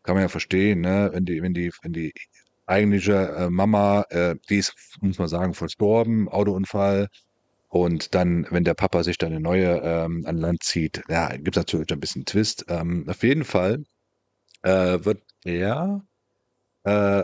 kann 0.04 0.16
man 0.16 0.24
ja 0.24 0.28
verstehen, 0.30 0.82
ne? 0.82 1.10
Wenn 1.14 1.26
die, 1.26 1.42
wenn 1.42 1.54
die, 1.54 1.72
wenn 1.84 1.94
die 1.94 2.14
eigentliche 2.66 3.14
äh, 3.38 3.50
Mama, 3.52 4.06
äh, 4.10 4.36
die 4.50 4.58
ist, 4.58 4.74
muss 5.02 5.20
man 5.20 5.28
sagen, 5.28 5.54
verstorben, 5.54 6.28
Autounfall. 6.30 7.08
Und 7.70 8.16
dann, 8.16 8.48
wenn 8.52 8.64
der 8.64 8.74
Papa 8.76 9.04
sich 9.04 9.18
dann 9.20 9.32
eine 9.32 9.42
neue 9.42 9.82
ähm, 9.84 10.24
an 10.26 10.38
Land 10.38 10.64
zieht, 10.64 11.04
ja, 11.10 11.30
gibt's 11.38 11.58
natürlich 11.58 11.92
ein 11.92 12.00
bisschen 12.00 12.26
Twist. 12.26 12.66
Ähm, 12.70 13.06
auf 13.10 13.24
jeden 13.24 13.44
Fall 13.46 13.84
äh, 14.64 15.00
wird 15.06 15.22
er, 15.46 16.04
äh, 16.86 17.24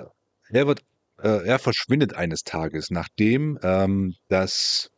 er 0.51 0.67
wird, 0.67 0.83
äh, 1.21 1.45
er 1.47 1.59
verschwindet 1.59 2.15
eines 2.15 2.43
Tages, 2.43 2.89
nachdem 2.91 3.59
ähm, 3.63 4.15
das 4.29 4.91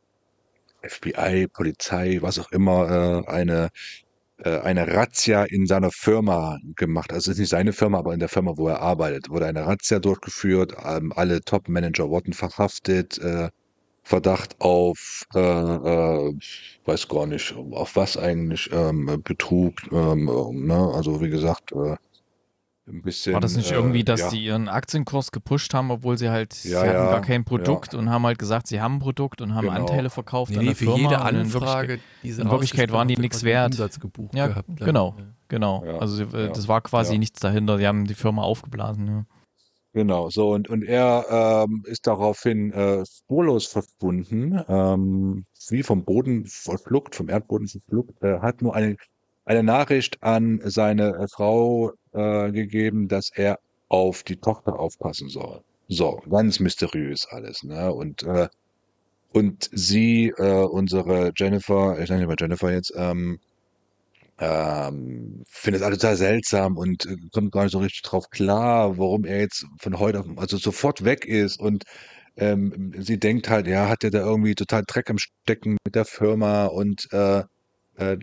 FBI, 0.83 1.47
Polizei, 1.47 2.19
was 2.21 2.39
auch 2.39 2.51
immer, 2.51 3.23
äh, 3.27 3.31
eine 3.31 3.69
äh, 4.39 4.59
eine 4.59 4.87
Razzia 4.93 5.43
in 5.45 5.65
seiner 5.67 5.91
Firma 5.91 6.59
gemacht. 6.75 7.11
Also 7.13 7.31
es 7.31 7.37
ist 7.37 7.39
nicht 7.41 7.49
seine 7.49 7.73
Firma, 7.73 7.99
aber 7.99 8.13
in 8.13 8.19
der 8.19 8.29
Firma, 8.29 8.53
wo 8.57 8.67
er 8.67 8.81
arbeitet, 8.81 9.29
wurde 9.29 9.47
eine 9.47 9.65
Razzia 9.65 9.99
durchgeführt. 9.99 10.73
Ähm, 10.85 11.11
alle 11.15 11.41
Top-Manager 11.41 12.09
wurden 12.09 12.33
verhaftet. 12.33 13.17
Äh, 13.19 13.49
Verdacht 14.03 14.55
auf, 14.61 15.25
äh, 15.35 15.39
äh, 15.39 16.33
weiß 16.85 17.07
gar 17.09 17.27
nicht, 17.27 17.55
auf 17.55 17.95
was 17.97 18.17
eigentlich, 18.17 18.69
ähm, 18.71 19.21
Betrug, 19.23 19.75
ähm, 19.91 20.29
äh, 20.29 20.53
ne? 20.53 20.91
Also 20.95 21.21
wie 21.21 21.29
gesagt, 21.29 21.73
äh, 21.73 21.97
ein 22.87 23.01
bisschen. 23.01 23.33
War 23.33 23.41
das 23.41 23.55
nicht 23.55 23.71
äh, 23.71 23.75
irgendwie, 23.75 24.03
dass 24.03 24.19
ja. 24.21 24.29
sie 24.29 24.43
ihren 24.45 24.69
Aktienkurs 24.69 25.31
gepusht 25.31 25.73
haben, 25.73 25.91
obwohl 25.91 26.17
sie 26.17 26.29
halt, 26.29 26.53
Ja, 26.63 26.81
sie 26.81 26.87
hatten 26.87 26.89
ja, 27.05 27.11
gar 27.11 27.21
kein 27.21 27.43
Produkt 27.45 27.93
und 27.93 28.09
haben 28.09 28.25
halt 28.25 28.39
gesagt, 28.39 28.67
sie 28.67 28.81
haben 28.81 28.95
ein 28.95 28.99
Produkt 28.99 29.41
und 29.41 29.55
haben 29.55 29.67
Genau. 29.67 29.77
Anteile 29.79 30.09
verkauft 30.09 30.51
Nee, 30.51 30.57
an 30.57 30.61
nee, 30.63 30.67
der 30.69 30.75
für 30.75 30.85
Firma. 30.85 30.97
jede 30.97 31.21
und 31.21 31.27
in 31.27 31.35
Wirklichkeit- 31.53 31.61
Anfrage, 31.61 31.99
die 32.23 32.31
sie 32.31 32.41
in 32.41 32.49
Wirklichkeit 32.51 32.91
waren 32.91 33.07
die 33.07 33.15
hat, 33.15 33.43
wert. 33.43 33.71
Umsatz 33.71 33.99
gebucht 33.99 34.35
Ja, 34.35 34.47
gehabt. 34.47 34.69
genau. 34.77 35.15
Ja. 35.17 35.25
Genau. 35.49 35.83
Ja, 35.85 35.97
also 35.99 36.23
äh, 36.23 36.45
ja, 36.45 36.47
das 36.49 36.67
war 36.67 36.81
quasi 36.81 37.13
ja. 37.13 37.19
nichts 37.19 37.39
dahinter. 37.39 37.77
Die 37.77 37.87
haben 37.87 38.05
die 38.05 38.13
Firma 38.15 38.41
aufgeblasen. 38.41 39.07
Ja. 39.07 39.25
Genau, 39.93 40.29
so 40.29 40.51
und, 40.51 40.69
und 40.69 40.83
er 40.83 41.65
ähm, 41.67 41.83
ist 41.87 42.05
daraufhin 42.05 42.71
äh, 42.71 43.03
spurlos 43.05 43.65
verschwunden, 43.65 44.61
ähm, 44.67 45.45
wie 45.69 45.81
vom 45.81 46.03
Boden 46.05 46.45
verschluckt, 46.45 47.15
vom 47.15 47.29
Erdboden 47.29 47.67
verschluckt, 47.67 48.21
äh, 48.21 48.39
hat 48.39 48.61
nur 48.61 48.75
eine, 48.75 48.95
eine 49.47 49.63
Nachricht 49.63 50.21
an 50.21 50.61
seine 50.65 51.15
äh, 51.15 51.27
Frau 51.29 51.93
äh, 52.13 52.51
gegeben, 52.51 53.07
dass 53.07 53.31
er 53.33 53.59
auf 53.87 54.23
die 54.23 54.35
Tochter 54.35 54.77
aufpassen 54.77 55.29
soll. 55.29 55.61
So, 55.87 56.21
ganz 56.29 56.59
mysteriös 56.59 57.25
alles, 57.29 57.63
ne? 57.63 57.93
Und, 57.93 58.23
äh, 58.23 58.49
und 59.31 59.69
sie, 59.71 60.33
äh, 60.37 60.63
unsere 60.65 61.31
Jennifer, 61.35 61.97
ich 61.99 62.09
nenne 62.09 62.21
sie 62.23 62.27
mal 62.27 62.35
Jennifer 62.37 62.71
jetzt, 62.73 62.93
ähm, 62.97 63.39
ähm, 64.39 65.43
findet 65.49 65.81
alles 65.81 65.99
total 65.99 66.17
seltsam 66.17 66.77
und 66.77 67.05
äh, 67.05 67.15
kommt 67.31 67.51
gar 67.53 67.63
nicht 67.63 67.71
so 67.71 67.79
richtig 67.79 68.01
drauf 68.03 68.29
klar, 68.29 68.97
warum 68.97 69.25
er 69.25 69.39
jetzt 69.39 69.65
von 69.79 69.97
heute 69.97 70.19
auf, 70.19 70.25
also 70.35 70.57
sofort 70.57 71.05
weg 71.05 71.25
ist 71.25 71.59
und 71.59 71.85
ähm, 72.35 72.93
sie 72.97 73.19
denkt 73.19 73.49
halt, 73.49 73.67
ja, 73.67 73.89
hat 73.89 74.03
er 74.03 74.11
da 74.11 74.19
irgendwie 74.19 74.55
total 74.55 74.83
Dreck 74.85 75.09
am 75.09 75.17
Stecken 75.17 75.77
mit 75.85 75.95
der 75.95 76.05
Firma 76.05 76.65
und 76.65 77.07
äh, 77.13 77.43
äh, 77.97 78.17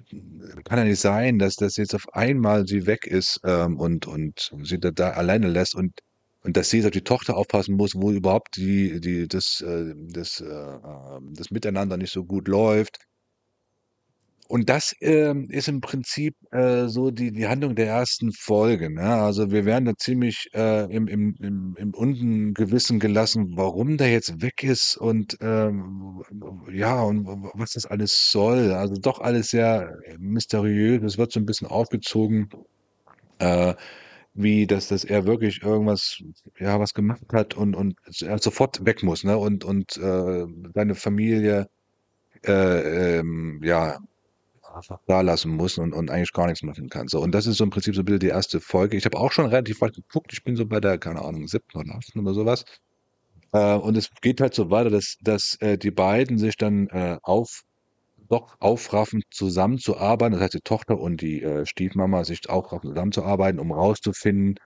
kann 0.65 0.79
ja 0.79 0.85
nicht 0.85 1.01
sein, 1.01 1.39
dass 1.39 1.57
das 1.57 1.77
jetzt 1.77 1.95
auf 1.95 2.13
einmal 2.15 2.67
sie 2.67 2.87
weg 2.87 3.07
ist 3.07 3.41
ähm, 3.45 3.79
und, 3.79 4.07
und 4.07 4.53
sie 4.63 4.79
da, 4.79 4.91
da 4.91 5.11
alleine 5.11 5.49
lässt 5.49 5.75
und, 5.75 6.01
und 6.43 6.57
dass 6.57 6.71
sie 6.71 6.79
jetzt 6.79 6.87
auf 6.87 6.93
die 6.93 7.03
Tochter 7.03 7.37
aufpassen 7.37 7.77
muss, 7.77 7.95
wo 7.95 8.11
überhaupt 8.13 8.57
die, 8.57 9.01
die, 9.01 9.29
das, 9.29 9.61
äh, 9.67 9.95
das, 9.97 10.41
äh, 10.41 10.47
äh 10.47 11.21
das 11.33 11.51
Miteinander 11.51 11.97
nicht 11.97 12.13
so 12.13 12.25
gut 12.25 12.49
läuft. 12.49 12.99
Und 14.47 14.69
das 14.69 14.95
ähm, 15.01 15.49
ist 15.51 15.69
im 15.69 15.81
Prinzip 15.81 16.37
äh, 16.53 16.87
so 16.87 17.11
die, 17.11 17.33
die 17.33 17.47
Handlung 17.49 17.75
der 17.75 17.87
ersten 17.87 18.31
Folge. 18.33 18.91
Ne? 18.91 19.03
Also 19.03 19.51
wir 19.51 19.65
werden 19.65 19.87
da 19.87 19.95
ziemlich 19.97 20.49
äh, 20.55 20.85
im, 20.95 21.09
im, 21.09 21.35
im, 21.41 21.77
im 21.79 21.95
Ungewissen 21.95 23.01
gelassen, 23.01 23.57
warum 23.57 23.97
der 23.97 24.13
jetzt 24.13 24.43
weg 24.43 24.63
ist 24.63 24.97
und 24.99 25.39
ähm, 25.41 26.23
ja, 26.73 27.03
und 27.03 27.27
was 27.55 27.73
das 27.73 27.87
alles 27.87 28.31
soll. 28.31 28.73
Also 28.73 28.95
doch 29.01 29.21
alles 29.21 29.49
sehr 29.49 29.97
mysteriös. 30.19 31.03
Es 31.03 31.19
wird 31.19 31.33
so 31.33 31.41
ein 31.41 31.47
bisschen 31.47 31.69
aufgezogen, 31.69 32.51
äh, 33.39 33.75
wie 34.35 34.67
dass, 34.67 34.89
dass 34.89 35.05
er 35.05 35.27
wirklich 35.27 35.63
irgendwas, 35.63 36.19
ja, 36.59 36.79
was 36.81 36.93
gemacht 36.95 37.23
hat 37.33 37.55
und, 37.55 37.75
und 37.75 37.97
er 38.21 38.39
sofort 38.39 38.85
weg 38.85 39.03
muss, 39.03 39.25
ne? 39.25 39.39
Und, 39.39 39.65
und 39.65 39.97
äh, 39.97 40.45
seine 40.75 40.95
Familie 40.97 41.69
äh, 42.47 43.19
ähm, 43.19 43.61
ja, 43.65 43.99
einfach 44.75 45.01
da 45.07 45.21
lassen 45.21 45.51
muss 45.53 45.79
und, 45.79 45.93
und 45.93 46.11
eigentlich 46.11 46.33
gar 46.33 46.47
nichts 46.47 46.63
machen 46.63 46.89
kann. 46.89 47.09
So, 47.09 47.21
und 47.21 47.33
das 47.33 47.47
ist 47.47 47.59
so 47.59 47.65
im 47.65 47.71
Prinzip 47.71 47.95
so 47.95 48.03
ein 48.03 48.05
bisschen 48.05 48.21
die 48.21 48.29
erste 48.29 48.61
Folge. 48.61 48.97
Ich 48.97 49.05
habe 49.05 49.19
auch 49.19 49.33
schon 49.33 49.47
relativ 49.47 49.81
weit 49.81 49.95
geguckt. 49.95 50.33
Ich 50.33 50.45
bin 50.45 50.57
so 50.57 50.67
bei 50.67 50.81
der, 50.81 50.99
keine 50.99 51.23
Ahnung, 51.23 51.47
siebten 51.49 51.79
oder 51.79 51.95
achten 51.95 52.21
oder 52.21 52.35
sowas. 52.35 52.65
Äh, 53.53 53.75
und 53.77 53.97
es 53.97 54.11
geht 54.21 54.41
halt 54.41 54.55
so 54.55 54.71
weiter, 54.71 54.91
dass, 54.91 55.17
dass 55.21 55.57
äh, 55.61 55.79
die 55.79 55.91
beiden 55.91 56.39
sich 56.39 56.57
dann 56.57 56.89
äh, 56.89 57.19
auf, 57.23 57.63
doch 58.29 58.57
aufraffen, 58.61 59.23
zusammenzuarbeiten. 59.31 60.33
Das 60.33 60.43
heißt, 60.43 60.55
die 60.55 60.61
Tochter 60.61 60.99
und 60.99 61.21
die 61.21 61.43
äh, 61.43 61.65
Stiefmama 61.65 62.25
sich 62.25 62.49
aufraffen, 62.49 62.91
zusammenzuarbeiten, 62.91 63.61
um 63.61 63.73
rauszufinden, 63.73 64.57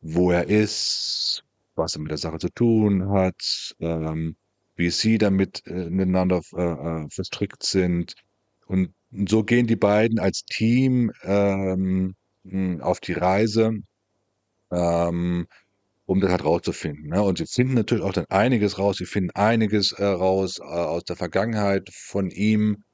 wo 0.00 0.30
er 0.30 0.48
ist, 0.48 1.42
was 1.74 1.96
er 1.96 2.02
mit 2.02 2.10
der 2.10 2.18
Sache 2.18 2.38
zu 2.38 2.50
tun 2.50 3.10
hat, 3.10 3.74
ähm, 3.80 4.36
wie 4.76 4.90
sie 4.90 5.18
damit 5.18 5.66
äh, 5.66 5.90
miteinander 5.90 6.42
äh, 6.54 6.62
äh 6.62 7.08
verstrickt 7.10 7.62
sind. 7.64 8.14
Und 8.66 8.92
und 9.12 9.28
so 9.28 9.42
gehen 9.44 9.66
die 9.66 9.76
beiden 9.76 10.18
als 10.18 10.44
Team 10.44 11.12
ähm, 11.22 12.14
hm, 12.44 12.80
auf 12.82 13.00
die 13.00 13.14
Reise, 13.14 13.72
ähm, 14.70 15.46
um 16.06 16.20
das 16.20 16.30
halt 16.30 16.44
rauszufinden. 16.44 17.10
Ne? 17.10 17.22
Und 17.22 17.38
sie 17.38 17.46
finden 17.46 17.74
natürlich 17.74 18.04
auch 18.04 18.12
dann 18.12 18.26
einiges 18.30 18.78
raus. 18.78 18.98
Sie 18.98 19.06
finden 19.06 19.30
einiges 19.32 19.92
äh, 19.92 20.04
raus 20.04 20.58
äh, 20.60 20.64
aus 20.64 21.04
der 21.04 21.16
Vergangenheit 21.16 21.90
von 21.92 22.30
ihm, 22.30 22.84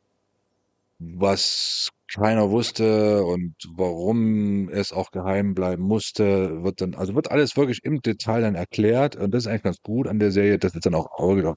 was 0.98 1.90
keiner 2.12 2.50
wusste 2.50 3.24
und 3.24 3.54
warum 3.76 4.68
es 4.68 4.92
auch 4.92 5.10
geheim 5.10 5.54
bleiben 5.54 5.82
musste, 5.82 6.62
wird 6.62 6.80
dann, 6.80 6.94
also 6.94 7.14
wird 7.14 7.30
alles 7.30 7.56
wirklich 7.56 7.80
im 7.84 8.00
Detail 8.02 8.42
dann 8.42 8.54
erklärt. 8.54 9.16
Und 9.16 9.32
das 9.32 9.44
ist 9.44 9.46
eigentlich 9.48 9.62
ganz 9.62 9.82
gut 9.82 10.06
an 10.06 10.18
der 10.18 10.30
Serie, 10.30 10.58
dass 10.58 10.74
es 10.74 10.80
dann 10.80 10.94
auch 10.94 11.10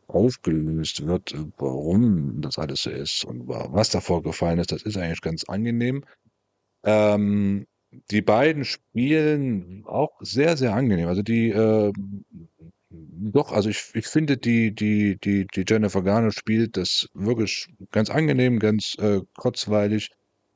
aufgelöst 0.07 1.05
wird, 1.05 1.35
warum 1.57 2.41
das 2.41 2.57
alles 2.57 2.83
so 2.83 2.89
ist 2.89 3.25
und 3.25 3.47
was 3.47 3.89
da 3.89 4.01
vorgefallen 4.01 4.59
ist. 4.59 4.71
Das 4.71 4.83
ist 4.83 4.97
eigentlich 4.97 5.21
ganz 5.21 5.43
angenehm. 5.45 6.03
Ähm, 6.83 7.67
die 8.11 8.21
beiden 8.21 8.65
spielen 8.65 9.83
auch 9.85 10.11
sehr, 10.21 10.57
sehr 10.57 10.73
angenehm. 10.73 11.07
Also 11.07 11.21
die, 11.21 11.49
äh, 11.49 11.91
doch, 13.33 13.51
also 13.51 13.69
ich, 13.69 13.91
ich 13.93 14.07
finde, 14.07 14.37
die, 14.37 14.73
die, 14.73 15.17
die, 15.23 15.45
die 15.55 15.65
Jennifer 15.67 16.01
Garner 16.01 16.31
spielt 16.31 16.77
das 16.77 17.07
wirklich 17.13 17.67
ganz 17.91 18.09
angenehm, 18.09 18.59
ganz 18.59 18.95
äh, 18.99 19.21
kurzweilig. 19.37 20.09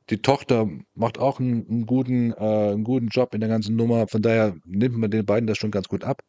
Die 0.09 0.21
Tochter 0.21 0.67
macht 0.93 1.17
auch 1.19 1.39
einen, 1.39 1.67
einen 1.69 1.85
guten, 1.85 2.31
äh, 2.33 2.71
einen 2.71 2.83
guten 2.83 3.07
Job 3.07 3.33
in 3.33 3.41
der 3.41 3.49
ganzen 3.49 3.75
Nummer. 3.75 4.07
Von 4.07 4.21
daher 4.21 4.55
nimmt 4.65 4.97
man 4.97 5.11
den 5.11 5.25
beiden 5.25 5.47
das 5.47 5.57
schon 5.57 5.71
ganz 5.71 5.87
gut 5.87 6.03
ab. 6.03 6.21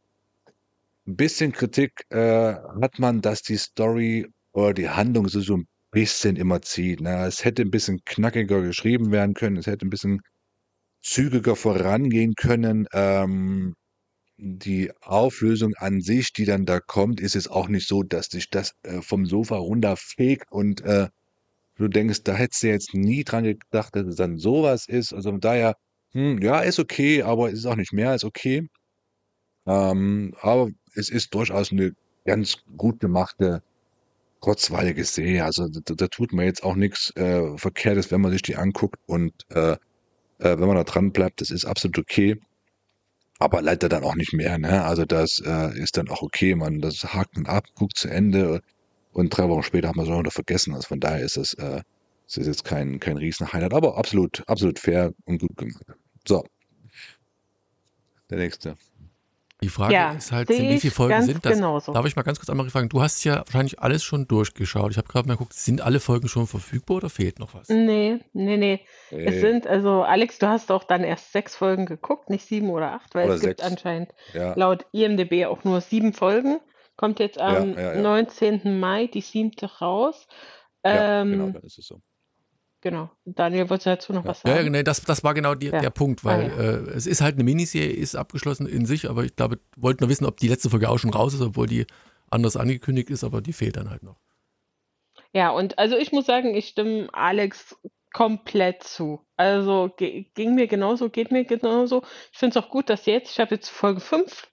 Ein 1.06 1.16
bisschen 1.16 1.52
Kritik 1.52 2.04
äh, 2.10 2.54
hat 2.80 2.98
man, 2.98 3.20
dass 3.20 3.42
die 3.42 3.56
Story 3.56 4.26
oder 4.52 4.74
die 4.74 4.88
Handlung 4.88 5.28
so, 5.28 5.40
so 5.40 5.56
ein 5.56 5.66
bisschen 5.90 6.36
immer 6.36 6.62
zieht. 6.62 7.00
Ne? 7.00 7.26
Es 7.26 7.44
hätte 7.44 7.62
ein 7.62 7.70
bisschen 7.70 8.00
knackiger 8.04 8.62
geschrieben 8.62 9.10
werden 9.12 9.34
können, 9.34 9.56
es 9.56 9.66
hätte 9.66 9.86
ein 9.86 9.90
bisschen 9.90 10.20
zügiger 11.02 11.56
vorangehen 11.56 12.34
können. 12.34 12.86
Ähm, 12.92 13.74
die 14.38 14.90
Auflösung 15.00 15.74
an 15.76 16.00
sich, 16.00 16.32
die 16.32 16.44
dann 16.44 16.66
da 16.66 16.80
kommt, 16.80 17.20
ist 17.20 17.36
es 17.36 17.48
auch 17.48 17.68
nicht 17.68 17.86
so, 17.86 18.02
dass 18.02 18.28
dich 18.28 18.50
das 18.50 18.74
äh, 18.82 19.00
vom 19.02 19.26
Sofa 19.26 19.56
runterfegt 19.56 20.50
und 20.50 20.80
äh, 20.82 21.08
du 21.76 21.88
denkst, 21.88 22.24
da 22.24 22.34
hättest 22.34 22.62
du 22.62 22.68
jetzt 22.68 22.94
nie 22.94 23.24
dran 23.24 23.44
gedacht, 23.44 23.94
dass 23.96 24.06
es 24.06 24.16
dann 24.16 24.38
sowas 24.38 24.86
ist. 24.88 25.12
Also 25.14 25.30
von 25.30 25.40
daher, 25.40 25.76
hm, 26.12 26.40
ja, 26.42 26.60
ist 26.60 26.78
okay, 26.78 27.22
aber 27.22 27.48
es 27.48 27.60
ist 27.60 27.66
auch 27.66 27.76
nicht 27.76 27.92
mehr 27.92 28.10
als 28.10 28.24
okay. 28.24 28.68
Ähm, 29.66 30.34
aber 30.40 30.70
es 30.94 31.08
ist 31.08 31.34
durchaus 31.34 31.72
eine 31.72 31.94
ganz 32.24 32.56
gut 32.76 33.00
gemachte, 33.00 33.62
kurzweilige 34.40 35.04
Serie. 35.04 35.44
Also 35.44 35.68
da, 35.68 35.94
da 35.94 36.08
tut 36.08 36.32
man 36.32 36.46
jetzt 36.46 36.64
auch 36.64 36.74
nichts 36.76 37.14
äh, 37.16 37.56
Verkehrtes, 37.58 38.10
wenn 38.10 38.20
man 38.20 38.32
sich 38.32 38.42
die 38.42 38.56
anguckt 38.56 38.98
und 39.06 39.32
äh, 39.50 39.72
äh, 39.72 39.78
wenn 40.38 40.66
man 40.66 40.76
da 40.76 40.84
dran 40.84 41.12
bleibt, 41.12 41.40
das 41.40 41.50
ist 41.50 41.64
absolut 41.64 41.98
okay 41.98 42.40
aber 43.42 43.62
leider 43.62 43.88
dann 43.88 44.04
auch 44.04 44.14
nicht 44.14 44.32
mehr. 44.32 44.58
Ne? 44.58 44.84
Also 44.84 45.04
das 45.04 45.40
äh, 45.44 45.78
ist 45.78 45.96
dann 45.96 46.08
auch 46.08 46.22
okay, 46.22 46.54
man 46.54 46.80
das 46.80 47.02
hakt 47.02 47.36
man 47.36 47.46
ab, 47.46 47.64
guckt 47.74 47.98
zu 47.98 48.08
Ende 48.08 48.60
und 49.12 49.30
drei 49.30 49.48
Wochen 49.48 49.62
später 49.62 49.88
hat 49.88 49.96
man 49.96 50.06
es 50.06 50.12
auch 50.12 50.20
wieder 50.20 50.30
vergessen. 50.30 50.74
Also 50.74 50.88
von 50.88 51.00
daher 51.00 51.20
ist 51.20 51.36
es, 51.36 51.54
äh, 51.54 51.82
ist 52.26 52.46
jetzt 52.46 52.64
kein, 52.64 52.98
kein 52.98 53.18
Riesen-Highlight, 53.18 53.74
aber 53.74 53.98
absolut, 53.98 54.42
absolut 54.48 54.78
fair 54.78 55.12
und 55.26 55.38
gut 55.38 55.56
gemacht. 55.56 55.84
So. 56.26 56.44
Der 58.30 58.38
nächste. 58.38 58.76
Die 59.62 59.68
Frage 59.68 59.94
ja, 59.94 60.12
ist 60.12 60.32
halt, 60.32 60.48
wie 60.48 60.80
viele 60.80 60.92
Folgen 60.92 61.22
sind 61.22 61.44
das? 61.46 61.54
Genauso. 61.54 61.92
Darf 61.92 62.04
ich 62.04 62.16
mal 62.16 62.22
ganz 62.22 62.38
kurz 62.40 62.50
einmal 62.50 62.68
fragen? 62.68 62.88
Du 62.88 63.00
hast 63.00 63.22
ja 63.24 63.38
wahrscheinlich 63.46 63.78
alles 63.78 64.02
schon 64.02 64.26
durchgeschaut. 64.26 64.90
Ich 64.90 64.98
habe 64.98 65.06
gerade 65.06 65.28
mal 65.28 65.34
geguckt, 65.34 65.54
sind 65.54 65.80
alle 65.80 66.00
Folgen 66.00 66.28
schon 66.28 66.48
verfügbar 66.48 66.96
oder 66.96 67.08
fehlt 67.08 67.38
noch 67.38 67.54
was? 67.54 67.68
Nee, 67.68 68.18
nee, 68.32 68.56
nee. 68.56 68.80
Hey. 69.08 69.24
Es 69.26 69.40
sind, 69.40 69.66
also 69.68 70.02
Alex, 70.02 70.38
du 70.38 70.48
hast 70.48 70.70
doch 70.70 70.82
dann 70.82 71.04
erst 71.04 71.32
sechs 71.32 71.54
Folgen 71.54 71.86
geguckt, 71.86 72.28
nicht 72.28 72.46
sieben 72.46 72.70
oder 72.70 72.92
acht, 72.92 73.14
weil 73.14 73.26
oder 73.26 73.34
es 73.34 73.42
sechs. 73.42 73.62
gibt 73.62 73.70
anscheinend 73.70 74.10
ja. 74.34 74.54
laut 74.54 74.86
IMDB 74.90 75.46
auch 75.46 75.62
nur 75.62 75.80
sieben 75.80 76.12
Folgen. 76.12 76.58
Kommt 76.96 77.20
jetzt 77.20 77.40
am 77.40 77.78
ja, 77.78 77.94
19. 77.94 78.80
Mai 78.80 79.06
die 79.06 79.20
siebte 79.20 79.66
raus. 79.78 80.26
Ja, 80.84 80.92
genau, 80.92 81.22
ähm, 81.22 81.30
genau, 81.30 81.52
dann 81.52 81.62
ist 81.62 81.78
es 81.78 81.86
so. 81.86 82.00
Genau. 82.82 83.10
Daniel, 83.24 83.70
wolltest 83.70 83.86
du 83.86 83.90
dazu 83.90 84.12
noch 84.12 84.24
was 84.24 84.40
sagen? 84.40 84.64
Ja, 84.64 84.68
nee, 84.68 84.82
das, 84.82 85.00
das 85.02 85.22
war 85.22 85.34
genau 85.34 85.54
die, 85.54 85.68
ja. 85.68 85.80
der 85.80 85.90
Punkt, 85.90 86.24
weil 86.24 86.50
ah, 86.50 86.62
ja. 86.62 86.70
äh, 86.70 86.90
es 86.90 87.06
ist 87.06 87.20
halt 87.20 87.36
eine 87.36 87.44
Miniserie, 87.44 87.92
ist 87.92 88.16
abgeschlossen 88.16 88.66
in 88.66 88.86
sich, 88.86 89.08
aber 89.08 89.24
ich 89.24 89.36
glaube, 89.36 89.60
wollten 89.76 90.02
nur 90.02 90.10
wissen, 90.10 90.26
ob 90.26 90.38
die 90.38 90.48
letzte 90.48 90.68
Folge 90.68 90.90
auch 90.90 90.98
schon 90.98 91.14
raus 91.14 91.32
ist, 91.32 91.40
obwohl 91.40 91.68
die 91.68 91.86
anders 92.28 92.56
angekündigt 92.56 93.08
ist, 93.10 93.22
aber 93.22 93.40
die 93.40 93.52
fehlt 93.52 93.76
dann 93.76 93.88
halt 93.88 94.02
noch. 94.02 94.16
Ja, 95.32 95.50
und 95.50 95.78
also 95.78 95.96
ich 95.96 96.10
muss 96.10 96.26
sagen, 96.26 96.56
ich 96.56 96.68
stimme 96.68 97.08
Alex 97.12 97.76
komplett 98.12 98.82
zu. 98.82 99.24
Also 99.36 99.90
ging 99.96 100.54
mir 100.56 100.66
genauso, 100.66 101.08
geht 101.08 101.30
mir 101.30 101.44
genauso. 101.44 102.02
Ich 102.32 102.38
finde 102.38 102.58
es 102.58 102.64
auch 102.64 102.68
gut, 102.68 102.90
dass 102.90 103.06
jetzt, 103.06 103.30
ich 103.30 103.38
habe 103.38 103.54
jetzt 103.54 103.68
Folge 103.68 104.00
5 104.00 104.48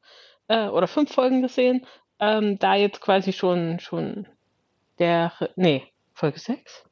äh, 0.49 0.67
oder 0.67 0.87
5 0.87 1.11
Folgen 1.11 1.41
gesehen, 1.41 1.87
ähm, 2.19 2.59
da 2.59 2.75
jetzt 2.75 3.01
quasi 3.01 3.33
schon, 3.33 3.79
schon 3.79 4.27
der, 4.99 5.33
nee, 5.55 5.83
Folge 6.13 6.39
6? 6.39 6.85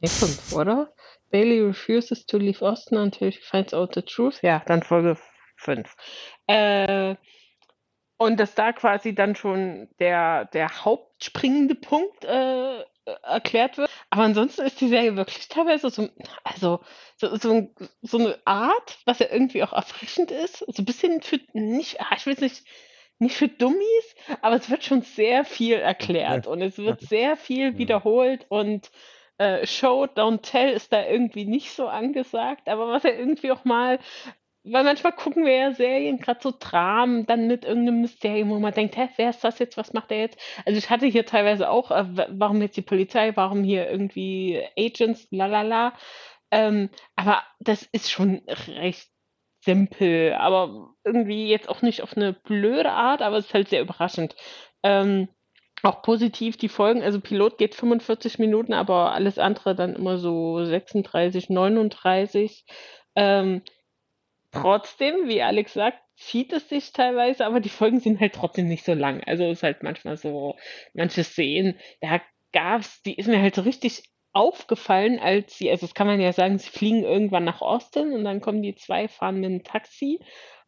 Nee, 0.00 0.08
fünf, 0.08 0.52
oder? 0.52 0.92
Bailey 1.30 1.60
refuses 1.60 2.26
to 2.26 2.38
leave 2.38 2.62
Austin 2.62 2.98
until 2.98 3.32
she 3.32 3.40
finds 3.40 3.74
out 3.74 3.94
the 3.94 4.02
truth. 4.02 4.40
Ja, 4.42 4.62
dann 4.66 4.82
Folge 4.82 5.16
5. 5.56 5.94
Äh, 6.46 7.16
und 8.18 8.40
dass 8.40 8.54
da 8.54 8.72
quasi 8.72 9.14
dann 9.14 9.34
schon 9.34 9.88
der, 9.98 10.46
der 10.46 10.84
hauptspringende 10.84 11.74
Punkt 11.74 12.24
äh, 12.24 12.82
erklärt 13.22 13.78
wird. 13.78 13.90
Aber 14.10 14.22
ansonsten 14.22 14.62
ist 14.62 14.80
die 14.80 14.88
Serie 14.88 15.16
wirklich 15.16 15.48
teilweise 15.48 15.90
so, 15.90 16.08
also 16.42 16.80
so, 17.16 17.36
so, 17.36 17.70
so 18.02 18.18
eine 18.18 18.38
Art, 18.44 18.98
was 19.04 19.18
ja 19.18 19.26
irgendwie 19.30 19.62
auch 19.62 19.72
erfrischend 19.72 20.30
ist. 20.30 20.58
So 20.58 20.82
ein 20.82 20.86
bisschen 20.86 21.22
für 21.22 21.38
nicht, 21.52 22.00
ah, 22.00 22.14
ich 22.16 22.26
will 22.26 22.36
nicht, 22.40 22.64
nicht 23.18 23.36
für 23.36 23.48
Dummies, 23.48 24.14
aber 24.42 24.56
es 24.56 24.70
wird 24.70 24.84
schon 24.84 25.02
sehr 25.02 25.44
viel 25.44 25.76
erklärt 25.76 26.46
und 26.46 26.60
es 26.60 26.78
wird 26.78 27.00
sehr 27.00 27.36
viel 27.36 27.78
wiederholt 27.78 28.46
und 28.48 28.90
äh, 29.38 29.66
Show, 29.66 30.04
Don't 30.04 30.42
Tell 30.42 30.72
ist 30.72 30.92
da 30.92 31.04
irgendwie 31.06 31.44
nicht 31.44 31.72
so 31.72 31.88
angesagt, 31.88 32.68
aber 32.68 32.88
was 32.88 33.02
ja 33.02 33.10
irgendwie 33.10 33.52
auch 33.52 33.64
mal 33.64 33.98
weil 34.68 34.84
manchmal 34.84 35.12
gucken 35.12 35.44
wir 35.44 35.54
ja 35.54 35.72
Serien, 35.72 36.18
gerade 36.18 36.40
so 36.42 36.52
Dramen, 36.58 37.24
dann 37.26 37.46
mit 37.46 37.64
irgendeinem 37.64 38.00
Mysterium, 38.00 38.50
wo 38.50 38.58
man 38.58 38.74
denkt, 38.74 38.96
hä, 38.96 39.08
wer 39.16 39.30
ist 39.30 39.44
das 39.44 39.58
jetzt, 39.58 39.76
was 39.76 39.92
macht 39.92 40.10
der 40.10 40.18
jetzt? 40.18 40.40
Also 40.64 40.76
ich 40.76 40.90
hatte 40.90 41.06
hier 41.06 41.24
teilweise 41.24 41.70
auch, 41.70 41.90
äh, 41.92 42.04
warum 42.30 42.60
jetzt 42.62 42.76
die 42.76 42.82
Polizei, 42.82 43.32
warum 43.36 43.62
hier 43.62 43.88
irgendwie 43.88 44.60
Agents, 44.76 45.28
lalala. 45.30 45.92
Ähm, 46.50 46.90
aber 47.14 47.42
das 47.60 47.84
ist 47.84 48.10
schon 48.10 48.42
recht 48.48 49.08
simpel, 49.64 50.34
aber 50.34 50.94
irgendwie 51.04 51.48
jetzt 51.48 51.68
auch 51.68 51.82
nicht 51.82 52.02
auf 52.02 52.16
eine 52.16 52.32
blöde 52.32 52.90
Art, 52.90 53.22
aber 53.22 53.36
es 53.36 53.46
ist 53.46 53.54
halt 53.54 53.68
sehr 53.68 53.82
überraschend. 53.82 54.34
Ähm, 54.82 55.28
auch 55.82 56.02
positiv 56.02 56.56
die 56.56 56.68
Folgen, 56.68 57.02
also 57.02 57.20
Pilot 57.20 57.58
geht 57.58 57.74
45 57.74 58.38
Minuten, 58.38 58.72
aber 58.72 59.12
alles 59.12 59.38
andere 59.38 59.74
dann 59.74 59.94
immer 59.94 60.18
so 60.18 60.64
36, 60.64 61.50
39. 61.50 62.64
Ähm, 63.14 63.62
trotzdem, 64.52 65.28
wie 65.28 65.42
Alex 65.42 65.74
sagt, 65.74 65.98
zieht 66.16 66.52
es 66.52 66.68
sich 66.68 66.92
teilweise, 66.92 67.44
aber 67.44 67.60
die 67.60 67.68
Folgen 67.68 68.00
sind 68.00 68.20
halt 68.20 68.34
trotzdem 68.34 68.68
nicht 68.68 68.84
so 68.84 68.94
lang. 68.94 69.22
Also 69.24 69.44
ist 69.50 69.62
halt 69.62 69.82
manchmal 69.82 70.16
so, 70.16 70.56
manche 70.94 71.24
Szenen, 71.24 71.78
da 72.00 72.20
gab's, 72.52 73.02
die 73.02 73.16
ist 73.16 73.28
mir 73.28 73.40
halt 73.40 73.54
so 73.54 73.62
richtig 73.62 74.04
aufgefallen, 74.32 75.18
als 75.18 75.56
sie, 75.56 75.70
also 75.70 75.86
das 75.86 75.94
kann 75.94 76.06
man 76.06 76.20
ja 76.20 76.32
sagen, 76.32 76.58
sie 76.58 76.70
fliegen 76.70 77.04
irgendwann 77.04 77.44
nach 77.44 77.60
Austin 77.60 78.12
und 78.12 78.24
dann 78.24 78.40
kommen 78.40 78.62
die 78.62 78.74
zwei, 78.74 79.08
fahren 79.08 79.36
mit 79.36 79.46
einem 79.46 79.64
Taxi 79.64 80.20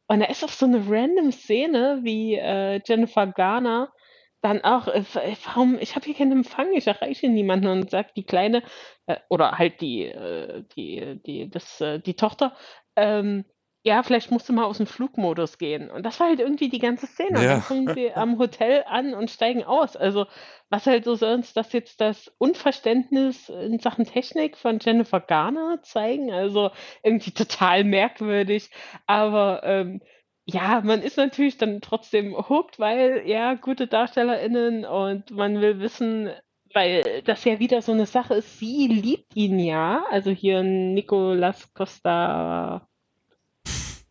und 0.07 0.21
da 0.21 0.27
ist 0.27 0.43
auch 0.43 0.49
so 0.49 0.65
eine 0.65 0.89
random 0.89 1.31
Szene, 1.33 2.01
wie 2.03 2.35
äh, 2.35 2.81
Jennifer 2.87 3.27
Garner 3.27 3.93
dann 4.41 4.63
auch, 4.63 4.89
äh, 4.89 5.01
äh 5.01 5.37
warum, 5.45 5.79
ich 5.81 5.95
habe 5.97 6.07
hier 6.07 6.15
keinen 6.15 6.33
Empfang, 6.33 6.73
ich 6.73 6.87
erreiche 6.87 7.29
niemanden 7.29 7.69
und 7.69 7.91
sagt 7.91 8.17
die 8.17 8.25
Kleine, 8.25 8.63
äh, 9.07 9.17
oder 9.29 9.59
halt 9.59 9.81
die, 9.81 10.05
äh, 10.05 10.65
die, 10.77 11.21
die, 11.25 11.51
das, 11.51 11.81
äh, 11.81 12.01
die 12.01 12.15
Tochter, 12.15 12.55
ähm, 12.97 13.45
ja, 13.85 14.03
vielleicht 14.03 14.31
musst 14.31 14.49
du 14.49 14.53
mal 14.53 14.65
aus 14.65 14.79
dem 14.79 14.87
Flugmodus 14.87 15.57
gehen. 15.57 15.91
Und 15.91 16.05
das 16.05 16.19
war 16.19 16.29
halt 16.29 16.41
irgendwie 16.41 16.69
die 16.69 16.81
ganze 16.81 17.07
Szene. 17.07 17.39
Und 17.39 17.45
dann 17.45 17.63
kommen 17.63 17.95
sie 17.95 18.13
am 18.13 18.39
Hotel 18.39 18.85
an 18.87 19.15
und 19.15 19.31
steigen 19.31 19.65
aus. 19.65 19.97
Also, 19.97 20.27
was 20.69 20.87
halt 20.87 21.05
so 21.05 21.15
soll 21.15 21.35
uns 21.35 21.55
das 21.55 21.73
jetzt 21.73 22.01
das 22.01 22.31
Unverständnis 22.39 23.49
in 23.49 23.79
Sachen 23.79 24.05
Technik 24.05 24.57
von 24.57 24.79
Jennifer 24.81 25.21
Garner 25.21 25.81
zeigen? 25.83 26.33
Also, 26.33 26.71
irgendwie 27.03 27.31
total 27.31 27.85
merkwürdig. 27.85 28.71
Aber 29.07 29.63
ähm, 29.65 30.03
ja, 30.51 30.81
man 30.83 31.03
ist 31.03 31.19
natürlich 31.19 31.59
dann 31.59 31.83
trotzdem 31.83 32.35
hooked, 32.35 32.79
weil 32.79 33.23
ja, 33.27 33.53
gute 33.53 33.87
DarstellerInnen 33.87 34.87
und 34.87 35.31
man 35.31 35.61
will 35.61 35.79
wissen, 35.79 36.31
weil 36.73 37.23
das 37.25 37.45
ja 37.45 37.59
wieder 37.59 37.83
so 37.83 37.93
eine 37.93 38.07
Sache 38.07 38.35
ist, 38.35 38.59
sie 38.59 38.87
liebt 38.87 39.37
ihn 39.37 39.59
ja. 39.59 40.05
Also 40.11 40.31
hier 40.31 40.63
Nicolas 40.63 41.75
Costa 41.75 42.89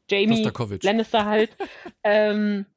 Jamie. 0.10 0.44
Lannister 0.84 1.26
halt. 1.26 1.58
ähm, 2.04 2.68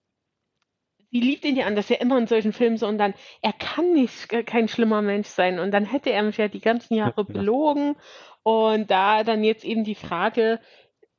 sie 1.10 1.20
liebt 1.20 1.44
ihn 1.44 1.56
ja 1.56 1.66
an, 1.66 1.76
das 1.76 1.90
ist 1.90 1.90
ja 1.90 2.02
immer 2.02 2.16
in 2.16 2.28
solchen 2.28 2.54
Filmen 2.54 2.78
so 2.78 2.86
und 2.86 2.96
dann, 2.96 3.12
er 3.42 3.52
kann 3.52 3.92
nicht 3.92 4.30
kein 4.46 4.68
schlimmer 4.68 5.02
Mensch 5.02 5.28
sein 5.28 5.58
und 5.58 5.70
dann 5.70 5.84
hätte 5.84 6.10
er 6.10 6.22
mich 6.22 6.38
ja 6.38 6.48
die 6.48 6.60
ganzen 6.60 6.94
Jahre 6.94 7.26
belogen 7.26 7.96
und 8.42 8.90
da 8.90 9.22
dann 9.22 9.44
jetzt 9.44 9.66
eben 9.66 9.84
die 9.84 9.94
Frage, 9.94 10.60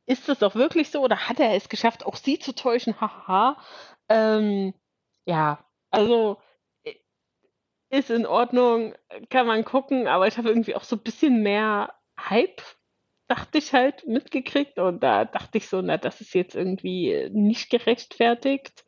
ist 0.06 0.28
das 0.30 0.40
doch 0.40 0.56
wirklich 0.56 0.92
so 0.92 1.02
oder 1.02 1.30
hat 1.30 1.40
er 1.40 1.56
es 1.56 1.70
geschafft, 1.70 2.06
auch 2.06 2.16
sie 2.16 2.40
zu 2.40 2.54
täuschen? 2.54 3.00
Haha. 3.00 3.58
ähm, 4.10 4.74
ja, 5.26 5.64
also 5.92 6.38
äh, 6.84 6.96
ist 7.90 8.10
in 8.10 8.26
Ordnung, 8.26 8.96
kann 9.30 9.48
man 9.48 9.66
gucken, 9.66 10.08
aber 10.08 10.28
ich 10.28 10.38
habe 10.38 10.50
irgendwie 10.50 10.76
auch 10.76 10.84
so 10.84 10.96
ein 10.96 11.04
bisschen 11.04 11.44
mehr 11.44 11.94
Hype 12.18 12.62
dachte 13.32 13.60
ich 13.60 13.72
halt 13.72 14.06
mitgekriegt 14.06 14.78
und 14.78 15.02
da 15.02 15.24
dachte 15.24 15.58
ich 15.58 15.70
so, 15.70 15.82
na, 15.82 15.96
das 15.96 16.20
ist 16.20 16.34
jetzt 16.34 16.54
irgendwie 16.54 17.30
nicht 17.32 17.70
gerechtfertigt. 17.70 18.84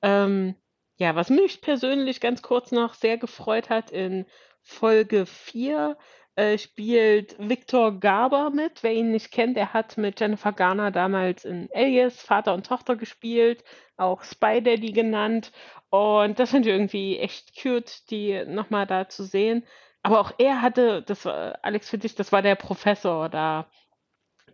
Ähm, 0.00 0.54
ja, 0.98 1.14
was 1.14 1.28
mich 1.28 1.60
persönlich 1.60 2.22
ganz 2.22 2.40
kurz 2.40 2.72
noch 2.72 2.94
sehr 2.94 3.18
gefreut 3.18 3.68
hat, 3.68 3.90
in 3.90 4.24
Folge 4.62 5.26
4 5.26 5.98
äh, 6.36 6.58
spielt 6.58 7.36
Victor 7.38 7.98
Garber 8.00 8.50
mit. 8.50 8.82
Wer 8.82 8.92
ihn 8.94 9.10
nicht 9.10 9.32
kennt, 9.32 9.56
er 9.56 9.72
hat 9.72 9.96
mit 9.98 10.20
Jennifer 10.20 10.52
Garner 10.52 10.90
damals 10.90 11.44
in 11.44 11.68
Alias 11.74 12.20
Vater 12.22 12.54
und 12.54 12.66
Tochter 12.66 12.96
gespielt, 12.96 13.64
auch 13.96 14.22
Spy 14.22 14.62
Daddy 14.62 14.92
genannt. 14.92 15.52
Und 15.90 16.38
das 16.38 16.50
finde 16.50 16.68
ich 16.70 16.74
irgendwie 16.74 17.18
echt 17.18 17.60
cute, 17.60 18.10
die 18.10 18.44
nochmal 18.46 18.86
da 18.86 19.08
zu 19.08 19.24
sehen. 19.24 19.64
Aber 20.02 20.20
auch 20.20 20.32
er 20.38 20.62
hatte, 20.62 21.02
das 21.02 21.24
war, 21.24 21.58
Alex 21.62 21.90
für 21.90 21.98
dich, 21.98 22.14
das 22.14 22.32
war 22.32 22.42
der 22.42 22.54
Professor 22.56 23.28
da, 23.28 23.66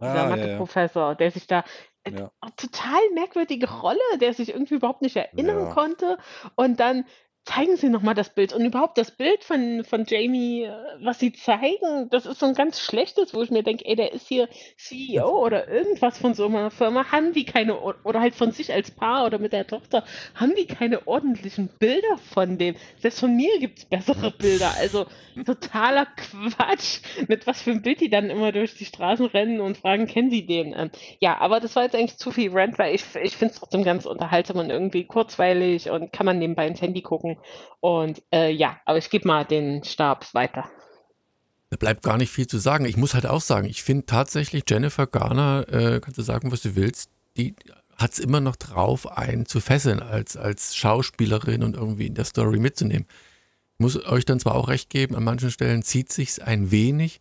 dieser 0.04 0.24
Ah, 0.24 0.30
ja, 0.30 0.46
ja. 0.46 0.64
Mathe-Professor, 0.64 1.14
der 1.14 1.30
sich 1.30 1.46
da 1.46 1.64
äh, 2.04 2.12
Ja. 2.12 2.30
total 2.56 3.00
merkwürdige 3.14 3.70
Rolle, 3.70 4.00
der 4.20 4.34
sich 4.34 4.50
irgendwie 4.50 4.74
überhaupt 4.74 5.02
nicht 5.02 5.16
erinnern 5.16 5.68
Ja. 5.68 5.68
konnte. 5.68 6.18
Und 6.56 6.80
dann 6.80 7.04
zeigen 7.44 7.76
sie 7.76 7.88
nochmal 7.88 8.14
das 8.14 8.30
Bild. 8.30 8.52
Und 8.52 8.64
überhaupt 8.64 8.98
das 8.98 9.10
Bild 9.10 9.42
von, 9.42 9.84
von 9.84 10.04
Jamie, 10.06 10.64
äh, 10.64 10.72
was 11.00 11.18
sie 11.18 11.32
zeigen, 11.32 12.08
das 12.10 12.26
ist 12.26 12.38
so 12.38 12.46
ein 12.46 12.54
ganz 12.54 12.80
schlechtes, 12.80 13.34
wo 13.34 13.42
ich 13.42 13.50
mir 13.50 13.62
denke, 13.62 13.84
ey, 13.84 13.96
der 13.96 14.12
ist 14.12 14.28
hier 14.28 14.48
CEO 14.76 15.44
oder 15.44 15.68
irgendwas 15.68 16.18
von 16.18 16.34
so 16.34 16.46
einer 16.46 16.70
Firma. 16.70 17.10
Haben 17.10 17.32
die 17.32 17.44
keine, 17.44 17.78
oder 17.80 18.20
halt 18.20 18.34
von 18.34 18.52
sich 18.52 18.72
als 18.72 18.90
Paar 18.90 19.26
oder 19.26 19.38
mit 19.38 19.52
der 19.52 19.66
Tochter, 19.66 20.04
haben 20.34 20.54
die 20.56 20.66
keine 20.66 21.06
ordentlichen 21.08 21.68
Bilder 21.78 22.18
von 22.32 22.58
dem? 22.58 22.76
Selbst 22.98 23.20
von 23.20 23.34
mir 23.34 23.58
gibt 23.58 23.78
es 23.78 23.84
bessere 23.86 24.30
Bilder. 24.30 24.72
Also 24.78 25.06
totaler 25.44 26.06
Quatsch, 26.06 27.00
mit 27.28 27.46
was 27.46 27.62
für 27.62 27.72
ein 27.72 27.82
Bild 27.82 28.00
die 28.00 28.10
dann 28.10 28.30
immer 28.30 28.52
durch 28.52 28.74
die 28.74 28.84
Straßen 28.84 29.26
rennen 29.26 29.60
und 29.60 29.78
fragen, 29.78 30.06
kennen 30.06 30.30
sie 30.30 30.46
den? 30.46 30.74
Ähm, 30.76 30.90
ja, 31.20 31.38
aber 31.38 31.60
das 31.60 31.74
war 31.76 31.84
jetzt 31.84 31.94
eigentlich 31.94 32.18
zu 32.18 32.30
viel 32.30 32.50
Rant, 32.52 32.78
weil 32.78 32.94
ich, 32.94 33.04
ich 33.22 33.36
finde 33.36 33.54
es 33.54 33.60
trotzdem 33.60 33.82
ganz 33.84 34.06
unterhaltsam 34.06 34.58
und 34.58 34.70
irgendwie 34.70 35.04
kurzweilig 35.04 35.90
und 35.90 36.12
kann 36.12 36.26
man 36.26 36.38
nebenbei 36.38 36.66
ins 36.66 36.80
Handy 36.80 37.02
gucken. 37.02 37.31
Und 37.80 38.22
äh, 38.32 38.50
ja, 38.50 38.80
aber 38.84 38.98
ich 38.98 39.10
gebe 39.10 39.26
mal 39.26 39.44
den 39.44 39.84
Stab 39.84 40.32
weiter. 40.34 40.68
Da 41.70 41.76
bleibt 41.76 42.02
gar 42.02 42.18
nicht 42.18 42.30
viel 42.30 42.46
zu 42.46 42.58
sagen. 42.58 42.84
Ich 42.84 42.96
muss 42.96 43.14
halt 43.14 43.26
auch 43.26 43.40
sagen, 43.40 43.66
ich 43.66 43.82
finde 43.82 44.06
tatsächlich 44.06 44.64
Jennifer 44.68 45.06
Garner, 45.06 45.64
äh, 45.68 46.00
kannst 46.00 46.18
du 46.18 46.22
sagen, 46.22 46.52
was 46.52 46.60
du 46.60 46.76
willst, 46.76 47.10
die 47.36 47.56
hat 47.96 48.12
es 48.12 48.18
immer 48.18 48.40
noch 48.40 48.56
drauf, 48.56 49.10
einen 49.16 49.46
zu 49.46 49.60
fesseln 49.60 50.00
als, 50.00 50.36
als 50.36 50.76
Schauspielerin 50.76 51.62
und 51.62 51.76
irgendwie 51.76 52.06
in 52.06 52.14
der 52.14 52.24
Story 52.24 52.58
mitzunehmen. 52.58 53.06
Ich 53.74 53.78
muss 53.78 54.04
euch 54.04 54.24
dann 54.24 54.40
zwar 54.40 54.54
auch 54.54 54.68
recht 54.68 54.90
geben, 54.90 55.14
an 55.14 55.24
manchen 55.24 55.50
Stellen 55.50 55.82
zieht 55.82 56.12
sich's 56.12 56.38
ein 56.38 56.70
wenig, 56.70 57.20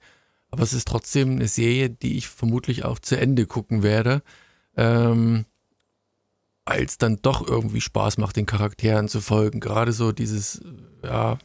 aber 0.50 0.64
es 0.64 0.74
ist 0.74 0.88
trotzdem 0.88 1.32
eine 1.32 1.48
Serie, 1.48 1.90
die 1.90 2.18
ich 2.18 2.28
vermutlich 2.28 2.84
auch 2.84 3.00
zu 3.00 3.18
Ende 3.18 3.46
gucken 3.46 3.84
werde, 3.84 4.22
ähm, 4.76 5.46
weil 6.72 6.86
es 6.86 6.98
dann 6.98 7.20
doch 7.22 7.46
irgendwie 7.46 7.82
Spaß 7.82 8.18
macht, 8.18 8.38
den 8.38 8.46
Charakteren 8.46 9.10
zu 9.10 9.20
folgen. 9.20 9.60
Gerade 9.60 9.92
so 9.92 10.14
dieses, 10.14 10.62
ja, 11.04 11.38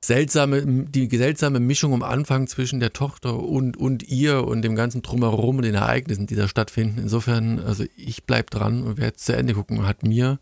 seltsame, 0.00 0.62
die 0.64 1.08
seltsame 1.16 1.58
Mischung 1.58 1.92
am 1.92 2.04
Anfang 2.04 2.46
zwischen 2.46 2.78
der 2.78 2.92
Tochter 2.92 3.36
und, 3.36 3.76
und 3.76 4.04
ihr 4.04 4.46
und 4.46 4.62
dem 4.62 4.76
ganzen 4.76 5.02
Drumherum 5.02 5.56
und 5.56 5.64
den 5.64 5.74
Ereignissen, 5.74 6.28
die 6.28 6.36
da 6.36 6.46
stattfinden. 6.46 7.00
Insofern, 7.00 7.58
also 7.58 7.84
ich 7.96 8.22
bleib 8.24 8.50
dran 8.50 8.84
und 8.84 8.98
werde 8.98 9.16
zu 9.16 9.34
Ende 9.34 9.54
gucken. 9.54 9.86
Hat 9.86 10.04
mir 10.04 10.38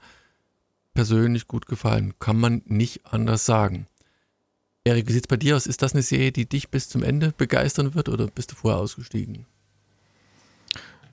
persönlich 0.93 1.49
gut 1.49 1.65
gefallen. 1.65 2.13
Kann 2.19 2.39
man 2.39 2.61
nicht 2.67 3.07
anders 3.07 3.47
sagen. 3.47 3.87
Erik, 4.85 5.09
wie 5.09 5.13
sieht's 5.13 5.29
bei 5.29 5.39
dir 5.39 5.57
aus? 5.57 5.67
Ist 5.67 5.81
das 5.81 5.95
eine 5.95 6.03
Serie, 6.03 6.33
die 6.33 6.47
dich 6.47 6.69
bis 6.69 6.91
zum 6.91 7.03
Ende 7.03 7.33
begeistern 7.35 7.95
wird 7.95 8.11
oder 8.11 8.27
bist 8.27 8.53
du 8.53 8.57
vorher 8.57 8.79
ausgestiegen? 8.79 9.47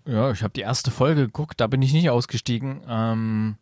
Ja, 0.06 0.32
ich 0.32 0.43
habe 0.43 0.54
die 0.54 0.62
erste 0.62 0.91
Folge 0.91 1.22
geguckt, 1.26 1.60
da 1.60 1.68
bin 1.68 1.82
ich 1.82 1.93
nicht 1.93 2.10
ausgestiegen. 2.10 2.82
Ähm, 2.88 3.56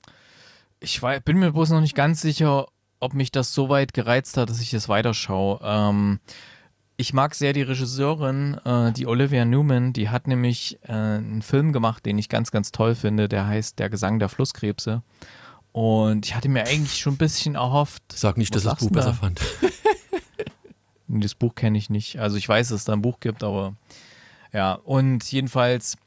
ich 0.79 1.01
war, 1.01 1.19
bin 1.19 1.37
mir 1.37 1.51
bloß 1.51 1.71
noch 1.71 1.81
nicht 1.81 1.95
ganz 1.95 2.21
sicher, 2.21 2.67
ob 2.99 3.13
mich 3.13 3.31
das 3.31 3.53
so 3.53 3.69
weit 3.69 3.93
gereizt 3.93 4.37
hat, 4.37 4.49
dass 4.49 4.61
ich 4.61 4.73
es 4.73 4.89
weiterschaue. 4.89 5.59
Ähm, 5.63 6.19
ich 6.97 7.13
mag 7.13 7.33
sehr 7.33 7.53
die 7.53 7.61
Regisseurin, 7.61 8.55
äh, 8.65 8.91
die 8.91 9.07
Olivia 9.07 9.45
Newman, 9.45 9.93
die 9.93 10.09
hat 10.09 10.27
nämlich 10.27 10.79
äh, 10.83 10.91
einen 10.91 11.41
Film 11.41 11.71
gemacht, 11.71 12.05
den 12.05 12.17
ich 12.17 12.27
ganz, 12.27 12.51
ganz 12.51 12.71
toll 12.71 12.95
finde, 12.95 13.29
der 13.29 13.47
heißt 13.47 13.79
Der 13.79 13.89
Gesang 13.89 14.19
der 14.19 14.29
Flusskrebse. 14.29 15.01
Und 15.71 16.25
ich 16.25 16.35
hatte 16.35 16.49
mir 16.49 16.65
eigentlich 16.65 16.97
schon 16.97 17.13
ein 17.13 17.17
bisschen 17.17 17.55
erhofft. 17.55 18.03
Sag 18.13 18.37
nicht, 18.37 18.53
dass 18.53 18.63
ich 18.63 18.69
das 18.69 18.79
Buch 18.79 18.89
da? 18.89 18.99
besser 18.99 19.13
fand. 19.13 19.41
Das 21.11 21.33
Buch 21.33 21.55
kenne 21.55 21.75
ich 21.75 21.89
nicht. 21.89 22.19
Also 22.19 22.37
ich 22.37 22.47
weiß, 22.47 22.69
dass 22.69 22.81
es 22.81 22.85
da 22.85 22.93
ein 22.93 23.01
Buch 23.01 23.19
gibt, 23.19 23.43
aber 23.43 23.73
ja. 24.53 24.73
Und 24.73 25.23
jedenfalls, 25.31 25.97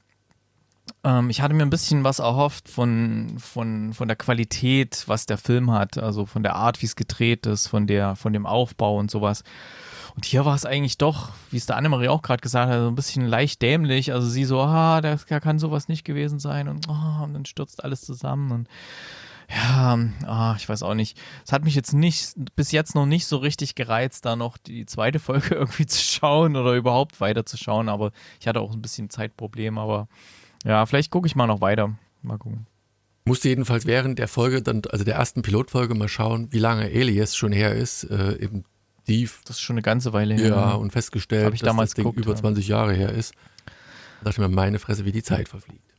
ähm, 1.04 1.30
ich 1.30 1.40
hatte 1.40 1.54
mir 1.54 1.62
ein 1.62 1.70
bisschen 1.70 2.04
was 2.04 2.18
erhofft 2.18 2.68
von, 2.68 3.36
von, 3.38 3.92
von 3.92 4.08
der 4.08 4.16
Qualität, 4.16 5.04
was 5.06 5.26
der 5.26 5.38
Film 5.38 5.70
hat, 5.70 5.98
also 5.98 6.26
von 6.26 6.42
der 6.42 6.56
Art, 6.56 6.82
wie 6.82 6.86
es 6.86 6.96
gedreht 6.96 7.46
ist, 7.46 7.68
von, 7.68 7.86
der, 7.86 8.16
von 8.16 8.32
dem 8.32 8.46
Aufbau 8.46 8.98
und 8.98 9.10
sowas. 9.10 9.42
Und 10.14 10.24
hier 10.26 10.44
war 10.44 10.54
es 10.54 10.66
eigentlich 10.66 10.98
doch, 10.98 11.30
wie 11.50 11.56
es 11.56 11.66
der 11.66 11.76
Annemarie 11.76 12.08
auch 12.08 12.22
gerade 12.22 12.42
gesagt 12.42 12.70
hat, 12.70 12.80
so 12.80 12.88
ein 12.88 12.94
bisschen 12.94 13.26
leicht 13.26 13.62
dämlich. 13.62 14.12
Also 14.12 14.28
sie 14.28 14.44
so, 14.44 14.60
ah, 14.60 15.00
das 15.00 15.26
kann 15.26 15.58
sowas 15.58 15.88
nicht 15.88 16.04
gewesen 16.04 16.38
sein 16.38 16.68
und, 16.68 16.88
ah, 16.88 17.22
und 17.24 17.32
dann 17.32 17.46
stürzt 17.46 17.82
alles 17.82 18.02
zusammen 18.02 18.52
und 18.52 18.68
ja, 19.54 19.98
ah, 20.26 20.54
ich 20.56 20.68
weiß 20.68 20.82
auch 20.82 20.94
nicht. 20.94 21.18
Es 21.44 21.52
hat 21.52 21.64
mich 21.64 21.74
jetzt 21.74 21.92
nicht, 21.92 22.34
bis 22.56 22.72
jetzt 22.72 22.94
noch 22.94 23.06
nicht 23.06 23.26
so 23.26 23.36
richtig 23.36 23.74
gereizt, 23.74 24.24
da 24.24 24.34
noch 24.36 24.56
die 24.56 24.86
zweite 24.86 25.18
Folge 25.18 25.54
irgendwie 25.54 25.86
zu 25.86 26.00
schauen 26.02 26.56
oder 26.56 26.74
überhaupt 26.74 27.20
weiter 27.20 27.44
zu 27.44 27.56
schauen, 27.56 27.88
aber 27.88 28.12
ich 28.40 28.48
hatte 28.48 28.60
auch 28.60 28.72
ein 28.72 28.82
bisschen 28.82 29.10
Zeitproblem, 29.10 29.78
aber 29.78 30.08
Ja, 30.64 30.86
vielleicht 30.86 31.10
gucke 31.10 31.26
ich 31.26 31.34
mal 31.34 31.46
noch 31.46 31.60
weiter. 31.60 31.96
Mal 32.22 32.38
gucken. 32.38 32.66
Musste 33.24 33.48
jedenfalls 33.48 33.86
während 33.86 34.18
der 34.18 34.28
Folge, 34.28 34.62
dann, 34.62 34.82
also 34.90 35.04
der 35.04 35.14
ersten 35.14 35.42
Pilotfolge, 35.42 35.94
mal 35.94 36.08
schauen, 36.08 36.48
wie 36.50 36.58
lange 36.58 36.90
Elias 36.90 37.36
schon 37.36 37.52
her 37.52 37.74
ist, 37.74 38.04
äh, 38.04 38.32
im 38.32 38.64
Deep. 39.08 39.30
Das 39.44 39.56
ist 39.56 39.62
schon 39.62 39.74
eine 39.74 39.82
ganze 39.82 40.12
Weile 40.12 40.34
her. 40.34 40.48
Ja, 40.48 40.72
und 40.72 40.92
festgestellt, 40.92 41.54
ich 41.54 41.60
dass 41.60 41.66
damals 41.68 41.90
das 41.90 41.96
Ding 41.96 42.04
geguckt, 42.04 42.20
über 42.20 42.32
ja. 42.32 42.36
20 42.36 42.66
Jahre 42.66 42.94
her 42.94 43.10
ist. 43.10 43.34
Da 43.66 44.30
dachte 44.30 44.42
ich 44.42 44.48
mir, 44.48 44.54
meine 44.54 44.78
Fresse, 44.78 45.04
wie 45.04 45.12
die 45.12 45.22
Zeit 45.22 45.48
verfliegt. 45.48 45.91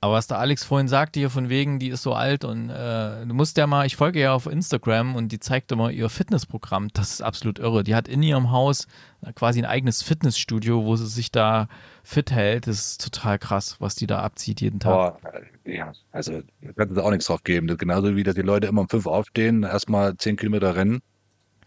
Aber 0.00 0.14
was 0.14 0.28
der 0.28 0.38
Alex 0.38 0.62
vorhin 0.62 0.86
sagte, 0.86 1.18
hier 1.18 1.28
von 1.30 1.48
wegen, 1.48 1.80
die 1.80 1.88
ist 1.88 2.02
so 2.02 2.12
alt 2.12 2.44
und 2.44 2.70
äh, 2.70 3.26
du 3.26 3.34
musst 3.34 3.56
ja 3.56 3.66
mal, 3.66 3.84
ich 3.84 3.96
folge 3.96 4.20
ja 4.20 4.32
auf 4.32 4.46
Instagram 4.46 5.16
und 5.16 5.32
die 5.32 5.40
zeigt 5.40 5.72
immer 5.72 5.90
ihr 5.90 6.08
Fitnessprogramm. 6.08 6.88
Das 6.92 7.10
ist 7.14 7.22
absolut 7.22 7.58
irre. 7.58 7.82
Die 7.82 7.96
hat 7.96 8.06
in 8.06 8.22
ihrem 8.22 8.52
Haus 8.52 8.86
äh, 9.22 9.32
quasi 9.32 9.60
ein 9.60 9.64
eigenes 9.64 10.04
Fitnessstudio, 10.04 10.84
wo 10.84 10.94
sie 10.94 11.08
sich 11.08 11.32
da 11.32 11.66
fit 12.04 12.30
hält. 12.30 12.68
Das 12.68 12.78
ist 12.78 13.12
total 13.12 13.40
krass, 13.40 13.76
was 13.80 13.96
die 13.96 14.06
da 14.06 14.20
abzieht 14.20 14.60
jeden 14.60 14.78
Tag. 14.78 15.18
Äh, 15.64 15.76
ja, 15.76 15.90
also 16.12 16.42
da 16.62 16.72
könnte 16.74 16.94
es 16.94 17.00
auch 17.00 17.10
nichts 17.10 17.26
drauf 17.26 17.42
geben. 17.42 17.66
Genauso 17.66 18.14
wie, 18.14 18.22
dass 18.22 18.36
die 18.36 18.42
Leute 18.42 18.68
immer 18.68 18.82
um 18.82 18.88
fünf 18.88 19.06
aufstehen, 19.08 19.64
erstmal 19.64 20.16
zehn 20.16 20.36
Kilometer 20.36 20.76
rennen, 20.76 21.00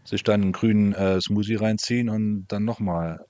sich 0.05 0.23
dann 0.23 0.41
einen 0.41 0.51
grünen 0.53 0.93
äh, 0.93 1.19
Smoothie 1.19 1.55
reinziehen 1.55 2.07
und 2.07 2.45
dann 2.47 2.63
nochmal 2.63 3.25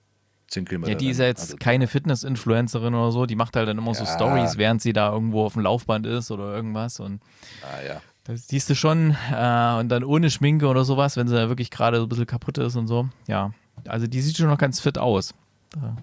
zehn 0.51 0.65
Kilometer 0.65 0.91
Ja, 0.91 0.97
die 0.97 1.09
ist 1.09 1.19
ja 1.19 1.25
jetzt 1.25 1.41
Also, 1.41 1.57
keine 1.57 1.87
Fitness-Influencerin 1.87 2.93
oder 2.93 3.11
so, 3.11 3.25
die 3.25 3.35
macht 3.35 3.55
halt 3.55 3.67
dann 3.67 3.77
immer 3.77 3.93
so 3.95 4.03
Ja. 4.03 4.13
Stories, 4.15 4.57
während 4.57 4.81
sie 4.81 4.93
da 4.93 5.11
irgendwo 5.11 5.45
auf 5.45 5.53
dem 5.53 5.63
Laufband 5.63 6.05
ist 6.05 6.29
oder 6.31 6.53
irgendwas 6.53 6.99
und 6.99 7.21
ah, 7.63 7.81
ja. 7.85 8.01
das 8.25 8.47
siehst 8.47 8.69
du 8.69 8.75
schon 8.75 9.15
äh, 9.31 9.75
und 9.79 9.89
dann 9.89 10.03
ohne 10.03 10.29
Schminke 10.29 10.67
oder 10.67 10.83
sowas, 10.83 11.17
wenn 11.17 11.27
sie 11.27 11.35
da 11.35 11.47
wirklich 11.49 11.71
gerade 11.71 11.97
so 11.97 12.03
ein 12.03 12.09
bisschen 12.09 12.27
kaputt 12.27 12.57
ist 12.57 12.75
und 12.75 12.87
so. 12.87 13.09
Ja, 13.27 13.51
also 13.87 14.07
die 14.07 14.21
sieht 14.21 14.37
schon 14.37 14.47
noch 14.47 14.57
ganz 14.57 14.79
fit 14.79 14.97
aus. 14.97 15.33
Da 15.71 15.95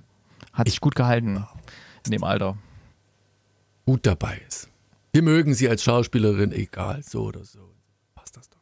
hat 0.53 0.69
sich 0.69 0.81
gut 0.81 0.95
gehalten 0.95 1.45
in 2.07 2.13
dem 2.13 2.25
Alter. 2.25 2.57
Gut 3.87 4.07
dabei 4.07 4.41
ist. 4.49 4.69
Wir 5.13 5.23
mögen 5.23 5.55
sie 5.55 5.69
als 5.69 5.83
Schauspielerin, 5.83 6.53
egal, 6.53 7.03
so 7.03 7.25
oder 7.25 7.45
so. 7.45 7.61
Passt 8.15 8.37
das 8.37 8.49
doch. 8.51 8.59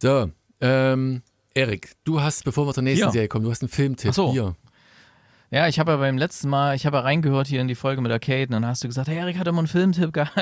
So, 0.00 0.30
ähm, 0.60 1.22
Erik, 1.54 1.92
du 2.04 2.20
hast, 2.20 2.44
bevor 2.44 2.66
wir 2.66 2.74
zur 2.74 2.82
nächsten 2.82 3.06
Ja. 3.06 3.10
Serie 3.10 3.28
kommen, 3.28 3.44
du 3.44 3.50
hast 3.50 3.62
einen 3.62 3.68
Filmtipp. 3.68 4.10
Ach 4.10 4.14
so. 4.14 4.32
Hier. 4.32 4.54
Ja, 5.50 5.68
ich 5.68 5.78
habe 5.78 5.90
ja 5.92 5.96
beim 5.98 6.16
letzten 6.16 6.48
Mal, 6.48 6.74
ich 6.76 6.86
habe 6.86 6.96
ja 6.96 7.02
reingehört 7.02 7.46
hier 7.46 7.60
in 7.60 7.68
die 7.68 7.74
Folge 7.74 8.00
mit 8.00 8.10
Arcade 8.10 8.44
und 8.44 8.52
dann 8.52 8.66
hast 8.66 8.82
du 8.84 8.88
gesagt, 8.88 9.08
hey, 9.08 9.18
Erik 9.18 9.38
hat 9.38 9.46
immer 9.46 9.58
einen 9.58 9.66
Filmtipp 9.68 10.12
gehabt. 10.14 10.34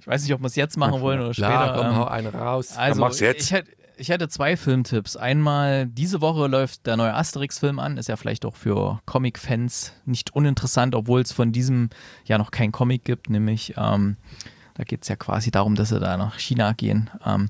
ich 0.00 0.06
weiß 0.06 0.22
nicht, 0.24 0.34
ob 0.34 0.40
wir 0.40 0.46
es 0.46 0.56
jetzt 0.56 0.76
machen 0.76 1.00
wollen 1.00 1.20
oder 1.20 1.30
Klar, 1.30 1.68
später. 1.68 1.78
komm, 1.78 1.86
ähm, 1.92 1.96
hau 1.96 2.04
einen 2.06 2.34
raus. 2.34 2.76
Also, 2.76 3.00
mach's 3.00 3.20
jetzt. 3.20 3.42
Ich, 3.44 3.52
hätte, 3.52 3.70
ich 3.96 4.08
hätte 4.08 4.28
zwei 4.28 4.56
Filmtipps. 4.56 5.16
Einmal, 5.16 5.86
diese 5.86 6.20
Woche 6.20 6.48
läuft 6.48 6.86
der 6.86 6.96
neue 6.96 7.14
Asterix-Film 7.14 7.78
an. 7.78 7.98
Ist 7.98 8.08
ja 8.08 8.16
vielleicht 8.16 8.44
auch 8.44 8.56
für 8.56 9.00
Comic-Fans 9.06 9.92
nicht 10.06 10.34
uninteressant, 10.34 10.96
obwohl 10.96 11.20
es 11.20 11.30
von 11.30 11.52
diesem 11.52 11.90
ja 12.24 12.38
noch 12.38 12.50
kein 12.50 12.72
Comic 12.72 13.04
gibt. 13.04 13.30
Nämlich, 13.30 13.74
ähm, 13.76 14.16
da 14.74 14.82
geht 14.82 15.02
es 15.02 15.08
ja 15.08 15.14
quasi 15.14 15.52
darum, 15.52 15.76
dass 15.76 15.90
sie 15.90 16.00
da 16.00 16.16
nach 16.16 16.36
China 16.40 16.72
gehen. 16.72 17.10
Ähm, 17.24 17.48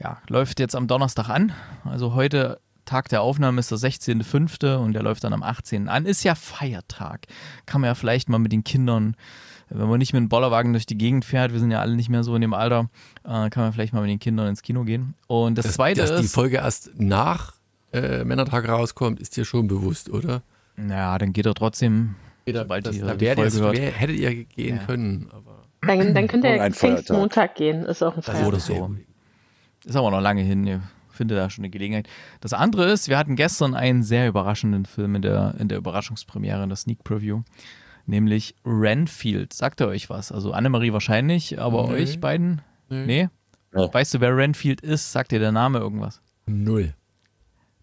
ja, 0.00 0.18
läuft 0.28 0.60
jetzt 0.60 0.74
am 0.74 0.86
Donnerstag 0.86 1.28
an. 1.28 1.52
Also 1.84 2.14
heute 2.14 2.60
Tag 2.84 3.08
der 3.08 3.22
Aufnahme 3.22 3.60
ist 3.60 3.70
der 3.70 3.78
16.05. 3.78 4.76
und 4.76 4.94
der 4.94 5.02
läuft 5.02 5.22
dann 5.22 5.32
am 5.32 5.42
18. 5.42 5.88
an. 5.88 6.06
Ist 6.06 6.24
ja 6.24 6.34
Feiertag. 6.34 7.26
Kann 7.66 7.80
man 7.80 7.88
ja 7.88 7.94
vielleicht 7.94 8.28
mal 8.28 8.38
mit 8.38 8.50
den 8.52 8.64
Kindern, 8.64 9.14
wenn 9.68 9.88
man 9.88 9.98
nicht 9.98 10.12
mit 10.12 10.20
dem 10.20 10.28
Bollerwagen 10.28 10.72
durch 10.72 10.86
die 10.86 10.98
Gegend 10.98 11.24
fährt, 11.24 11.52
wir 11.52 11.60
sind 11.60 11.70
ja 11.70 11.80
alle 11.80 11.94
nicht 11.94 12.08
mehr 12.08 12.24
so 12.24 12.34
in 12.34 12.40
dem 12.40 12.54
Alter, 12.54 12.88
äh, 13.22 13.48
kann 13.50 13.62
man 13.62 13.72
vielleicht 13.72 13.92
mal 13.92 14.00
mit 14.00 14.10
den 14.10 14.18
Kindern 14.18 14.48
ins 14.48 14.62
Kino 14.62 14.82
gehen. 14.84 15.14
Und 15.28 15.56
das, 15.56 15.66
dass, 15.66 15.74
zweite 15.74 16.00
dass 16.00 16.16
die 16.16 16.24
ist, 16.24 16.34
Folge 16.34 16.56
erst 16.56 16.90
nach 16.98 17.54
äh, 17.92 18.24
Männertag 18.24 18.68
rauskommt, 18.68 19.20
ist 19.20 19.36
dir 19.36 19.44
schon 19.44 19.68
bewusst, 19.68 20.10
oder? 20.10 20.42
naja, 20.76 21.18
dann 21.18 21.32
geht 21.32 21.44
er 21.46 21.54
trotzdem, 21.54 22.16
sobald 22.50 22.86
das, 22.86 22.94
die, 22.96 23.02
da 23.02 23.14
die 23.14 23.20
wäre 23.20 23.50
Folge 23.50 23.82
hört. 23.82 24.00
hättet 24.00 24.16
ihr 24.16 24.44
gehen 24.44 24.76
Ja. 24.78 24.84
können, 24.84 25.28
aber 25.30 25.62
Dann, 25.82 26.14
dann 26.14 26.28
er 26.42 26.62
ein 26.62 26.72
Feiertag. 26.72 26.74
Pfingstmontag 26.74 27.54
gehen, 27.54 27.84
ist 27.84 28.02
auch 28.02 28.14
ein 28.16 28.22
das 28.22 28.26
Feiertag. 28.26 28.48
Oder 28.48 28.60
so. 28.60 28.96
Ist 29.84 29.96
aber 29.96 30.10
noch 30.10 30.20
lange 30.20 30.42
hin. 30.42 30.66
Ihr 30.66 30.82
findet 31.10 31.38
da 31.38 31.50
schon 31.50 31.64
eine 31.64 31.70
Gelegenheit. 31.70 32.08
Das 32.40 32.52
andere 32.52 32.90
ist, 32.90 33.08
wir 33.08 33.18
hatten 33.18 33.36
gestern 33.36 33.74
einen 33.74 34.02
sehr 34.02 34.28
überraschenden 34.28 34.86
Film 34.86 35.14
in 35.16 35.22
der, 35.22 35.54
in 35.58 35.68
der 35.68 35.78
Überraschungspremiere, 35.78 36.62
in 36.62 36.68
der 36.68 36.76
Sneak 36.76 37.04
Preview. 37.04 37.42
Nämlich 38.06 38.54
Renfield. 38.64 39.52
Sagt 39.52 39.80
er 39.80 39.88
euch 39.88 40.10
was? 40.10 40.32
Also 40.32 40.52
Annemarie 40.52 40.92
wahrscheinlich, 40.92 41.60
aber 41.60 41.86
Nee. 41.88 41.94
euch 41.94 42.20
beiden? 42.20 42.62
Nee. 42.88 43.06
Nee? 43.06 43.28
Nee. 43.72 43.88
Weißt 43.92 44.14
du, 44.14 44.20
wer 44.20 44.36
Renfield 44.36 44.80
ist? 44.80 45.12
Sagt 45.12 45.30
dir 45.32 45.38
der 45.38 45.52
Name 45.52 45.78
irgendwas? 45.78 46.20
Null. 46.46 46.94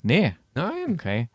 Nee. 0.04 0.36
Nein. 0.54 0.94
Okay. 0.94 1.30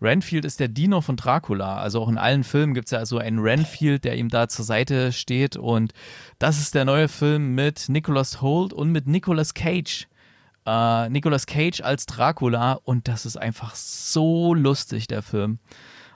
Renfield 0.00 0.44
ist 0.44 0.60
der 0.60 0.68
Diener 0.68 1.02
von 1.02 1.16
Dracula. 1.16 1.78
Also 1.78 2.00
auch 2.00 2.08
in 2.08 2.18
allen 2.18 2.44
Filmen 2.44 2.74
gibt 2.74 2.86
es 2.86 2.92
ja 2.92 3.04
so 3.06 3.18
einen 3.18 3.38
Renfield, 3.38 4.04
der 4.04 4.16
ihm 4.16 4.28
da 4.28 4.48
zur 4.48 4.64
Seite 4.64 5.12
steht. 5.12 5.56
Und 5.56 5.92
das 6.38 6.60
ist 6.60 6.74
der 6.74 6.84
neue 6.84 7.08
Film 7.08 7.54
mit 7.54 7.88
Nicholas 7.88 8.40
Holt 8.42 8.72
und 8.72 8.90
mit 8.92 9.06
Nicolas 9.06 9.54
Cage. 9.54 10.08
Äh, 10.66 11.08
Nicolas 11.10 11.46
Cage 11.46 11.80
als 11.82 12.06
Dracula. 12.06 12.72
Und 12.84 13.08
das 13.08 13.26
ist 13.26 13.36
einfach 13.36 13.74
so 13.74 14.54
lustig, 14.54 15.06
der 15.06 15.22
Film. 15.22 15.58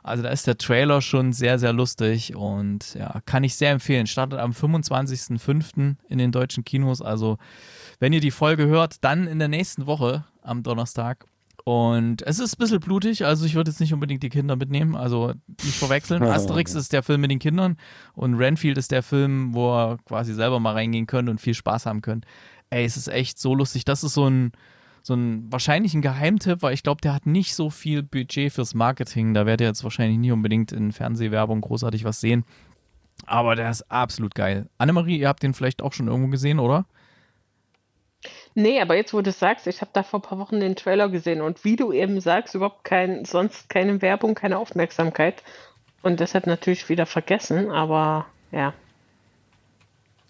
Also 0.02 0.22
da 0.22 0.30
ist 0.30 0.46
der 0.46 0.56
Trailer 0.56 1.02
schon 1.02 1.32
sehr, 1.32 1.58
sehr 1.58 1.72
lustig 1.72 2.34
und 2.34 2.94
ja, 2.94 3.20
kann 3.26 3.44
ich 3.44 3.56
sehr 3.56 3.72
empfehlen. 3.72 4.06
Startet 4.06 4.38
am 4.38 4.52
25.05. 4.52 5.96
in 6.08 6.18
den 6.18 6.32
deutschen 6.32 6.64
Kinos. 6.64 7.02
Also 7.02 7.36
wenn 7.98 8.12
ihr 8.12 8.20
die 8.20 8.30
Folge 8.30 8.66
hört, 8.66 9.04
dann 9.04 9.26
in 9.26 9.38
der 9.38 9.48
nächsten 9.48 9.86
Woche 9.86 10.24
am 10.42 10.62
Donnerstag. 10.62 11.26
Und 11.68 12.22
es 12.22 12.38
ist 12.38 12.54
ein 12.54 12.60
bisschen 12.60 12.80
blutig, 12.80 13.26
also 13.26 13.44
ich 13.44 13.54
würde 13.54 13.70
jetzt 13.70 13.78
nicht 13.78 13.92
unbedingt 13.92 14.22
die 14.22 14.30
Kinder 14.30 14.56
mitnehmen, 14.56 14.96
also 14.96 15.34
nicht 15.62 15.76
verwechseln. 15.76 16.22
Asterix 16.22 16.74
ist 16.74 16.94
der 16.94 17.02
Film 17.02 17.20
mit 17.20 17.30
den 17.30 17.40
Kindern 17.40 17.76
und 18.14 18.36
Renfield 18.36 18.78
ist 18.78 18.90
der 18.90 19.02
Film, 19.02 19.52
wo 19.52 19.68
ihr 19.74 19.98
quasi 20.06 20.32
selber 20.32 20.60
mal 20.60 20.72
reingehen 20.72 21.06
könnt 21.06 21.28
und 21.28 21.42
viel 21.42 21.52
Spaß 21.52 21.84
haben 21.84 22.00
könnt. 22.00 22.24
Ey, 22.70 22.86
es 22.86 22.96
ist 22.96 23.08
echt 23.08 23.38
so 23.38 23.54
lustig. 23.54 23.84
Das 23.84 24.02
ist 24.02 24.14
so 24.14 24.30
ein, 24.30 24.52
so 25.02 25.12
ein 25.12 25.52
wahrscheinlich 25.52 25.92
ein 25.92 26.00
Geheimtipp, 26.00 26.62
weil 26.62 26.72
ich 26.72 26.82
glaube, 26.82 27.02
der 27.02 27.12
hat 27.12 27.26
nicht 27.26 27.54
so 27.54 27.68
viel 27.68 28.02
Budget 28.02 28.50
fürs 28.50 28.72
Marketing. 28.72 29.34
Da 29.34 29.44
werdet 29.44 29.60
ihr 29.60 29.68
jetzt 29.68 29.84
wahrscheinlich 29.84 30.16
nicht 30.16 30.32
unbedingt 30.32 30.72
in 30.72 30.90
Fernsehwerbung 30.90 31.60
großartig 31.60 32.02
was 32.02 32.18
sehen. 32.18 32.46
Aber 33.26 33.56
der 33.56 33.68
ist 33.68 33.82
absolut 33.90 34.34
geil. 34.34 34.70
Annemarie, 34.78 35.18
ihr 35.18 35.28
habt 35.28 35.42
den 35.42 35.52
vielleicht 35.52 35.82
auch 35.82 35.92
schon 35.92 36.08
irgendwo 36.08 36.30
gesehen, 36.30 36.60
oder? 36.60 36.86
Nee, 38.58 38.80
aber 38.80 38.96
jetzt, 38.96 39.14
wo 39.14 39.20
du 39.20 39.30
es 39.30 39.38
sagst, 39.38 39.68
ich 39.68 39.82
habe 39.82 39.92
da 39.94 40.02
vor 40.02 40.18
ein 40.18 40.22
paar 40.22 40.38
Wochen 40.40 40.58
den 40.58 40.74
Trailer 40.74 41.08
gesehen 41.08 41.42
und 41.42 41.64
wie 41.64 41.76
du 41.76 41.92
eben 41.92 42.20
sagst, 42.20 42.56
überhaupt 42.56 42.82
kein, 42.82 43.24
sonst 43.24 43.68
keine 43.68 44.02
Werbung, 44.02 44.34
keine 44.34 44.58
Aufmerksamkeit. 44.58 45.44
Und 46.02 46.18
deshalb 46.18 46.48
natürlich 46.48 46.88
wieder 46.88 47.06
vergessen, 47.06 47.70
aber 47.70 48.26
ja. 48.50 48.74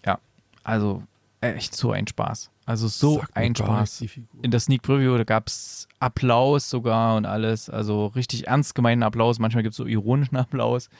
Ja, 0.05 0.19
also 0.63 1.01
echt 1.41 1.75
so 1.75 1.91
ein 1.91 2.05
Spaß. 2.05 2.51
Also 2.67 2.87
so 2.87 3.23
ein 3.33 3.55
Spaß. 3.55 4.05
In 4.43 4.51
der 4.51 4.59
Sneak 4.59 4.83
Preview, 4.83 5.17
da 5.17 5.23
gab 5.23 5.47
es 5.47 5.87
Applaus 5.99 6.69
sogar 6.69 7.15
und 7.15 7.25
alles. 7.25 7.67
Also 7.67 8.05
richtig 8.07 8.45
ernst 8.45 8.75
gemeinten 8.75 9.01
Applaus. 9.01 9.39
Manchmal 9.39 9.63
gibt 9.63 9.73
es 9.73 9.77
so 9.77 9.87
ironischen 9.87 10.37
Applaus. 10.37 10.91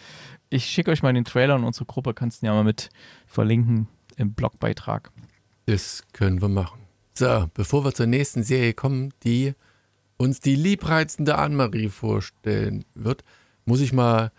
Ich 0.49 0.65
schicke 0.65 0.89
euch 0.89 1.03
mal 1.03 1.13
den 1.13 1.25
Trailer 1.25 1.57
in 1.57 1.63
unsere 1.63 1.85
Gruppe, 1.85 2.15
kannst 2.15 2.41
du 2.41 2.47
ja 2.47 2.55
mal 2.55 2.63
mit 2.63 2.89
verlinken 3.27 3.87
im 4.17 4.33
Blogbeitrag. 4.33 5.11
Das 5.67 6.01
können 6.11 6.41
wir 6.41 6.49
machen. 6.49 6.88
So, 7.19 7.49
bevor 7.53 7.83
wir 7.83 7.93
zur 7.93 8.05
nächsten 8.05 8.43
Serie 8.43 8.73
kommen, 8.73 9.13
die 9.25 9.53
uns 10.15 10.39
die 10.39 10.55
liebreizende 10.55 11.37
Anne-Marie 11.37 11.89
vorstellen 11.89 12.85
wird, 12.95 13.25
muss 13.65 13.81
ich 13.81 13.91
mal. 13.91 14.31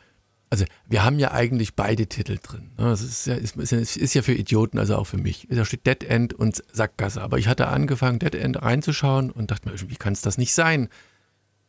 Also, 0.48 0.64
wir 0.88 1.04
haben 1.04 1.18
ja 1.18 1.30
eigentlich 1.30 1.74
beide 1.74 2.06
Titel 2.06 2.38
drin. 2.42 2.70
ne? 2.78 2.84
Das 2.84 3.02
ist 3.02 3.26
ja, 3.26 3.34
ist, 3.34 3.54
ist, 3.56 4.14
ja- 4.14 4.22
für 4.22 4.32
Idioten, 4.32 4.78
also 4.78 4.96
auch 4.96 5.04
für 5.06 5.18
mich. 5.18 5.46
Da 5.50 5.66
steht 5.66 5.86
Dead 5.86 6.02
End 6.04 6.32
und 6.32 6.64
Sackgasse. 6.72 7.20
Aber 7.20 7.36
ich 7.38 7.48
hatte 7.48 7.66
angefangen, 7.68 8.18
Dead 8.18 8.34
End 8.34 8.62
reinzuschauen 8.62 9.30
und 9.30 9.50
dachte 9.50 9.68
mir, 9.68 9.74
irgendwie 9.74 9.96
kann 9.96 10.14
es 10.14 10.22
das 10.22 10.38
nicht 10.38 10.54
sein. 10.54 10.88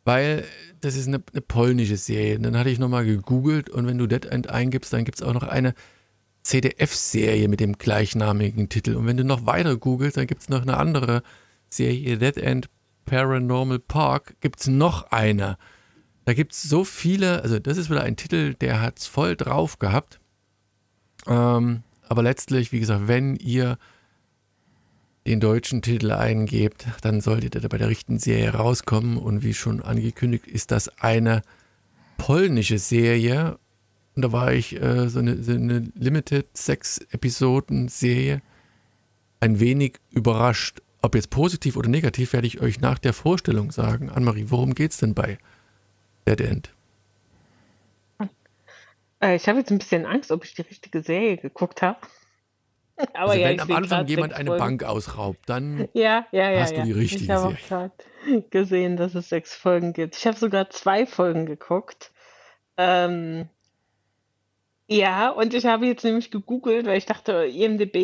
Weil 0.05 0.45
das 0.79 0.95
ist 0.95 1.09
eine, 1.09 1.21
eine 1.33 1.41
polnische 1.41 1.97
Serie. 1.97 2.37
Und 2.37 2.43
dann 2.43 2.57
hatte 2.57 2.69
ich 2.69 2.79
nochmal 2.79 3.03
gegoogelt 3.03 3.69
und 3.69 3.85
wenn 3.85 3.97
du 3.97 4.07
Dead 4.07 4.25
End 4.27 4.49
eingibst, 4.49 4.93
dann 4.93 5.03
gibt 5.03 5.17
es 5.19 5.23
auch 5.27 5.33
noch 5.33 5.43
eine 5.43 5.73
CDF-Serie 6.43 7.47
mit 7.47 7.59
dem 7.59 7.77
gleichnamigen 7.77 8.69
Titel. 8.69 8.95
Und 8.95 9.05
wenn 9.05 9.17
du 9.17 9.23
noch 9.23 9.45
weiter 9.45 9.77
googelst, 9.77 10.17
dann 10.17 10.27
gibt 10.27 10.41
es 10.41 10.49
noch 10.49 10.61
eine 10.61 10.77
andere 10.77 11.23
Serie, 11.69 12.17
Dead 12.17 12.37
End 12.37 12.69
Paranormal 13.05 13.79
Park, 13.79 14.35
gibt 14.41 14.61
es 14.61 14.67
noch 14.67 15.11
eine. 15.11 15.57
Da 16.25 16.33
gibt 16.33 16.53
es 16.53 16.63
so 16.63 16.83
viele, 16.83 17.41
also 17.41 17.59
das 17.59 17.77
ist 17.77 17.89
wieder 17.89 18.03
ein 18.03 18.15
Titel, 18.15 18.53
der 18.53 18.81
hat 18.81 18.99
es 18.99 19.07
voll 19.07 19.35
drauf 19.35 19.79
gehabt. 19.79 20.19
Ähm, 21.27 21.83
aber 22.07 22.23
letztlich, 22.23 22.71
wie 22.71 22.79
gesagt, 22.79 23.07
wenn 23.07 23.35
ihr 23.35 23.77
den 25.27 25.39
deutschen 25.39 25.81
Titel 25.81 26.11
eingebt, 26.11 26.87
dann 27.01 27.21
solltet 27.21 27.55
ihr 27.55 27.61
da 27.61 27.67
bei 27.67 27.77
der 27.77 27.89
richtigen 27.89 28.19
Serie 28.19 28.53
rauskommen. 28.53 29.17
Und 29.17 29.43
wie 29.43 29.53
schon 29.53 29.81
angekündigt, 29.81 30.47
ist 30.47 30.71
das 30.71 30.89
eine 30.99 31.41
polnische 32.17 32.79
Serie. 32.79 33.59
Und 34.15 34.23
da 34.23 34.31
war 34.31 34.51
ich 34.53 34.81
äh, 34.81 35.07
so, 35.09 35.19
eine, 35.19 35.41
so 35.41 35.53
eine 35.53 35.91
Limited 35.95 36.55
sechs 36.55 36.99
Episoden 37.11 37.87
Serie 37.87 38.41
ein 39.39 39.59
wenig 39.59 39.99
überrascht. 40.11 40.81
Ob 41.01 41.15
jetzt 41.15 41.29
positiv 41.29 41.77
oder 41.77 41.89
negativ, 41.89 42.33
werde 42.33 42.45
ich 42.47 42.61
euch 42.61 42.79
nach 42.79 42.99
der 42.99 43.13
Vorstellung 43.13 43.71
sagen. 43.71 44.09
Annemarie, 44.09 44.45
worum 44.49 44.75
geht's 44.75 44.97
denn 44.97 45.15
bei 45.15 45.39
Dead 46.27 46.41
End? 46.41 46.73
Äh, 49.21 49.35
ich 49.35 49.47
habe 49.47 49.59
jetzt 49.59 49.71
ein 49.71 49.77
bisschen 49.77 50.05
Angst, 50.05 50.31
ob 50.31 50.43
ich 50.43 50.53
die 50.53 50.63
richtige 50.63 51.01
Serie 51.01 51.37
geguckt 51.37 51.81
habe. 51.81 51.99
Aber 53.13 53.31
also 53.31 53.41
ja, 53.41 53.49
wenn 53.49 53.59
am 53.59 53.71
Anfang 53.71 54.07
jemand 54.07 54.33
eine. 54.33 54.57
Bank 54.57 54.83
ausraubt, 54.83 55.39
dann 55.47 55.87
ja, 55.93 56.25
ja, 56.31 56.59
hast 56.59 56.75
du 56.75 56.83
die 56.83 56.91
richtige 56.91 57.21
ich 57.21 57.27
Serie. 57.27 57.57
Ich 57.59 57.71
habe 57.71 57.91
auch 57.91 58.49
gesehen, 58.49 58.97
dass 58.97 59.15
es 59.15 59.29
sechs 59.29 59.55
Folgen 59.55 59.93
gibt. 59.93 60.15
Ich 60.15 60.27
habe 60.27 60.37
sogar 60.37 60.69
zwei 60.69 61.05
Folgen 61.05 61.45
geguckt. 61.45 62.11
Ähm, 62.77 63.49
ja, 64.91 65.29
und 65.29 65.53
ich 65.53 65.65
habe 65.65 65.85
jetzt 65.85 66.03
nämlich 66.03 66.31
gegoogelt, 66.31 66.85
weil 66.85 66.97
ich 66.97 67.05
dachte, 67.05 67.45
IMDb, 67.45 67.95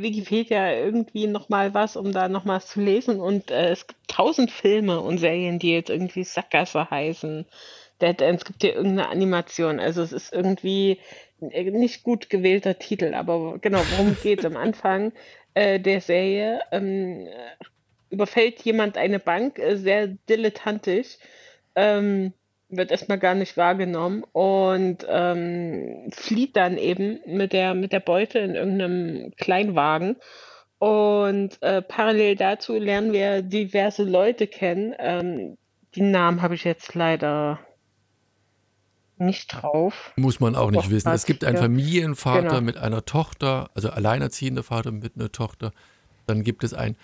Wikipedia, 0.00 0.72
irgendwie 0.72 1.26
nochmal 1.26 1.74
was, 1.74 1.96
um 1.96 2.12
da 2.12 2.28
nochmal 2.28 2.62
zu 2.62 2.80
lesen. 2.80 3.18
Und 3.18 3.50
äh, 3.50 3.70
es 3.70 3.88
gibt 3.88 3.98
tausend 4.06 4.52
Filme 4.52 5.00
und 5.00 5.18
Serien, 5.18 5.58
die 5.58 5.72
jetzt 5.72 5.90
irgendwie 5.90 6.22
Sackgasse 6.22 6.88
heißen. 6.88 7.46
Dead 8.00 8.20
End, 8.22 8.38
es 8.38 8.44
gibt 8.44 8.62
hier 8.62 8.76
irgendeine 8.76 9.08
Animation. 9.08 9.80
Also 9.80 10.02
es 10.02 10.12
ist 10.12 10.32
irgendwie 10.32 11.00
nicht 11.40 12.04
gut 12.04 12.30
gewählter 12.30 12.78
Titel, 12.78 13.12
aber 13.14 13.58
genau, 13.58 13.80
worum 13.96 14.16
geht 14.22 14.38
es 14.38 14.44
am 14.44 14.56
Anfang 14.56 15.12
äh, 15.54 15.80
der 15.80 16.00
Serie? 16.00 16.60
Ähm, 16.70 17.26
überfällt 18.10 18.62
jemand 18.62 18.96
eine 18.98 19.18
Bank, 19.18 19.58
äh, 19.58 19.76
sehr 19.76 20.06
dilettantisch. 20.28 21.18
Ähm, 21.74 22.34
wird 22.76 22.90
erstmal 22.90 23.18
gar 23.18 23.34
nicht 23.34 23.56
wahrgenommen 23.56 24.24
und 24.32 25.06
ähm, 25.08 26.10
flieht 26.12 26.56
dann 26.56 26.76
eben 26.76 27.20
mit 27.26 27.52
der, 27.52 27.74
mit 27.74 27.92
der 27.92 28.00
Beute 28.00 28.38
in 28.38 28.54
irgendeinem 28.54 29.32
Kleinwagen. 29.36 30.16
Und 30.78 31.62
äh, 31.62 31.82
parallel 31.82 32.36
dazu 32.36 32.74
lernen 32.74 33.12
wir 33.12 33.42
diverse 33.42 34.04
Leute 34.04 34.46
kennen. 34.46 34.94
Ähm, 34.98 35.56
die 35.94 36.02
Namen 36.02 36.42
habe 36.42 36.54
ich 36.54 36.64
jetzt 36.64 36.94
leider 36.94 37.60
nicht 39.16 39.46
drauf. 39.48 40.12
Muss 40.16 40.40
man 40.40 40.56
auch 40.56 40.70
nicht 40.70 40.90
wissen. 40.90 41.10
Es 41.10 41.24
gibt 41.24 41.44
einen 41.44 41.56
Familienvater 41.56 42.42
genau. 42.42 42.60
mit 42.60 42.76
einer 42.76 43.04
Tochter, 43.04 43.70
also 43.74 43.90
alleinerziehender 43.90 44.62
Vater 44.62 44.90
mit 44.90 45.16
einer 45.16 45.30
Tochter. 45.30 45.72
Dann 46.26 46.42
gibt 46.42 46.64
es 46.64 46.74
einen 46.74 46.96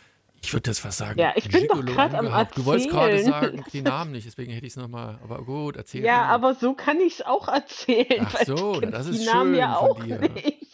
ich 0.43 0.53
würde 0.53 0.71
das 0.71 0.79
fast 0.79 0.99
sagen. 0.99 1.19
Ja, 1.19 1.33
ich 1.37 1.49
bin 1.49 1.67
doch 1.69 1.85
gerade 1.85 2.19
am 2.19 2.27
Erzählen. 2.27 2.49
Du 2.55 2.65
wolltest 2.65 2.91
gerade 2.91 3.23
sagen, 3.23 3.65
die 3.73 3.83
Namen 3.83 4.13
nicht, 4.13 4.27
deswegen 4.27 4.53
hätte 4.53 4.67
ich 4.67 4.73
es 4.73 4.77
nochmal. 4.77 5.19
Aber 5.23 5.43
gut, 5.43 5.77
erzähl. 5.77 6.03
Ja, 6.03 6.19
mal. 6.19 6.29
aber 6.29 6.55
so 6.55 6.75
kann 6.75 6.99
ich 7.01 7.15
es 7.15 7.23
auch 7.27 7.49
erzählen. 7.49 8.27
Ach 8.27 8.45
so, 8.47 8.81
das 8.81 9.07
ist 9.07 9.21
die 9.21 9.25
schön 9.25 9.35
Namen 9.35 9.55
ja 9.55 9.77
auch 9.77 10.03
nicht. 10.03 10.67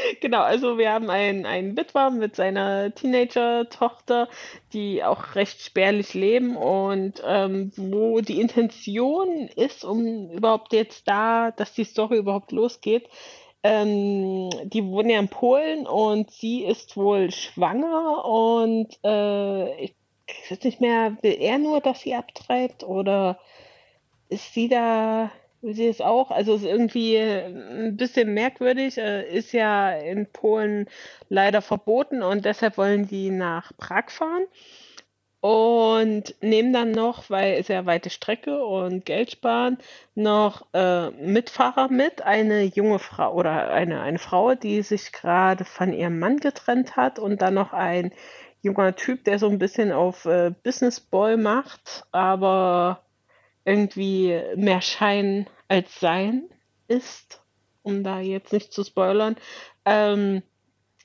genau, 0.20 0.42
also 0.42 0.78
wir 0.78 0.92
haben 0.92 1.10
einen, 1.10 1.46
einen 1.46 1.76
Witwer 1.76 2.10
mit 2.10 2.36
seiner 2.36 2.94
Teenager-Tochter, 2.94 4.28
die 4.72 5.04
auch 5.04 5.34
recht 5.34 5.62
spärlich 5.62 6.14
leben 6.14 6.56
und 6.56 7.22
ähm, 7.24 7.72
wo 7.76 8.20
die 8.20 8.40
Intention 8.40 9.48
ist, 9.54 9.84
um 9.84 10.30
überhaupt 10.30 10.72
jetzt 10.72 11.08
da, 11.08 11.50
dass 11.52 11.72
die 11.72 11.84
Story 11.84 12.18
überhaupt 12.18 12.52
losgeht, 12.52 13.08
ähm, 13.62 14.50
die 14.64 14.84
wohnen 14.84 15.10
ja 15.10 15.18
in 15.18 15.28
Polen 15.28 15.86
und 15.86 16.30
sie 16.30 16.64
ist 16.64 16.96
wohl 16.96 17.30
schwanger 17.30 18.24
und 18.24 18.98
äh, 19.04 19.84
ich 19.84 19.94
weiß 20.48 20.62
nicht 20.64 20.80
mehr, 20.80 21.16
will 21.22 21.36
er 21.38 21.58
nur, 21.58 21.80
dass 21.80 22.00
sie 22.00 22.14
abtreibt 22.14 22.84
oder 22.84 23.38
ist 24.28 24.54
sie 24.54 24.68
da, 24.68 25.30
will 25.60 25.74
sie 25.74 25.88
es 25.88 26.00
auch? 26.00 26.30
Also 26.30 26.54
ist 26.54 26.64
irgendwie 26.64 27.16
ein 27.18 27.96
bisschen 27.96 28.32
merkwürdig, 28.32 28.96
äh, 28.96 29.28
ist 29.28 29.52
ja 29.52 29.90
in 29.92 30.26
Polen 30.26 30.88
leider 31.28 31.62
verboten 31.62 32.22
und 32.22 32.44
deshalb 32.44 32.78
wollen 32.78 33.08
die 33.08 33.30
nach 33.30 33.72
Prag 33.76 34.10
fahren 34.10 34.46
und 35.40 36.34
nehmen 36.42 36.72
dann 36.72 36.92
noch, 36.92 37.30
weil 37.30 37.62
sehr 37.64 37.86
weite 37.86 38.10
Strecke 38.10 38.62
und 38.62 39.06
Geld 39.06 39.30
sparen, 39.30 39.78
noch 40.14 40.66
äh, 40.74 41.10
Mitfahrer 41.10 41.88
mit, 41.88 42.22
eine 42.22 42.62
junge 42.64 42.98
Frau 42.98 43.32
oder 43.34 43.70
eine, 43.70 44.02
eine 44.02 44.18
Frau, 44.18 44.54
die 44.54 44.82
sich 44.82 45.12
gerade 45.12 45.64
von 45.64 45.92
ihrem 45.92 46.18
Mann 46.18 46.38
getrennt 46.38 46.96
hat 46.96 47.18
und 47.18 47.40
dann 47.40 47.54
noch 47.54 47.72
ein 47.72 48.12
junger 48.62 48.94
Typ, 48.94 49.24
der 49.24 49.38
so 49.38 49.48
ein 49.48 49.58
bisschen 49.58 49.92
auf 49.92 50.26
äh, 50.26 50.52
Business 50.62 51.00
Boy 51.00 51.38
macht, 51.38 52.04
aber 52.12 53.02
irgendwie 53.64 54.38
mehr 54.56 54.82
Schein 54.82 55.46
als 55.68 56.00
Sein 56.00 56.44
ist, 56.88 57.42
um 57.82 58.04
da 58.04 58.20
jetzt 58.20 58.52
nicht 58.52 58.74
zu 58.74 58.84
spoilern. 58.84 59.36
Ähm, 59.86 60.42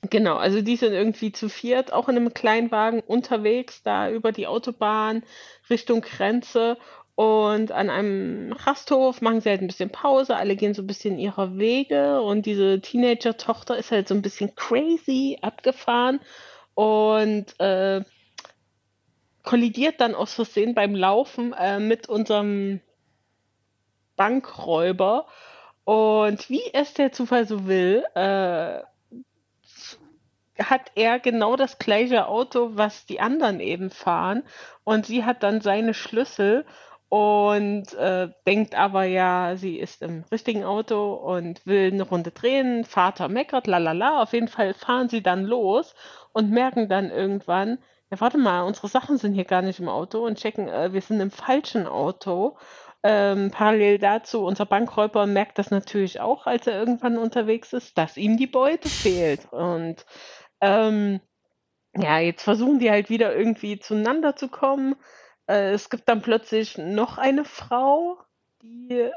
Genau, 0.02 0.36
also 0.36 0.60
die 0.62 0.76
sind 0.76 0.92
irgendwie 0.92 1.32
zu 1.32 1.48
viert, 1.48 1.92
auch 1.92 2.08
in 2.08 2.16
einem 2.16 2.34
Kleinwagen 2.34 3.00
unterwegs, 3.00 3.82
da 3.82 4.10
über 4.10 4.30
die 4.30 4.46
Autobahn 4.46 5.22
Richtung 5.70 6.02
Grenze. 6.02 6.76
Und 7.14 7.72
an 7.72 7.88
einem 7.88 8.52
Rasthof 8.52 9.22
machen 9.22 9.40
sie 9.40 9.48
halt 9.48 9.62
ein 9.62 9.68
bisschen 9.68 9.88
Pause, 9.90 10.36
alle 10.36 10.54
gehen 10.54 10.74
so 10.74 10.82
ein 10.82 10.86
bisschen 10.86 11.18
ihrer 11.18 11.56
Wege 11.56 12.20
und 12.20 12.44
diese 12.44 12.80
Teenager-Tochter 12.82 13.78
ist 13.78 13.90
halt 13.90 14.06
so 14.06 14.14
ein 14.14 14.20
bisschen 14.20 14.54
crazy 14.54 15.38
abgefahren 15.40 16.20
und 16.74 17.58
äh, 17.58 18.04
kollidiert 19.44 20.00
dann 20.02 20.14
aus 20.14 20.34
Versehen 20.34 20.74
beim 20.74 20.94
Laufen 20.94 21.54
äh, 21.54 21.78
mit 21.78 22.06
unserem 22.06 22.80
Bankräuber. 24.16 25.26
Und 25.84 26.50
wie 26.50 26.62
es 26.74 26.92
der 26.94 27.12
Zufall 27.12 27.46
so 27.46 27.66
will, 27.66 28.04
äh, 28.14 28.80
hat 30.58 30.92
er 30.94 31.18
genau 31.18 31.56
das 31.56 31.78
gleiche 31.78 32.26
Auto, 32.28 32.70
was 32.74 33.06
die 33.06 33.20
anderen 33.20 33.60
eben 33.60 33.90
fahren. 33.90 34.42
Und 34.84 35.06
sie 35.06 35.24
hat 35.24 35.42
dann 35.42 35.60
seine 35.60 35.94
Schlüssel 35.94 36.64
und 37.08 37.94
äh, 37.94 38.28
denkt 38.46 38.74
aber 38.74 39.04
ja, 39.04 39.56
sie 39.56 39.78
ist 39.78 40.02
im 40.02 40.24
richtigen 40.32 40.64
Auto 40.64 41.14
und 41.14 41.64
will 41.64 41.92
eine 41.92 42.02
Runde 42.02 42.32
drehen. 42.32 42.84
Vater 42.84 43.28
meckert, 43.28 43.66
lalala. 43.66 44.22
Auf 44.22 44.32
jeden 44.32 44.48
Fall 44.48 44.74
fahren 44.74 45.08
sie 45.08 45.22
dann 45.22 45.44
los 45.44 45.94
und 46.32 46.50
merken 46.50 46.88
dann 46.88 47.10
irgendwann, 47.10 47.78
ja, 48.10 48.20
warte 48.20 48.38
mal, 48.38 48.62
unsere 48.62 48.88
Sachen 48.88 49.18
sind 49.18 49.34
hier 49.34 49.44
gar 49.44 49.62
nicht 49.62 49.80
im 49.80 49.88
Auto 49.88 50.24
und 50.24 50.38
checken, 50.38 50.68
äh, 50.68 50.92
wir 50.92 51.00
sind 51.00 51.20
im 51.20 51.30
falschen 51.30 51.86
Auto. 51.86 52.56
Ähm, 53.02 53.52
parallel 53.52 53.98
dazu, 53.98 54.44
unser 54.44 54.66
Bankräuber 54.66 55.26
merkt 55.26 55.58
das 55.58 55.70
natürlich 55.70 56.20
auch, 56.20 56.46
als 56.46 56.66
er 56.66 56.78
irgendwann 56.78 57.18
unterwegs 57.18 57.72
ist, 57.72 57.96
dass 57.98 58.16
ihm 58.16 58.36
die 58.36 58.48
Beute 58.48 58.88
fehlt. 58.88 59.52
Und 59.52 60.04
ähm, 60.60 61.20
ja, 61.96 62.18
jetzt 62.18 62.42
versuchen 62.42 62.78
die 62.78 62.90
halt 62.90 63.08
wieder 63.10 63.34
irgendwie 63.34 63.78
zueinander 63.78 64.36
zu 64.36 64.48
kommen. 64.48 64.96
Äh, 65.46 65.72
es 65.72 65.90
gibt 65.90 66.08
dann 66.08 66.22
plötzlich 66.22 66.78
noch 66.78 67.18
eine 67.18 67.44
Frau, 67.44 68.18
die, 68.62 69.10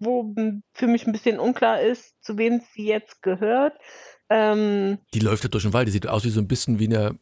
wo 0.00 0.34
für 0.72 0.86
mich 0.86 1.06
ein 1.06 1.12
bisschen 1.12 1.38
unklar 1.38 1.80
ist, 1.80 2.14
zu 2.22 2.36
wem 2.38 2.60
sie 2.72 2.86
jetzt 2.86 3.22
gehört. 3.22 3.78
Ähm, 4.28 4.98
die 5.12 5.20
läuft 5.20 5.44
ja 5.44 5.48
durch 5.48 5.64
den 5.64 5.72
Wald, 5.72 5.86
die 5.88 5.92
sieht 5.92 6.06
aus 6.06 6.24
wie 6.24 6.30
so 6.30 6.40
ein 6.40 6.48
bisschen 6.48 6.78
wie 6.78 6.86
eine 6.86 7.18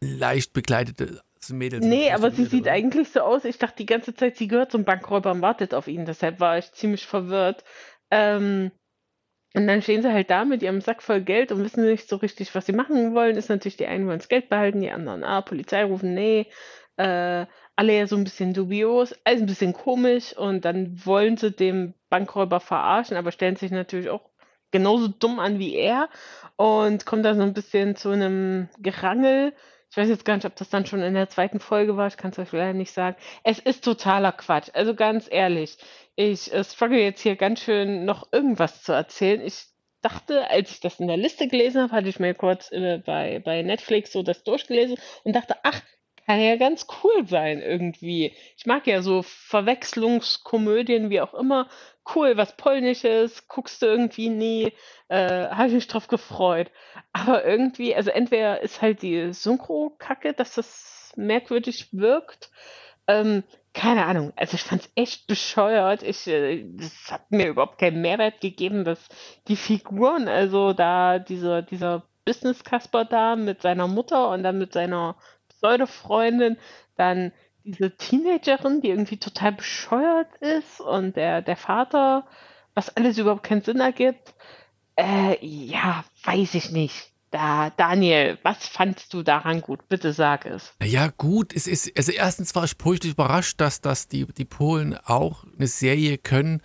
leicht 0.00 0.52
bekleidete 0.52 1.20
Mädel. 1.50 1.80
Nee, 1.80 2.10
aber 2.10 2.30
sie 2.30 2.46
sieht 2.46 2.62
oder? 2.62 2.72
eigentlich 2.72 3.10
so 3.10 3.20
aus. 3.20 3.44
Ich 3.44 3.58
dachte 3.58 3.76
die 3.76 3.86
ganze 3.86 4.14
Zeit, 4.14 4.36
sie 4.36 4.48
gehört 4.48 4.72
zum 4.72 4.84
Bankräuber 4.84 5.32
und 5.32 5.42
wartet 5.42 5.74
auf 5.74 5.88
ihn. 5.88 6.06
Deshalb 6.06 6.40
war 6.40 6.56
ich 6.56 6.72
ziemlich 6.72 7.06
verwirrt. 7.06 7.64
Ähm, 8.10 8.70
und 9.54 9.66
dann 9.68 9.82
stehen 9.82 10.02
sie 10.02 10.12
halt 10.12 10.30
da 10.30 10.44
mit 10.44 10.62
ihrem 10.62 10.80
Sack 10.80 11.02
voll 11.02 11.20
Geld 11.20 11.52
und 11.52 11.62
wissen 11.62 11.86
nicht 11.86 12.08
so 12.08 12.16
richtig, 12.16 12.54
was 12.54 12.66
sie 12.66 12.72
machen 12.72 13.14
wollen. 13.14 13.36
Ist 13.36 13.48
natürlich 13.48 13.76
die 13.76 13.86
einen 13.86 14.06
wollen 14.08 14.18
das 14.18 14.28
Geld 14.28 14.48
behalten, 14.48 14.80
die 14.80 14.90
anderen, 14.90 15.22
ah, 15.24 15.42
Polizei 15.42 15.84
rufen, 15.84 16.14
nee. 16.14 16.46
Äh, 16.96 17.46
alle 17.76 17.96
ja 17.98 18.06
so 18.06 18.16
ein 18.16 18.24
bisschen 18.24 18.54
dubios, 18.54 19.14
alles 19.24 19.40
ein 19.40 19.46
bisschen 19.46 19.72
komisch 19.72 20.36
und 20.36 20.64
dann 20.64 21.04
wollen 21.04 21.36
sie 21.36 21.50
dem 21.50 21.94
Bankräuber 22.08 22.60
verarschen, 22.60 23.16
aber 23.16 23.32
stellen 23.32 23.56
sich 23.56 23.70
natürlich 23.72 24.10
auch 24.10 24.30
genauso 24.70 25.08
dumm 25.08 25.38
an 25.38 25.58
wie 25.58 25.74
er 25.74 26.08
und 26.56 27.06
kommt 27.06 27.24
dann 27.24 27.36
so 27.36 27.42
ein 27.42 27.54
bisschen 27.54 27.96
zu 27.96 28.10
einem 28.10 28.68
Gerangel. 28.78 29.52
Ich 29.94 29.96
weiß 29.96 30.08
jetzt 30.08 30.24
gar 30.24 30.34
nicht, 30.34 30.44
ob 30.44 30.56
das 30.56 30.70
dann 30.70 30.86
schon 30.86 31.02
in 31.02 31.14
der 31.14 31.28
zweiten 31.28 31.60
Folge 31.60 31.96
war, 31.96 32.08
ich 32.08 32.16
kann 32.16 32.32
es 32.32 32.38
euch 32.40 32.50
leider 32.50 32.72
nicht 32.72 32.90
sagen. 32.90 33.14
Es 33.44 33.60
ist 33.60 33.84
totaler 33.84 34.32
Quatsch, 34.32 34.68
also 34.72 34.92
ganz 34.96 35.28
ehrlich. 35.30 35.78
Ich 36.16 36.52
äh, 36.52 36.64
struggle 36.64 37.00
jetzt 37.00 37.20
hier 37.20 37.36
ganz 37.36 37.60
schön 37.60 38.04
noch 38.04 38.26
irgendwas 38.32 38.82
zu 38.82 38.90
erzählen. 38.92 39.40
Ich 39.40 39.66
dachte, 40.02 40.50
als 40.50 40.72
ich 40.72 40.80
das 40.80 40.98
in 40.98 41.06
der 41.06 41.16
Liste 41.16 41.46
gelesen 41.46 41.80
habe, 41.80 41.92
hatte 41.92 42.08
ich 42.08 42.18
mir 42.18 42.34
kurz 42.34 42.72
äh, 42.72 42.98
bei, 43.06 43.38
bei 43.38 43.62
Netflix 43.62 44.10
so 44.10 44.24
das 44.24 44.42
durchgelesen 44.42 44.96
und 45.22 45.36
dachte, 45.36 45.54
ach, 45.62 45.80
kann 46.26 46.40
ja 46.40 46.56
ganz 46.56 46.86
cool 47.02 47.26
sein 47.26 47.60
irgendwie. 47.60 48.32
Ich 48.56 48.66
mag 48.66 48.86
ja 48.86 49.02
so 49.02 49.22
Verwechslungskomödien, 49.22 51.10
wie 51.10 51.20
auch 51.20 51.34
immer. 51.34 51.68
Cool, 52.14 52.36
was 52.36 52.56
Polnisches, 52.56 53.48
guckst 53.48 53.82
du 53.82 53.86
irgendwie 53.86 54.28
nie, 54.28 54.72
äh, 55.08 55.48
habe 55.48 55.68
ich 55.68 55.74
mich 55.74 55.86
drauf 55.86 56.08
gefreut. 56.08 56.70
Aber 57.12 57.44
irgendwie, 57.44 57.94
also 57.94 58.10
entweder 58.10 58.60
ist 58.60 58.82
halt 58.82 59.02
die 59.02 59.32
Synchro-Kacke, 59.32 60.34
dass 60.34 60.54
das 60.54 61.12
merkwürdig 61.16 61.88
wirkt, 61.92 62.50
ähm, 63.06 63.44
keine 63.74 64.06
Ahnung, 64.06 64.32
also 64.36 64.54
ich 64.54 64.62
fand's 64.62 64.90
echt 64.94 65.26
bescheuert. 65.26 66.02
Ich, 66.02 66.26
äh, 66.26 66.64
hat 67.10 67.30
mir 67.30 67.48
überhaupt 67.48 67.78
keinen 67.78 68.00
Mehrwert 68.00 68.40
gegeben, 68.40 68.84
dass 68.84 69.08
die 69.48 69.56
Figuren, 69.56 70.28
also 70.28 70.72
da 70.72 71.18
dieser, 71.18 71.62
dieser 71.62 72.04
Business-Kasper 72.24 73.04
da 73.04 73.36
mit 73.36 73.62
seiner 73.62 73.88
Mutter 73.88 74.30
und 74.30 74.42
dann 74.44 74.58
mit 74.58 74.72
seiner 74.72 75.16
Pseudo-Freundin, 75.64 76.58
dann 76.96 77.32
diese 77.64 77.96
Teenagerin, 77.96 78.82
die 78.82 78.90
irgendwie 78.90 79.16
total 79.16 79.52
bescheuert 79.52 80.28
ist 80.40 80.80
und 80.80 81.16
der, 81.16 81.40
der 81.40 81.56
Vater 81.56 82.26
was 82.74 82.94
alles 82.96 83.18
überhaupt 83.18 83.44
keinen 83.44 83.62
Sinn 83.62 83.80
ergibt. 83.80 84.34
Äh, 84.96 85.36
ja, 85.44 86.04
weiß 86.24 86.54
ich 86.54 86.70
nicht. 86.70 87.12
Da, 87.30 87.70
Daniel, 87.70 88.38
was 88.42 88.66
fandst 88.66 89.12
du 89.12 89.22
daran 89.22 89.60
gut? 89.60 89.88
Bitte 89.88 90.12
sag 90.12 90.46
es. 90.46 90.72
Ja, 90.82 91.08
gut, 91.08 91.52
es 91.54 91.66
ist, 91.66 91.96
also 91.96 92.12
erstens 92.12 92.54
war 92.54 92.64
ich 92.64 92.78
positiv 92.78 93.12
überrascht, 93.12 93.60
dass, 93.60 93.80
dass 93.80 94.06
die, 94.06 94.26
die 94.26 94.44
Polen 94.44 94.96
auch 95.04 95.44
eine 95.56 95.66
Serie 95.66 96.18
können. 96.18 96.62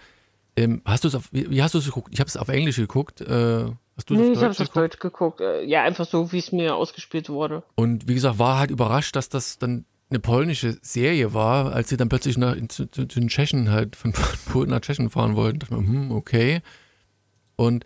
Ähm, 0.56 0.82
hast 0.86 1.04
du 1.04 1.08
es 1.08 1.16
auf, 1.16 1.30
wie, 1.32 1.50
wie 1.50 1.64
hast 1.64 1.74
du 1.74 1.80
es 1.80 1.86
geguckt? 1.86 2.10
Ich 2.12 2.20
habe 2.20 2.28
es 2.28 2.38
auf 2.38 2.50
Englisch 2.50 2.76
geguckt. 2.76 3.22
Äh, 3.22 3.72
hast 4.00 4.10
du 4.10 4.16
Nee, 4.16 4.32
ich 4.32 4.38
habe 4.40 4.48
es 4.52 4.60
auf 4.62 4.68
geguckt? 4.68 4.76
Deutsch 4.78 5.00
geguckt. 5.00 5.42
Äh, 5.42 5.64
Ja, 5.66 5.84
einfach 5.84 6.08
so, 6.08 6.32
wie 6.32 6.40
es 6.40 6.52
mir 6.52 6.76
ausgespielt 6.76 7.30
wurde. 7.30 7.64
Und 7.76 8.08
wie 8.08 8.14
gesagt, 8.14 8.40
war 8.40 8.58
halt 8.58 8.72
überrascht, 8.72 9.16
dass 9.16 9.30
das 9.30 9.58
dann 9.58 9.86
eine 10.10 10.20
polnische 10.20 10.78
Serie 10.82 11.34
war, 11.34 11.74
als 11.74 11.90
sie 11.90 11.98
dann 11.98 12.10
plötzlich 12.10 12.38
nach, 12.38 12.56
zu, 12.70 12.88
zu, 12.88 13.06
zu 13.06 13.20
den 13.20 13.28
Tschechen 13.28 13.70
halt 13.70 13.96
von, 13.96 14.14
von 14.14 14.54
Polen 14.54 14.70
nach 14.70 14.82
Tschechien 14.82 15.10
fahren 15.10 15.36
wollten. 15.36 15.60
Da 15.60 15.68
dachte 15.68 15.84
ich 15.84 15.88
mir, 15.90 16.00
hm, 16.00 16.12
okay. 16.12 16.62
Und 17.56 17.86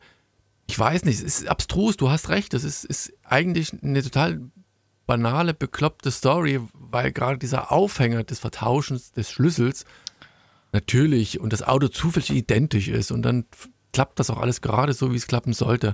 ich 0.68 0.78
weiß 0.80 1.04
nicht, 1.04 1.18
es 1.18 1.42
ist 1.42 1.48
abstrus, 1.48 1.98
du 1.98 2.10
hast 2.10 2.30
recht, 2.30 2.54
das 2.54 2.64
ist, 2.64 2.86
ist 2.86 3.12
eigentlich 3.24 3.74
eine 3.84 4.02
total 4.02 4.40
banale, 5.06 5.54
bekloppte 5.54 6.12
Story, 6.12 6.62
weil 6.74 7.12
gerade 7.12 7.38
dieser 7.38 7.72
Aufhänger 7.72 8.24
des 8.24 8.40
Vertauschens 8.40 9.12
des 9.12 9.30
Schlüssels 9.30 9.86
natürlich 10.72 11.40
und 11.40 11.52
das 11.52 11.64
Auto 11.64 11.88
zufällig 11.90 12.32
identisch 12.32 12.88
ist 12.88 13.12
und 13.12 13.24
dann 13.24 13.46
klappt 13.94 14.20
das 14.20 14.30
auch 14.30 14.40
alles 14.40 14.62
gerade 14.62 14.94
so, 14.94 15.12
wie 15.12 15.16
es 15.16 15.28
klappen 15.28 15.54
sollte, 15.54 15.94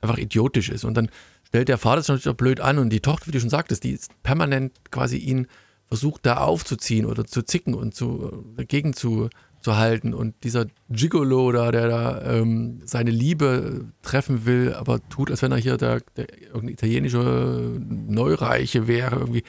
einfach 0.00 0.18
idiotisch 0.18 0.68
ist. 0.68 0.84
Und 0.84 0.94
dann 0.94 1.08
stellt 1.44 1.68
der 1.68 1.78
Vater 1.78 2.02
sich 2.02 2.08
natürlich 2.08 2.28
auch 2.28 2.36
blöd 2.36 2.60
an 2.60 2.78
und 2.78 2.90
die 2.90 3.00
Tochter, 3.00 3.28
wie 3.28 3.30
du 3.30 3.40
schon 3.40 3.50
sagtest, 3.50 3.84
die 3.84 3.92
ist 3.92 4.10
permanent 4.22 4.72
quasi 4.90 5.16
ihn 5.16 5.46
versucht 5.86 6.26
da 6.26 6.36
aufzuziehen 6.36 7.06
oder 7.06 7.24
zu 7.24 7.42
zicken 7.42 7.74
und 7.74 7.94
zu, 7.94 8.44
dagegen 8.56 8.92
zu, 8.92 9.30
zu 9.62 9.76
halten. 9.76 10.12
Und 10.12 10.34
dieser 10.44 10.66
Gigolo 10.90 11.50
da, 11.50 11.72
der 11.72 11.88
da 11.88 12.22
ähm, 12.22 12.82
seine 12.84 13.10
Liebe 13.10 13.86
treffen 14.02 14.44
will, 14.44 14.74
aber 14.74 15.00
tut, 15.08 15.30
als 15.30 15.40
wenn 15.40 15.52
er 15.52 15.58
hier 15.58 15.78
der, 15.78 16.00
der 16.16 16.26
irgendein 16.42 16.68
italienische 16.68 17.80
Neureiche 17.80 18.86
wäre 18.86 19.16
irgendwie. 19.16 19.44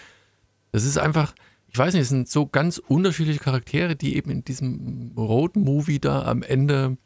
Das 0.71 0.85
ist 0.85 0.97
einfach, 0.97 1.33
ich 1.67 1.77
weiß 1.77 1.93
nicht, 1.93 2.03
es 2.03 2.09
sind 2.09 2.29
so 2.29 2.47
ganz 2.47 2.77
unterschiedliche 2.77 3.39
Charaktere, 3.39 3.97
die 3.97 4.15
eben 4.15 4.31
in 4.31 4.45
diesem 4.45 5.11
Road-Movie 5.17 5.99
da 5.99 6.23
am 6.23 6.41
Ende 6.41 6.97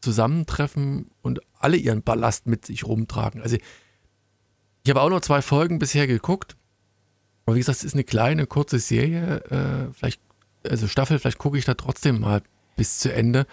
zusammentreffen 0.00 1.10
und 1.22 1.40
alle 1.58 1.76
ihren 1.76 2.02
Ballast 2.02 2.46
mit 2.46 2.64
sich 2.66 2.84
rumtragen. 2.86 3.42
Also 3.42 3.56
ich 4.84 4.90
habe 4.90 5.00
auch 5.02 5.10
noch 5.10 5.20
zwei 5.20 5.42
Folgen 5.42 5.78
bisher 5.78 6.06
geguckt. 6.06 6.56
Aber 7.46 7.56
wie 7.56 7.60
gesagt, 7.60 7.78
es 7.78 7.84
ist 7.84 7.94
eine 7.94 8.04
kleine, 8.04 8.46
kurze 8.46 8.78
Serie. 8.78 9.42
Äh, 9.50 9.92
vielleicht, 9.94 10.20
also 10.68 10.86
Staffel, 10.86 11.18
vielleicht 11.18 11.38
gucke 11.38 11.58
ich 11.58 11.64
da 11.64 11.74
trotzdem 11.74 12.20
mal 12.20 12.42
bis 12.76 12.98
zu 12.98 13.12
Ende. 13.12 13.46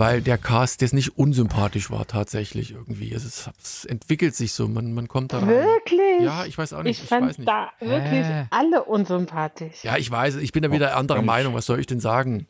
Weil 0.00 0.22
der 0.22 0.38
Cast 0.38 0.80
jetzt 0.80 0.94
nicht 0.94 1.18
unsympathisch 1.18 1.90
war 1.90 2.06
tatsächlich 2.06 2.70
irgendwie. 2.70 3.12
Es, 3.12 3.24
ist, 3.24 3.50
es 3.60 3.84
entwickelt 3.84 4.36
sich 4.36 4.52
so, 4.52 4.68
man, 4.68 4.92
man 4.94 5.08
kommt 5.08 5.32
da 5.32 5.40
rein. 5.40 5.48
Wirklich? 5.48 6.22
Ja, 6.22 6.44
ich 6.46 6.56
weiß 6.56 6.72
auch 6.72 6.84
nicht. 6.84 6.98
ich 6.98 7.02
Ich, 7.02 7.08
fand 7.08 7.26
weiß 7.26 7.38
nicht. 7.38 7.48
da 7.48 7.70
wirklich 7.80 8.24
Hä? 8.24 8.46
alle 8.50 8.84
unsympathisch. 8.84 9.82
Ja, 9.82 9.96
ich 9.96 10.08
weiß, 10.08 10.36
ich 10.36 10.52
bin 10.52 10.62
da 10.62 10.70
wieder 10.70 10.96
anderer 10.96 11.18
Mensch. 11.18 11.26
Meinung. 11.26 11.54
Was 11.54 11.66
soll 11.66 11.80
ich 11.80 11.86
denn 11.88 11.98
sagen? 11.98 12.46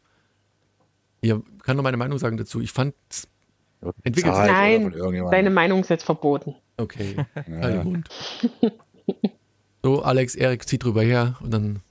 Ihr 1.20 1.42
kann 1.62 1.76
nur 1.76 1.82
meine 1.82 1.96
Meinung 1.96 2.18
sagen 2.18 2.36
dazu. 2.36 2.60
Ich 2.60 2.72
fand, 2.72 2.94
Entwickelt 4.02 4.34
sich. 4.34 4.44
Nein, 4.44 4.82
von 4.82 4.92
irgendjemandem. 4.92 5.30
Deine 5.30 5.50
Meinung 5.50 5.80
ist 5.80 5.90
jetzt 5.90 6.04
verboten. 6.04 6.56
okay, 6.76 7.16
halt 7.34 8.04
Ja. 8.62 8.70
So, 9.84 10.02
Alex, 10.02 10.34
Erik, 10.34 10.68
zieh 10.68 10.78
drüber 10.78 11.02
her 11.02 11.36
und 11.40 11.52
dann 11.52 11.82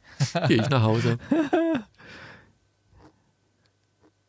gehe 0.47 0.61
ich 0.61 0.69
nach 0.69 0.83
Hause. 0.83 1.17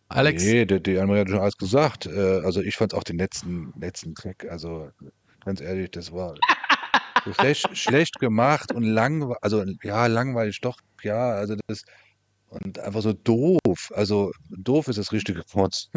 Alex, 0.08 0.44
Nee, 0.44 0.64
die, 0.64 0.80
die 0.80 0.96
Anne-Marie 0.96 1.20
hat 1.20 1.28
schon 1.28 1.40
alles 1.40 1.56
gesagt. 1.56 2.06
Äh, 2.06 2.40
also 2.44 2.62
ich 2.62 2.76
fand 2.76 2.94
auch 2.94 3.02
den 3.02 3.18
letzten, 3.18 3.74
letzten 3.78 4.14
Track, 4.14 4.46
also 4.48 4.88
ganz 5.44 5.60
ehrlich, 5.60 5.90
das 5.90 6.12
war 6.12 6.34
so 7.24 7.32
schlecht, 7.34 7.76
schlecht 7.76 8.20
gemacht 8.20 8.72
und 8.72 8.84
lang, 8.84 9.34
also 9.42 9.64
ja, 9.82 10.06
langweilig 10.06 10.60
doch, 10.60 10.78
ja, 11.02 11.32
also 11.32 11.56
das 11.66 11.82
und 12.50 12.78
einfach 12.78 13.02
so 13.02 13.12
doof. 13.12 13.92
Also 13.94 14.32
doof 14.50 14.88
ist 14.88 14.98
das 14.98 15.12
richtige 15.12 15.42
Wort. 15.52 15.90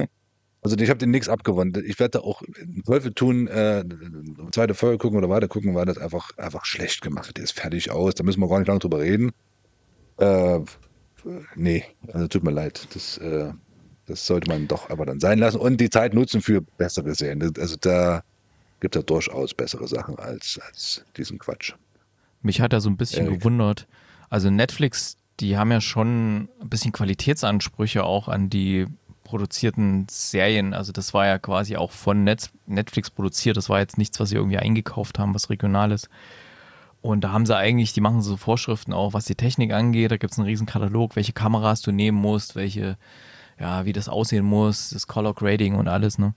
Also 0.64 0.78
ich 0.78 0.90
habe 0.90 1.00
den 1.00 1.10
nichts 1.10 1.28
abgewonnen. 1.28 1.84
Ich 1.88 2.00
werde 2.00 2.20
da 2.20 2.20
auch 2.20 2.44
Teufel 2.86 3.14
tun, 3.14 3.48
äh, 3.48 3.84
zweite 4.52 4.76
Folge 4.76 5.00
gucken 5.00 5.18
oder 5.18 5.30
weiter 5.30 5.48
gucken, 5.48 5.74
weil 5.74 5.86
das 5.86 5.98
einfach, 5.98 6.30
einfach 6.38 6.66
schlecht 6.66 7.02
gemacht 7.02 7.40
ist. 7.40 7.54
Fertig 7.54 7.90
aus. 7.90 8.14
Da 8.14 8.24
müssen 8.24 8.40
wir 8.40 8.48
gar 8.48 8.60
nicht 8.60 8.68
lange 8.68 8.80
drüber 8.80 9.00
reden. 9.00 9.32
Äh, 10.18 10.60
nee, 11.56 11.84
also 12.14 12.28
tut 12.28 12.44
mir 12.44 12.52
leid. 12.52 12.88
Das, 12.94 13.18
äh, 13.18 13.52
das 14.06 14.28
sollte 14.28 14.52
man 14.52 14.68
doch 14.68 14.90
aber 14.92 15.06
dann 15.06 15.20
sein 15.20 15.40
lassen 15.40 15.58
und 15.58 15.78
die 15.78 15.90
Zeit 15.90 16.14
nutzen 16.14 16.42
für 16.42 16.62
bessere 16.62 17.16
Serien. 17.16 17.54
Also 17.58 17.76
da 17.80 18.24
gibt 18.82 18.96
es 18.96 19.00
ja 19.00 19.04
durchaus 19.04 19.54
bessere 19.54 19.88
Sachen 19.88 20.20
als, 20.20 20.60
als 20.68 21.04
diesen 21.18 21.40
Quatsch. 21.40 21.74
Mich 22.42 22.62
hat 22.62 22.74
er 22.74 22.82
so 22.82 22.90
ein 22.90 22.98
bisschen 22.98 23.26
Erik. 23.26 23.40
gewundert. 23.40 23.88
Also 24.30 24.50
Netflix, 24.50 25.18
die 25.42 25.58
haben 25.58 25.72
ja 25.72 25.82
schon 25.82 26.50
ein 26.62 26.70
bisschen 26.70 26.92
Qualitätsansprüche 26.92 28.04
auch 28.04 28.28
an 28.28 28.50
die 28.50 28.86
produzierten 29.24 30.08
Serien. 30.10 30.74
Also 30.74 30.92
das 30.92 31.14
war 31.14 31.26
ja 31.26 31.40
quasi 31.40 31.76
auch 31.78 31.92
von 31.92 32.24
Net 32.24 32.52
Netflix 32.68 33.10
produziert. 33.10 33.58
Das 33.58 33.70
war 33.70 33.80
jetzt 33.80 33.98
nichts, 33.98 34.20
was 34.20 34.30
sie 34.30 34.36
irgendwie 34.36 34.60
eingekauft 34.60 35.20
haben, 35.20 35.34
was 35.34 35.50
regional 35.50 35.92
ist. 35.92 36.10
Und 37.02 37.24
da 37.24 37.32
haben 37.32 37.48
sie 37.48 37.58
eigentlich, 37.58 37.94
die 37.94 38.02
machen 38.02 38.22
so 38.22 38.38
Vorschriften 38.38 38.94
auch, 38.94 39.14
was 39.14 39.26
die 39.26 39.36
Technik 39.36 39.74
angeht. 39.74 40.12
Da 40.12 40.18
gibt 40.18 40.34
es 40.34 40.38
einen 40.38 40.48
riesen 40.48 40.68
Katalog, 40.68 41.16
welche 41.16 41.34
Kameras 41.34 41.82
du 41.82 41.92
nehmen 41.92 42.20
musst, 42.20 42.56
welche, 42.56 42.98
ja, 43.60 43.86
wie 43.86 43.94
das 43.94 44.08
aussehen 44.08 44.46
muss, 44.46 44.92
das 44.92 45.08
Color 45.08 45.34
Grading 45.34 45.76
und 45.76 45.88
alles, 45.88 46.20
ne? 46.20 46.36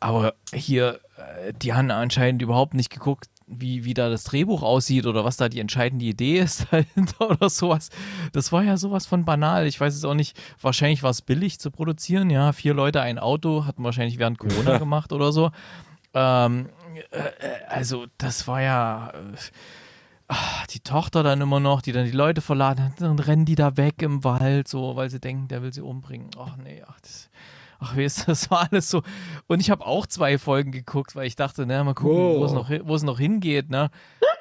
Aber 0.00 0.34
hier, 0.54 1.00
äh, 1.16 1.52
die 1.52 1.74
haben 1.74 1.90
anscheinend 1.90 2.40
überhaupt 2.40 2.74
nicht 2.74 2.90
geguckt, 2.90 3.28
wie, 3.48 3.84
wie 3.84 3.94
da 3.94 4.08
das 4.08 4.24
Drehbuch 4.24 4.62
aussieht 4.62 5.06
oder 5.06 5.24
was 5.24 5.36
da 5.36 5.48
die 5.48 5.60
entscheidende 5.60 6.04
Idee 6.04 6.38
ist 6.38 6.66
dahinter 6.70 7.30
oder 7.30 7.48
sowas. 7.48 7.90
Das 8.32 8.52
war 8.52 8.62
ja 8.62 8.76
sowas 8.76 9.06
von 9.06 9.24
banal. 9.24 9.66
Ich 9.66 9.80
weiß 9.80 9.94
es 9.94 10.04
auch 10.04 10.14
nicht. 10.14 10.38
Wahrscheinlich 10.60 11.02
war 11.02 11.10
es 11.10 11.22
billig 11.22 11.58
zu 11.58 11.70
produzieren. 11.70 12.30
Ja, 12.30 12.52
vier 12.52 12.74
Leute, 12.74 13.00
ein 13.00 13.18
Auto, 13.18 13.64
hatten 13.64 13.84
wahrscheinlich 13.84 14.18
während 14.18 14.38
Corona 14.38 14.78
gemacht 14.78 15.12
oder 15.12 15.32
so. 15.32 15.50
Ähm, 16.14 16.68
äh, 17.10 17.18
äh, 17.18 17.64
also, 17.68 18.06
das 18.18 18.46
war 18.46 18.62
ja. 18.62 19.10
Äh, 19.10 19.36
ah, 20.28 20.64
die 20.70 20.80
Tochter 20.80 21.22
dann 21.22 21.40
immer 21.40 21.60
noch, 21.60 21.82
die 21.82 21.92
dann 21.92 22.04
die 22.04 22.12
Leute 22.12 22.40
verladen 22.40 22.84
hat, 22.84 23.00
dann 23.00 23.18
rennen 23.18 23.44
die 23.44 23.54
da 23.54 23.76
weg 23.76 24.02
im 24.02 24.24
Wald, 24.24 24.68
so, 24.68 24.96
weil 24.96 25.10
sie 25.10 25.20
denken, 25.20 25.48
der 25.48 25.62
will 25.62 25.72
sie 25.72 25.80
umbringen. 25.80 26.30
Ach 26.38 26.56
nee, 26.56 26.82
ach, 26.86 27.00
das, 27.00 27.30
ach 27.78 27.96
wie 27.96 28.04
ist 28.04 28.28
das 28.28 28.50
war 28.50 28.68
alles 28.70 28.90
so. 28.90 29.02
Und 29.46 29.60
ich 29.60 29.70
habe 29.70 29.86
auch 29.86 30.06
zwei 30.06 30.38
Folgen 30.38 30.72
geguckt, 30.72 31.14
weil 31.16 31.26
ich 31.26 31.36
dachte, 31.36 31.64
na, 31.66 31.82
mal 31.84 31.94
gucken, 31.94 32.16
wo 32.40 32.44
es 32.44 32.52
noch, 32.52 32.68
hin- 32.68 32.82
wo 32.84 32.94
es 32.94 33.02
noch 33.02 33.18
hingeht, 33.18 33.70
ne? 33.70 33.90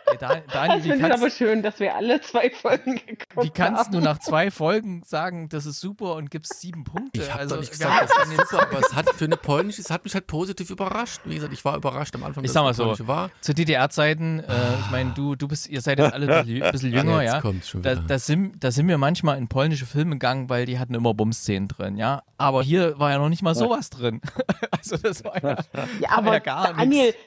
Ey, 0.09 0.17
Daniel, 0.17 0.43
Das 0.77 0.85
finde 0.87 1.07
ich 1.07 1.13
aber 1.13 1.29
schön, 1.29 1.61
dass 1.63 1.79
wir 1.79 1.95
alle 1.95 2.21
zwei 2.21 2.49
Folgen 2.49 2.95
geguckt 2.95 3.27
wie 3.41 3.49
kannst 3.49 3.93
du 3.93 3.97
haben. 3.97 4.03
nach 4.03 4.19
zwei 4.19 4.51
Folgen 4.51 5.03
sagen, 5.05 5.49
das 5.49 5.65
ist 5.65 5.79
super 5.79 6.15
und 6.15 6.31
gibst 6.31 6.59
sieben 6.59 6.83
Punkte? 6.83 7.21
ich 7.21 7.29
habe 7.29 7.41
also, 7.41 7.55
doch 7.55 7.61
nicht 7.61 7.71
gesagt, 7.71 7.93
haben 7.93 8.07
das 8.07 8.39
ist 8.39 8.49
super, 8.49 8.67
aber 8.69 8.79
es 8.79 8.95
hat 8.95 9.09
für 9.09 9.25
eine 9.25 9.37
polnische, 9.37 9.81
es 9.81 9.89
hat 9.89 10.03
mich 10.03 10.13
halt 10.13 10.27
positiv 10.27 10.69
überrascht. 10.69 11.21
Wie 11.25 11.35
gesagt, 11.35 11.53
ich 11.53 11.63
war 11.65 11.75
überrascht 11.75 12.15
am 12.15 12.23
Anfang, 12.23 12.43
Ich 12.43 12.51
sag 12.51 12.63
mal 12.63 12.73
so, 12.73 12.95
war. 13.07 13.31
Zu 13.41 13.53
DDR-Zeiten, 13.53 14.39
äh, 14.39 14.43
ich 14.79 14.91
meine, 14.91 15.11
du, 15.11 15.35
du 15.35 15.47
bist, 15.47 15.67
ihr 15.67 15.81
seid 15.81 15.99
jetzt 15.99 16.13
alle 16.13 16.39
ein 16.39 16.71
bisschen, 16.71 16.91
jünger, 16.93 17.21
Jetzt 17.21 17.33
ja. 17.33 17.81
Da, 17.81 17.91
wieder. 17.91 17.95
da, 17.95 18.19
sind, 18.19 18.63
da 18.63 18.71
sind 18.71 18.87
wir 18.87 18.97
manchmal 18.97 19.37
in 19.37 19.47
polnische 19.47 19.85
Filme 19.85 20.11
gegangen, 20.11 20.49
weil 20.49 20.65
die 20.65 20.79
hatten 20.79 20.93
immer 20.93 21.13
Bumszenen 21.13 21.67
drin, 21.67 21.97
ja. 21.97 22.23
Aber 22.37 22.63
hier 22.63 22.97
war 22.99 23.11
ja 23.11 23.17
noch 23.17 23.29
nicht 23.29 23.41
mal 23.41 23.55
sowas 23.55 23.89
drin. 23.89 24.21
also 24.71 24.97
das 24.97 25.23
war 25.23 25.41
ja, 25.43 25.57
Ja, 25.99 26.09
war 26.11 26.17
aber 26.17 26.33
ja 26.33 26.39
gar 26.39 26.73
Daniel, 26.73 27.05
nichts. 27.07 27.19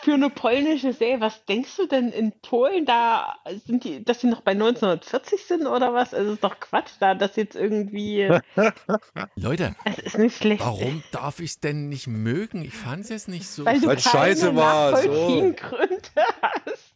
Für 0.00 0.14
eine 0.14 0.30
polnische 0.30 0.92
Serie, 0.92 1.20
was 1.20 1.44
denkst 1.44 1.76
du 1.76 1.86
denn 1.86 2.10
in 2.10 2.32
Polen, 2.40 2.84
da 2.86 3.36
sind 3.66 3.84
die, 3.84 4.04
dass 4.04 4.18
die 4.18 4.26
noch 4.26 4.40
bei 4.40 4.52
1940 4.52 5.44
sind 5.44 5.66
oder 5.66 5.94
was? 5.94 6.14
Also 6.14 6.32
ist 6.32 6.44
doch 6.44 6.58
Quatsch 6.60 6.92
da, 7.00 7.14
dass 7.14 7.36
jetzt 7.36 7.56
irgendwie, 7.56 8.28
Leute, 9.36 9.74
es 9.84 9.98
ist 9.98 10.18
nicht 10.18 10.36
schlecht. 10.36 10.64
warum 10.64 11.02
darf 11.12 11.40
ich 11.40 11.50
es 11.50 11.60
denn 11.60 11.88
nicht 11.88 12.06
mögen? 12.06 12.64
Ich 12.64 12.74
fand 12.74 13.04
es 13.04 13.10
jetzt 13.10 13.28
nicht 13.28 13.46
so. 13.46 13.64
Weil 13.64 13.80
du 13.80 13.88
keine 13.88 14.00
scheiße 14.00 14.56
war, 14.56 14.96
so. 14.96 15.54
Gründe 15.56 16.00
hast. 16.42 16.94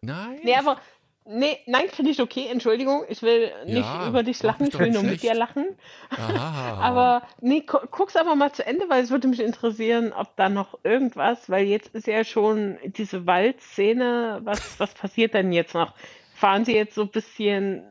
Nein. 0.00 0.38
Nee, 0.42 0.54
aber, 0.54 0.80
nee, 1.28 1.58
nein, 1.66 1.88
finde 1.88 2.10
ich 2.10 2.20
okay, 2.20 2.46
Entschuldigung, 2.50 3.04
ich 3.08 3.22
will 3.22 3.52
nicht 3.66 3.94
Ja, 3.94 4.08
über 4.08 4.22
dich 4.22 4.42
lachen, 4.42 4.68
ich 4.68 4.78
will 4.78 4.90
nur 4.90 5.02
mit 5.02 5.22
schlecht. 5.22 5.24
dir 5.24 5.34
lachen. 5.34 5.66
Aber 6.18 7.22
nee, 7.40 7.60
gu 7.60 7.78
guck's 7.90 8.16
aber 8.16 8.34
mal 8.34 8.52
zu 8.52 8.66
Ende, 8.66 8.88
weil 8.88 9.02
es 9.02 9.10
würde 9.10 9.28
mich 9.28 9.40
interessieren, 9.40 10.12
ob 10.12 10.34
da 10.36 10.48
noch 10.48 10.78
irgendwas, 10.84 11.48
weil 11.50 11.66
jetzt 11.66 11.94
ist 11.94 12.06
ja 12.06 12.24
schon 12.24 12.78
diese 12.84 13.26
Waldszene, 13.26 14.40
was, 14.44 14.78
was 14.78 14.94
passiert 14.94 15.34
denn 15.34 15.52
jetzt 15.52 15.74
noch? 15.74 15.94
Fahren 16.34 16.64
sie 16.64 16.74
jetzt 16.74 16.94
so 16.94 17.02
ein 17.02 17.10
bisschen 17.10 17.82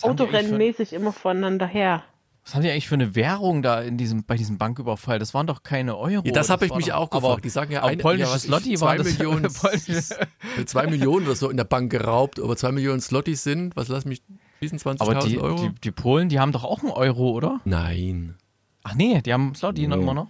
autorennenmäßig 0.00 0.92
immer 0.92 1.12
voneinander 1.12 1.66
her? 1.66 2.04
Was 2.48 2.54
haben 2.54 2.62
die 2.62 2.70
eigentlich 2.70 2.88
für 2.88 2.94
eine 2.94 3.14
Währung 3.14 3.60
da 3.60 3.82
in 3.82 3.98
diesem, 3.98 4.24
bei 4.24 4.34
diesem 4.36 4.56
Banküberfall? 4.56 5.18
Das 5.18 5.34
waren 5.34 5.46
doch 5.46 5.62
keine 5.62 5.98
Euro. 5.98 6.24
ja, 6.24 6.32
das 6.32 6.48
habe 6.48 6.64
ich 6.64 6.74
mich 6.74 6.86
doch- 6.86 6.94
auch 6.94 7.10
gefragt. 7.10 7.44
Die 7.44 7.50
sagen 7.50 7.72
ja, 7.72 7.84
ein, 7.84 7.98
polnisches 7.98 8.44
ja, 8.44 8.48
Zloty 8.58 8.80
war 8.80 8.96
zwei 8.96 8.96
das- 8.96 9.06
Millionen, 9.18 9.50
zwei 10.66 10.86
Millionen 10.86 11.26
oder 11.26 11.36
so 11.36 11.50
in 11.50 11.58
der 11.58 11.64
Bank 11.64 11.90
geraubt, 11.92 12.40
aber 12.40 12.56
zwei 12.56 12.72
Millionen 12.72 13.02
Slotties 13.02 13.42
sind, 13.42 13.76
was 13.76 13.88
lass 13.88 14.06
mich, 14.06 14.22
diesen 14.62 14.80
Aber 14.80 15.12
20.000 15.12 15.26
die, 15.26 15.38
Euro? 15.38 15.56
die, 15.68 15.74
die 15.84 15.90
Polen, 15.90 16.30
die 16.30 16.40
haben 16.40 16.52
doch 16.52 16.64
auch 16.64 16.80
einen 16.82 16.90
Euro, 16.92 17.32
oder? 17.32 17.60
Nein. 17.66 18.36
Ach 18.82 18.94
nee, 18.94 19.20
die 19.20 19.32
haben 19.34 19.54
Slotty 19.54 19.86
noch 19.86 19.96
Nee. 19.98 20.02
immer 20.04 20.14
noch? 20.14 20.28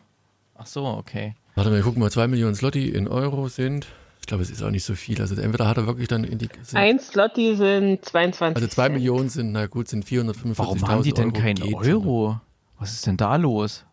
Ach 0.56 0.66
so, 0.66 0.84
okay. 0.86 1.34
Warte 1.54 1.70
mal, 1.70 1.76
wir 1.76 1.82
gucken 1.84 2.00
mal, 2.00 2.10
2 2.10 2.26
Millionen 2.26 2.56
Slotty 2.56 2.88
in 2.88 3.06
Euro 3.06 3.46
sind. 3.46 3.86
Ich 4.28 4.30
glaube, 4.30 4.42
es 4.42 4.50
ist 4.50 4.62
auch 4.62 4.70
nicht 4.70 4.84
so 4.84 4.94
viel. 4.94 5.18
Also 5.22 5.34
entweder 5.40 5.66
hat 5.66 5.78
er 5.78 5.86
wirklich 5.86 6.06
dann 6.06 6.22
in 6.22 6.36
die. 6.36 6.50
Sind, 6.60 6.76
Ein 6.78 6.98
Slot, 7.00 7.34
die 7.38 7.54
sind 7.56 8.04
22. 8.04 8.56
also 8.56 8.68
2 8.68 8.82
Cent. 8.82 8.94
Millionen 8.96 9.30
sind, 9.30 9.52
na 9.52 9.64
gut, 9.64 9.88
sind 9.88 10.04
445.000 10.04 10.58
Warum 10.58 10.86
haben 10.86 11.02
die 11.02 11.14
denn 11.14 11.30
Euro, 11.30 11.40
keinen 11.40 11.54
geht 11.54 11.70
schon. 11.70 11.86
Euro? 11.86 12.40
Was 12.78 12.92
ist 12.92 13.06
denn 13.06 13.16
da 13.16 13.36
los? 13.36 13.86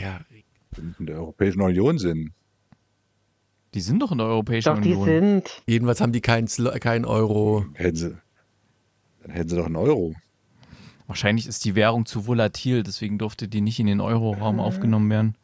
Ja, 0.00 0.20
In 0.98 1.04
der 1.04 1.16
Europäischen 1.16 1.60
Union 1.60 1.98
sind. 1.98 2.32
Die 3.74 3.80
sind 3.82 4.00
doch 4.00 4.10
in 4.10 4.16
der 4.16 4.26
Europäischen 4.26 4.74
Doch, 4.74 4.80
die 4.80 4.94
Union. 4.94 5.04
sind. 5.42 5.62
jedenfalls 5.66 6.00
haben 6.00 6.12
die 6.12 6.22
keinen 6.22 6.48
keinen 6.80 7.04
Euro. 7.04 7.66
Hätten 7.74 7.96
sie, 7.96 8.16
dann 9.20 9.32
hätten 9.32 9.50
sie 9.50 9.56
doch 9.56 9.66
einen 9.66 9.76
Euro. 9.76 10.14
Wahrscheinlich 11.08 11.46
ist 11.46 11.66
die 11.66 11.74
Währung 11.74 12.06
zu 12.06 12.26
volatil, 12.26 12.82
deswegen 12.82 13.18
durfte 13.18 13.48
die 13.48 13.60
nicht 13.60 13.78
in 13.80 13.86
den 13.86 14.00
Euro-Raum 14.00 14.60
aufgenommen 14.60 15.10
werden. 15.10 15.36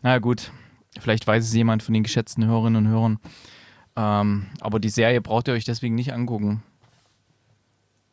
Na 0.00 0.20
gut, 0.20 0.52
vielleicht 1.00 1.26
weiß 1.26 1.44
es 1.44 1.54
jemand 1.54 1.82
von 1.82 1.94
den 1.94 2.02
geschätzten 2.02 2.46
Hörerinnen 2.46 2.86
und 2.86 2.92
Hörern. 2.92 3.18
Ähm, 3.96 4.46
aber 4.60 4.80
die 4.80 4.88
Serie 4.88 5.20
braucht 5.20 5.48
ihr 5.48 5.54
euch 5.54 5.64
deswegen 5.64 5.94
nicht 5.94 6.12
angucken. 6.12 6.62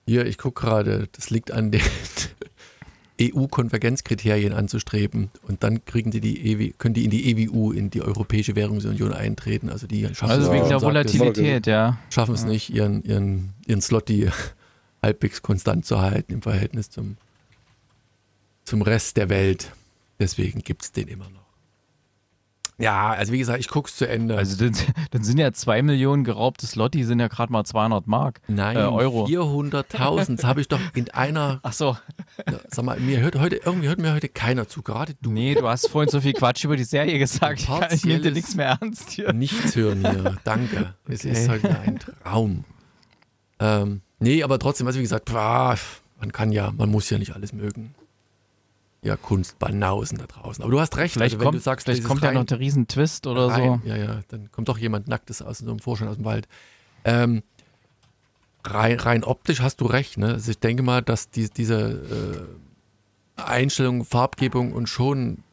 Hier, 0.05 0.25
ich 0.25 0.37
gucke 0.37 0.61
gerade, 0.61 1.07
das 1.11 1.29
liegt 1.29 1.51
an 1.51 1.71
den 1.71 1.81
EU-Konvergenzkriterien 3.21 4.53
anzustreben 4.53 5.29
und 5.43 5.63
dann 5.63 5.83
kriegen 5.85 6.09
die 6.09 6.21
die 6.21 6.51
EW, 6.51 6.71
können 6.77 6.93
die 6.93 7.03
in 7.03 7.11
die 7.11 7.31
EWU, 7.31 7.71
in 7.71 7.89
die 7.89 8.01
Europäische 8.01 8.55
Währungsunion 8.55 9.13
eintreten. 9.13 9.69
Also 9.69 9.87
die 9.87 10.07
schaffen 10.15 10.31
Also 10.31 10.47
es, 10.47 10.53
wegen 10.53 10.69
der 10.69 10.81
Volatilität, 10.81 11.67
ja. 11.67 11.99
schaffen 12.09 12.33
es 12.33 12.45
nicht, 12.45 12.69
ihren, 12.69 13.03
ihren, 13.03 13.53
ihren 13.67 13.81
Slotty 13.81 14.29
halbwegs 15.03 15.41
konstant 15.41 15.85
zu 15.85 15.99
halten 15.99 16.33
im 16.33 16.41
Verhältnis 16.41 16.89
zum, 16.89 17.17
zum 18.63 18.81
Rest 18.81 19.17
der 19.17 19.29
Welt. 19.29 19.71
Deswegen 20.19 20.61
gibt 20.61 20.83
es 20.83 20.91
den 20.91 21.07
immer 21.07 21.29
noch. 21.29 21.48
Ja, 22.79 23.09
also 23.09 23.33
wie 23.33 23.37
gesagt, 23.39 23.59
ich 23.59 23.67
gucke 23.67 23.89
es 23.89 23.97
zu 23.97 24.07
Ende. 24.07 24.37
Also 24.37 24.55
dann, 24.57 24.73
dann 25.11 25.23
sind 25.23 25.37
ja 25.37 25.51
zwei 25.51 25.81
Millionen 25.81 26.23
geraubte 26.23 26.65
Slotty, 26.65 27.03
sind 27.03 27.19
ja 27.19 27.27
gerade 27.27 27.51
mal 27.51 27.65
200 27.65 28.07
Mark. 28.07 28.39
Nein, 28.47 28.77
äh, 28.77 28.79
Euro. 28.79 29.25
400.000, 29.25 30.37
das 30.37 30.45
habe 30.45 30.61
ich 30.61 30.69
doch 30.69 30.79
in 30.95 31.09
einer, 31.11 31.59
Ach 31.63 31.73
so. 31.73 31.97
sag 32.69 32.85
mal, 32.85 32.99
mir 32.99 33.19
hört 33.19 33.37
heute, 33.37 33.57
irgendwie 33.57 33.89
hört 33.89 33.99
mir 33.99 34.13
heute 34.13 34.29
keiner 34.29 34.67
zu, 34.67 34.81
gerade 34.81 35.13
du. 35.21 35.29
Nee, 35.31 35.55
du 35.55 35.67
hast 35.67 35.89
vorhin 35.89 36.09
so 36.09 36.21
viel 36.21 36.33
Quatsch 36.33 36.63
über 36.63 36.77
die 36.77 36.85
Serie 36.85 37.19
gesagt. 37.19 37.59
Ich, 37.59 37.93
ich 37.95 38.05
nehme 38.05 38.21
dir 38.21 38.31
nichts 38.31 38.55
mehr 38.55 38.77
ernst 38.81 39.09
hier. 39.11 39.33
Nichts 39.33 39.75
hören 39.75 39.99
hier, 39.99 40.37
danke. 40.45 40.95
Es 41.07 41.25
Okay. 41.25 41.31
ist 41.33 41.49
heute 41.49 41.77
ein 41.81 41.99
Traum. 41.99 42.63
Ähm, 43.59 44.01
nee, 44.19 44.41
aber 44.41 44.57
trotzdem, 44.57 44.87
also 44.87 44.99
wie 44.99 45.03
gesagt, 45.03 45.29
man 45.33 46.31
kann 46.31 46.51
ja, 46.51 46.71
man 46.71 46.89
muss 46.89 47.09
ja 47.09 47.17
nicht 47.17 47.35
alles 47.35 47.51
mögen. 47.51 47.93
Ja, 49.01 49.15
Kunstbanausen 49.15 50.17
da 50.17 50.25
draußen. 50.25 50.61
Aber 50.61 50.71
du 50.71 50.79
hast 50.79 50.97
recht, 50.97 51.13
Vielleicht 51.13 51.35
also 51.35 51.45
kommt, 51.45 51.55
du 51.55 51.61
sagst, 51.61 51.85
vielleicht 51.85 52.03
kommt 52.03 52.21
ja 52.21 52.33
noch 52.33 52.43
der 52.43 52.59
Riesentwist 52.59 53.27
oder 53.27 53.47
rein, 53.47 53.81
so. 53.83 53.89
Ja, 53.89 53.95
ja, 53.95 54.19
dann 54.27 54.51
kommt 54.51 54.67
doch 54.67 54.77
jemand 54.77 55.07
Nacktes 55.07 55.41
aus 55.41 55.59
so 55.59 55.69
einem 55.69 55.79
Vorschein 55.79 56.09
aus 56.09 56.17
dem 56.17 56.25
Wald. 56.25 56.47
Ähm, 57.05 57.43
rein, 58.65 58.99
rein 58.99 59.23
optisch 59.23 59.61
hast 59.61 59.79
du 59.79 59.85
recht, 59.85 60.17
ne? 60.17 60.33
Also 60.33 60.51
ich 60.51 60.59
denke 60.59 60.83
mal, 60.83 61.01
dass 61.01 61.29
die, 61.29 61.49
diese 61.49 62.57
äh, 63.37 63.41
Einstellung, 63.41 64.03
Farbgebung 64.03 64.73
und 64.73 64.87
schon 64.87 65.43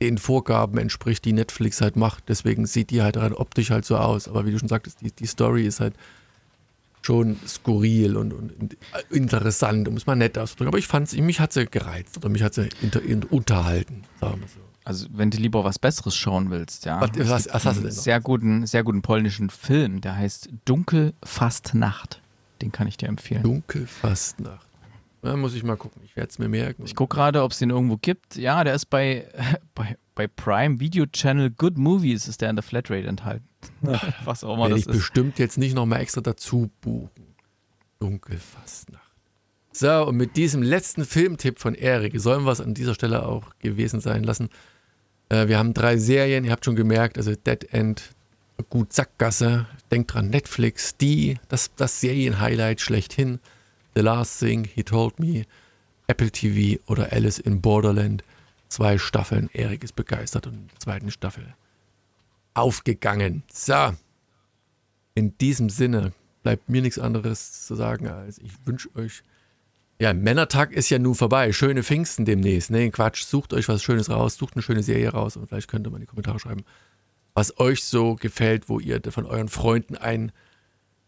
den 0.00 0.18
Vorgaben 0.18 0.78
entspricht, 0.78 1.24
die 1.24 1.32
Netflix 1.32 1.80
halt 1.80 1.96
macht. 1.96 2.28
Deswegen 2.28 2.66
sieht 2.66 2.90
die 2.90 3.02
halt 3.02 3.16
rein 3.16 3.32
optisch 3.32 3.70
halt 3.70 3.84
so 3.84 3.96
aus. 3.96 4.28
Aber 4.28 4.46
wie 4.46 4.52
du 4.52 4.58
schon 4.58 4.68
sagtest, 4.68 5.00
die, 5.00 5.10
die 5.10 5.26
Story 5.26 5.66
ist 5.66 5.80
halt 5.80 5.94
schon 7.06 7.36
skurril 7.46 8.16
und, 8.16 8.32
und 8.32 8.76
interessant, 9.10 9.86
um 9.88 9.96
es 9.96 10.06
mal 10.06 10.16
nett 10.16 10.36
auszudrücken. 10.36 10.68
Aber 10.68 10.78
ich 10.78 10.86
fand 10.88 11.12
mich 11.20 11.40
hat 11.40 11.52
sie 11.52 11.66
gereizt 11.66 12.16
oder 12.18 12.28
mich 12.28 12.42
hat 12.42 12.54
sie 12.54 12.68
inter, 12.82 13.00
in, 13.02 13.22
unterhalten, 13.24 14.02
sagen 14.20 14.40
wir 14.40 14.48
so. 14.48 14.60
Also 14.84 15.06
wenn 15.12 15.30
du 15.30 15.38
lieber 15.38 15.64
was 15.64 15.78
Besseres 15.78 16.14
schauen 16.14 16.50
willst, 16.50 16.84
ja. 16.84 17.00
Was- 17.00 17.10
Es 17.16 17.28
was- 17.28 17.48
was 17.52 17.64
hast 17.64 17.76
du 17.78 17.82
denn 17.82 17.94
noch? 17.94 18.02
Sehr 18.02 18.20
guten, 18.20 18.66
sehr 18.66 18.84
guten 18.84 19.02
polnischen 19.02 19.50
Film, 19.50 20.00
der 20.00 20.16
heißt 20.16 20.48
Dunkel 20.64 21.12
fast 21.24 21.74
Nacht. 21.74 22.20
Den 22.62 22.72
kann 22.72 22.86
ich 22.86 22.96
dir 22.96 23.08
empfehlen. 23.08 23.42
Dunkelfastnacht. 23.42 24.66
Da 25.22 25.36
muss 25.36 25.54
ich 25.54 25.64
mal 25.64 25.76
gucken. 25.76 26.02
Ich 26.04 26.14
werde 26.16 26.30
es 26.30 26.38
mir 26.38 26.48
merken. 26.48 26.84
Ich 26.86 26.94
gucke 26.94 27.16
gerade, 27.16 27.42
ob 27.42 27.50
es 27.52 27.58
den 27.58 27.70
irgendwo 27.70 27.96
gibt. 27.96 28.36
Ja, 28.36 28.62
der 28.64 28.74
ist 28.74 28.86
bei, 28.86 29.26
bei, 29.74 29.96
bei 30.14 30.26
Prime 30.28 30.78
Video 30.80 31.04
Channel 31.06 31.50
Good 31.50 31.78
Movies 31.78 32.28
ist 32.28 32.40
der 32.40 32.50
in 32.50 32.56
der 32.56 32.62
Flatrate 32.62 33.06
enthalten. 33.08 33.44
Was 34.24 34.44
auch 34.44 34.54
immer 34.54 34.64
Werde 34.64 34.74
das 34.74 34.82
ich 34.82 34.86
ist. 34.88 34.92
bestimmt 34.96 35.38
jetzt 35.38 35.58
nicht 35.58 35.74
nochmal 35.74 36.00
extra 36.00 36.20
dazu 36.20 36.70
buchen. 36.80 37.34
Dunkelfastnacht. 37.98 39.02
So, 39.72 40.06
und 40.06 40.16
mit 40.16 40.36
diesem 40.36 40.62
letzten 40.62 41.04
Filmtipp 41.04 41.58
von 41.58 41.74
Erik 41.74 42.18
sollen 42.18 42.44
wir 42.44 42.52
es 42.52 42.60
an 42.60 42.74
dieser 42.74 42.94
Stelle 42.94 43.26
auch 43.26 43.44
gewesen 43.58 44.00
sein 44.00 44.24
lassen. 44.24 44.48
Äh, 45.28 45.48
wir 45.48 45.58
haben 45.58 45.74
drei 45.74 45.98
Serien, 45.98 46.44
ihr 46.44 46.52
habt 46.52 46.64
schon 46.64 46.76
gemerkt, 46.76 47.18
also 47.18 47.34
Dead 47.34 47.72
End, 47.72 48.10
gut 48.70 48.92
Sackgasse, 48.92 49.66
denkt 49.90 50.14
dran, 50.14 50.30
Netflix, 50.30 50.96
die, 50.96 51.38
das, 51.48 51.70
das 51.76 52.00
Serien-Highlight 52.00 52.80
schlechthin, 52.80 53.38
The 53.94 54.00
Last 54.00 54.40
Thing, 54.40 54.64
He 54.64 54.82
Told 54.82 55.18
Me, 55.20 55.44
Apple 56.06 56.30
TV 56.30 56.80
oder 56.86 57.12
Alice 57.12 57.38
in 57.38 57.60
Borderland. 57.60 58.24
Zwei 58.68 58.98
Staffeln, 58.98 59.50
Erik 59.52 59.84
ist 59.84 59.94
begeistert 59.94 60.46
und 60.46 60.54
in 60.54 60.66
der 60.68 60.78
zweiten 60.78 61.10
Staffel 61.10 61.54
aufgegangen. 62.56 63.42
So, 63.52 63.92
in 65.14 65.36
diesem 65.38 65.70
Sinne 65.70 66.12
bleibt 66.42 66.68
mir 66.68 66.82
nichts 66.82 66.98
anderes 66.98 67.66
zu 67.66 67.74
sagen, 67.74 68.08
als 68.08 68.38
ich 68.38 68.52
wünsche 68.64 68.94
euch. 68.94 69.22
Ja, 69.98 70.12
Männertag 70.12 70.72
ist 70.72 70.90
ja 70.90 70.98
nun 70.98 71.14
vorbei. 71.14 71.52
Schöne 71.52 71.82
Pfingsten 71.82 72.24
demnächst. 72.24 72.70
Nee, 72.70 72.90
Quatsch. 72.90 73.24
Sucht 73.24 73.54
euch 73.54 73.68
was 73.68 73.82
Schönes 73.82 74.10
raus, 74.10 74.36
sucht 74.36 74.54
eine 74.54 74.62
schöne 74.62 74.82
Serie 74.82 75.08
raus 75.10 75.36
und 75.36 75.48
vielleicht 75.48 75.68
könnt 75.68 75.86
ihr 75.86 75.90
mal 75.90 75.96
in 75.96 76.02
die 76.02 76.06
Kommentare 76.06 76.38
schreiben, 76.38 76.64
was 77.34 77.58
euch 77.58 77.82
so 77.84 78.14
gefällt, 78.14 78.68
wo 78.68 78.78
ihr 78.78 79.00
von 79.08 79.24
euren 79.24 79.48
Freunden 79.48 79.96
ein, 79.96 80.32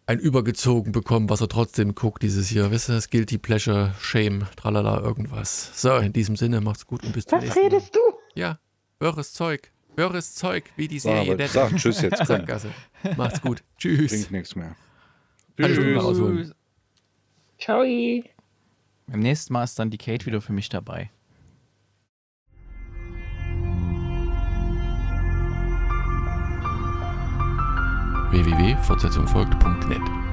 ein 0.07 0.19
übergezogen 0.19 0.93
bekommt, 0.93 1.29
was 1.29 1.43
ihr 1.43 1.49
trotzdem 1.49 1.95
guckt 1.95 2.23
dieses 2.23 2.51
Jahr. 2.51 2.71
Wisst 2.71 2.89
ihr, 2.89 2.95
das 2.95 3.11
Guilty 3.11 3.37
Pleasure, 3.37 3.95
Shame, 4.01 4.47
tralala, 4.57 5.01
irgendwas. 5.01 5.71
So, 5.81 5.97
in 5.97 6.15
diesem 6.15 6.37
Sinne, 6.37 6.63
macht's 6.63 6.87
gut 6.87 7.05
und 7.05 7.13
bis 7.13 7.27
zum 7.27 7.39
Was 7.39 7.45
nächsten 7.45 7.61
Mal. 7.61 7.69
redest 7.69 7.95
du? 7.95 8.01
Ja, 8.35 8.59
höheres 9.01 9.35
Zeug. 9.35 9.71
Höheres 9.99 10.33
Zeug, 10.37 10.71
wie 10.77 10.87
die 10.87 11.01
Serie. 11.01 11.37
der 11.37 11.49
sag 11.49 11.75
Tschüss 11.75 12.01
jetzt. 12.03 12.25
Sackgasse. 12.25 12.71
Macht's 13.17 13.43
gut. 13.43 13.65
Tschüss. 13.79 14.13
bringt 14.13 14.31
nichts 14.31 14.55
mehr. 14.55 14.77
Tschüss. 15.57 16.53
Ciao. 17.59 17.83
Beim 17.83 19.21
nächsten 19.21 19.53
Mal 19.53 19.65
ist 19.65 19.77
dann 19.77 19.91
die 19.91 19.99
Kate 19.99 20.25
wieder 20.25 20.41
für 20.41 20.53
mich 20.53 20.69
dabei. 20.69 21.11
www.fortsetzung 28.31 29.27
folgt.net 29.27 30.28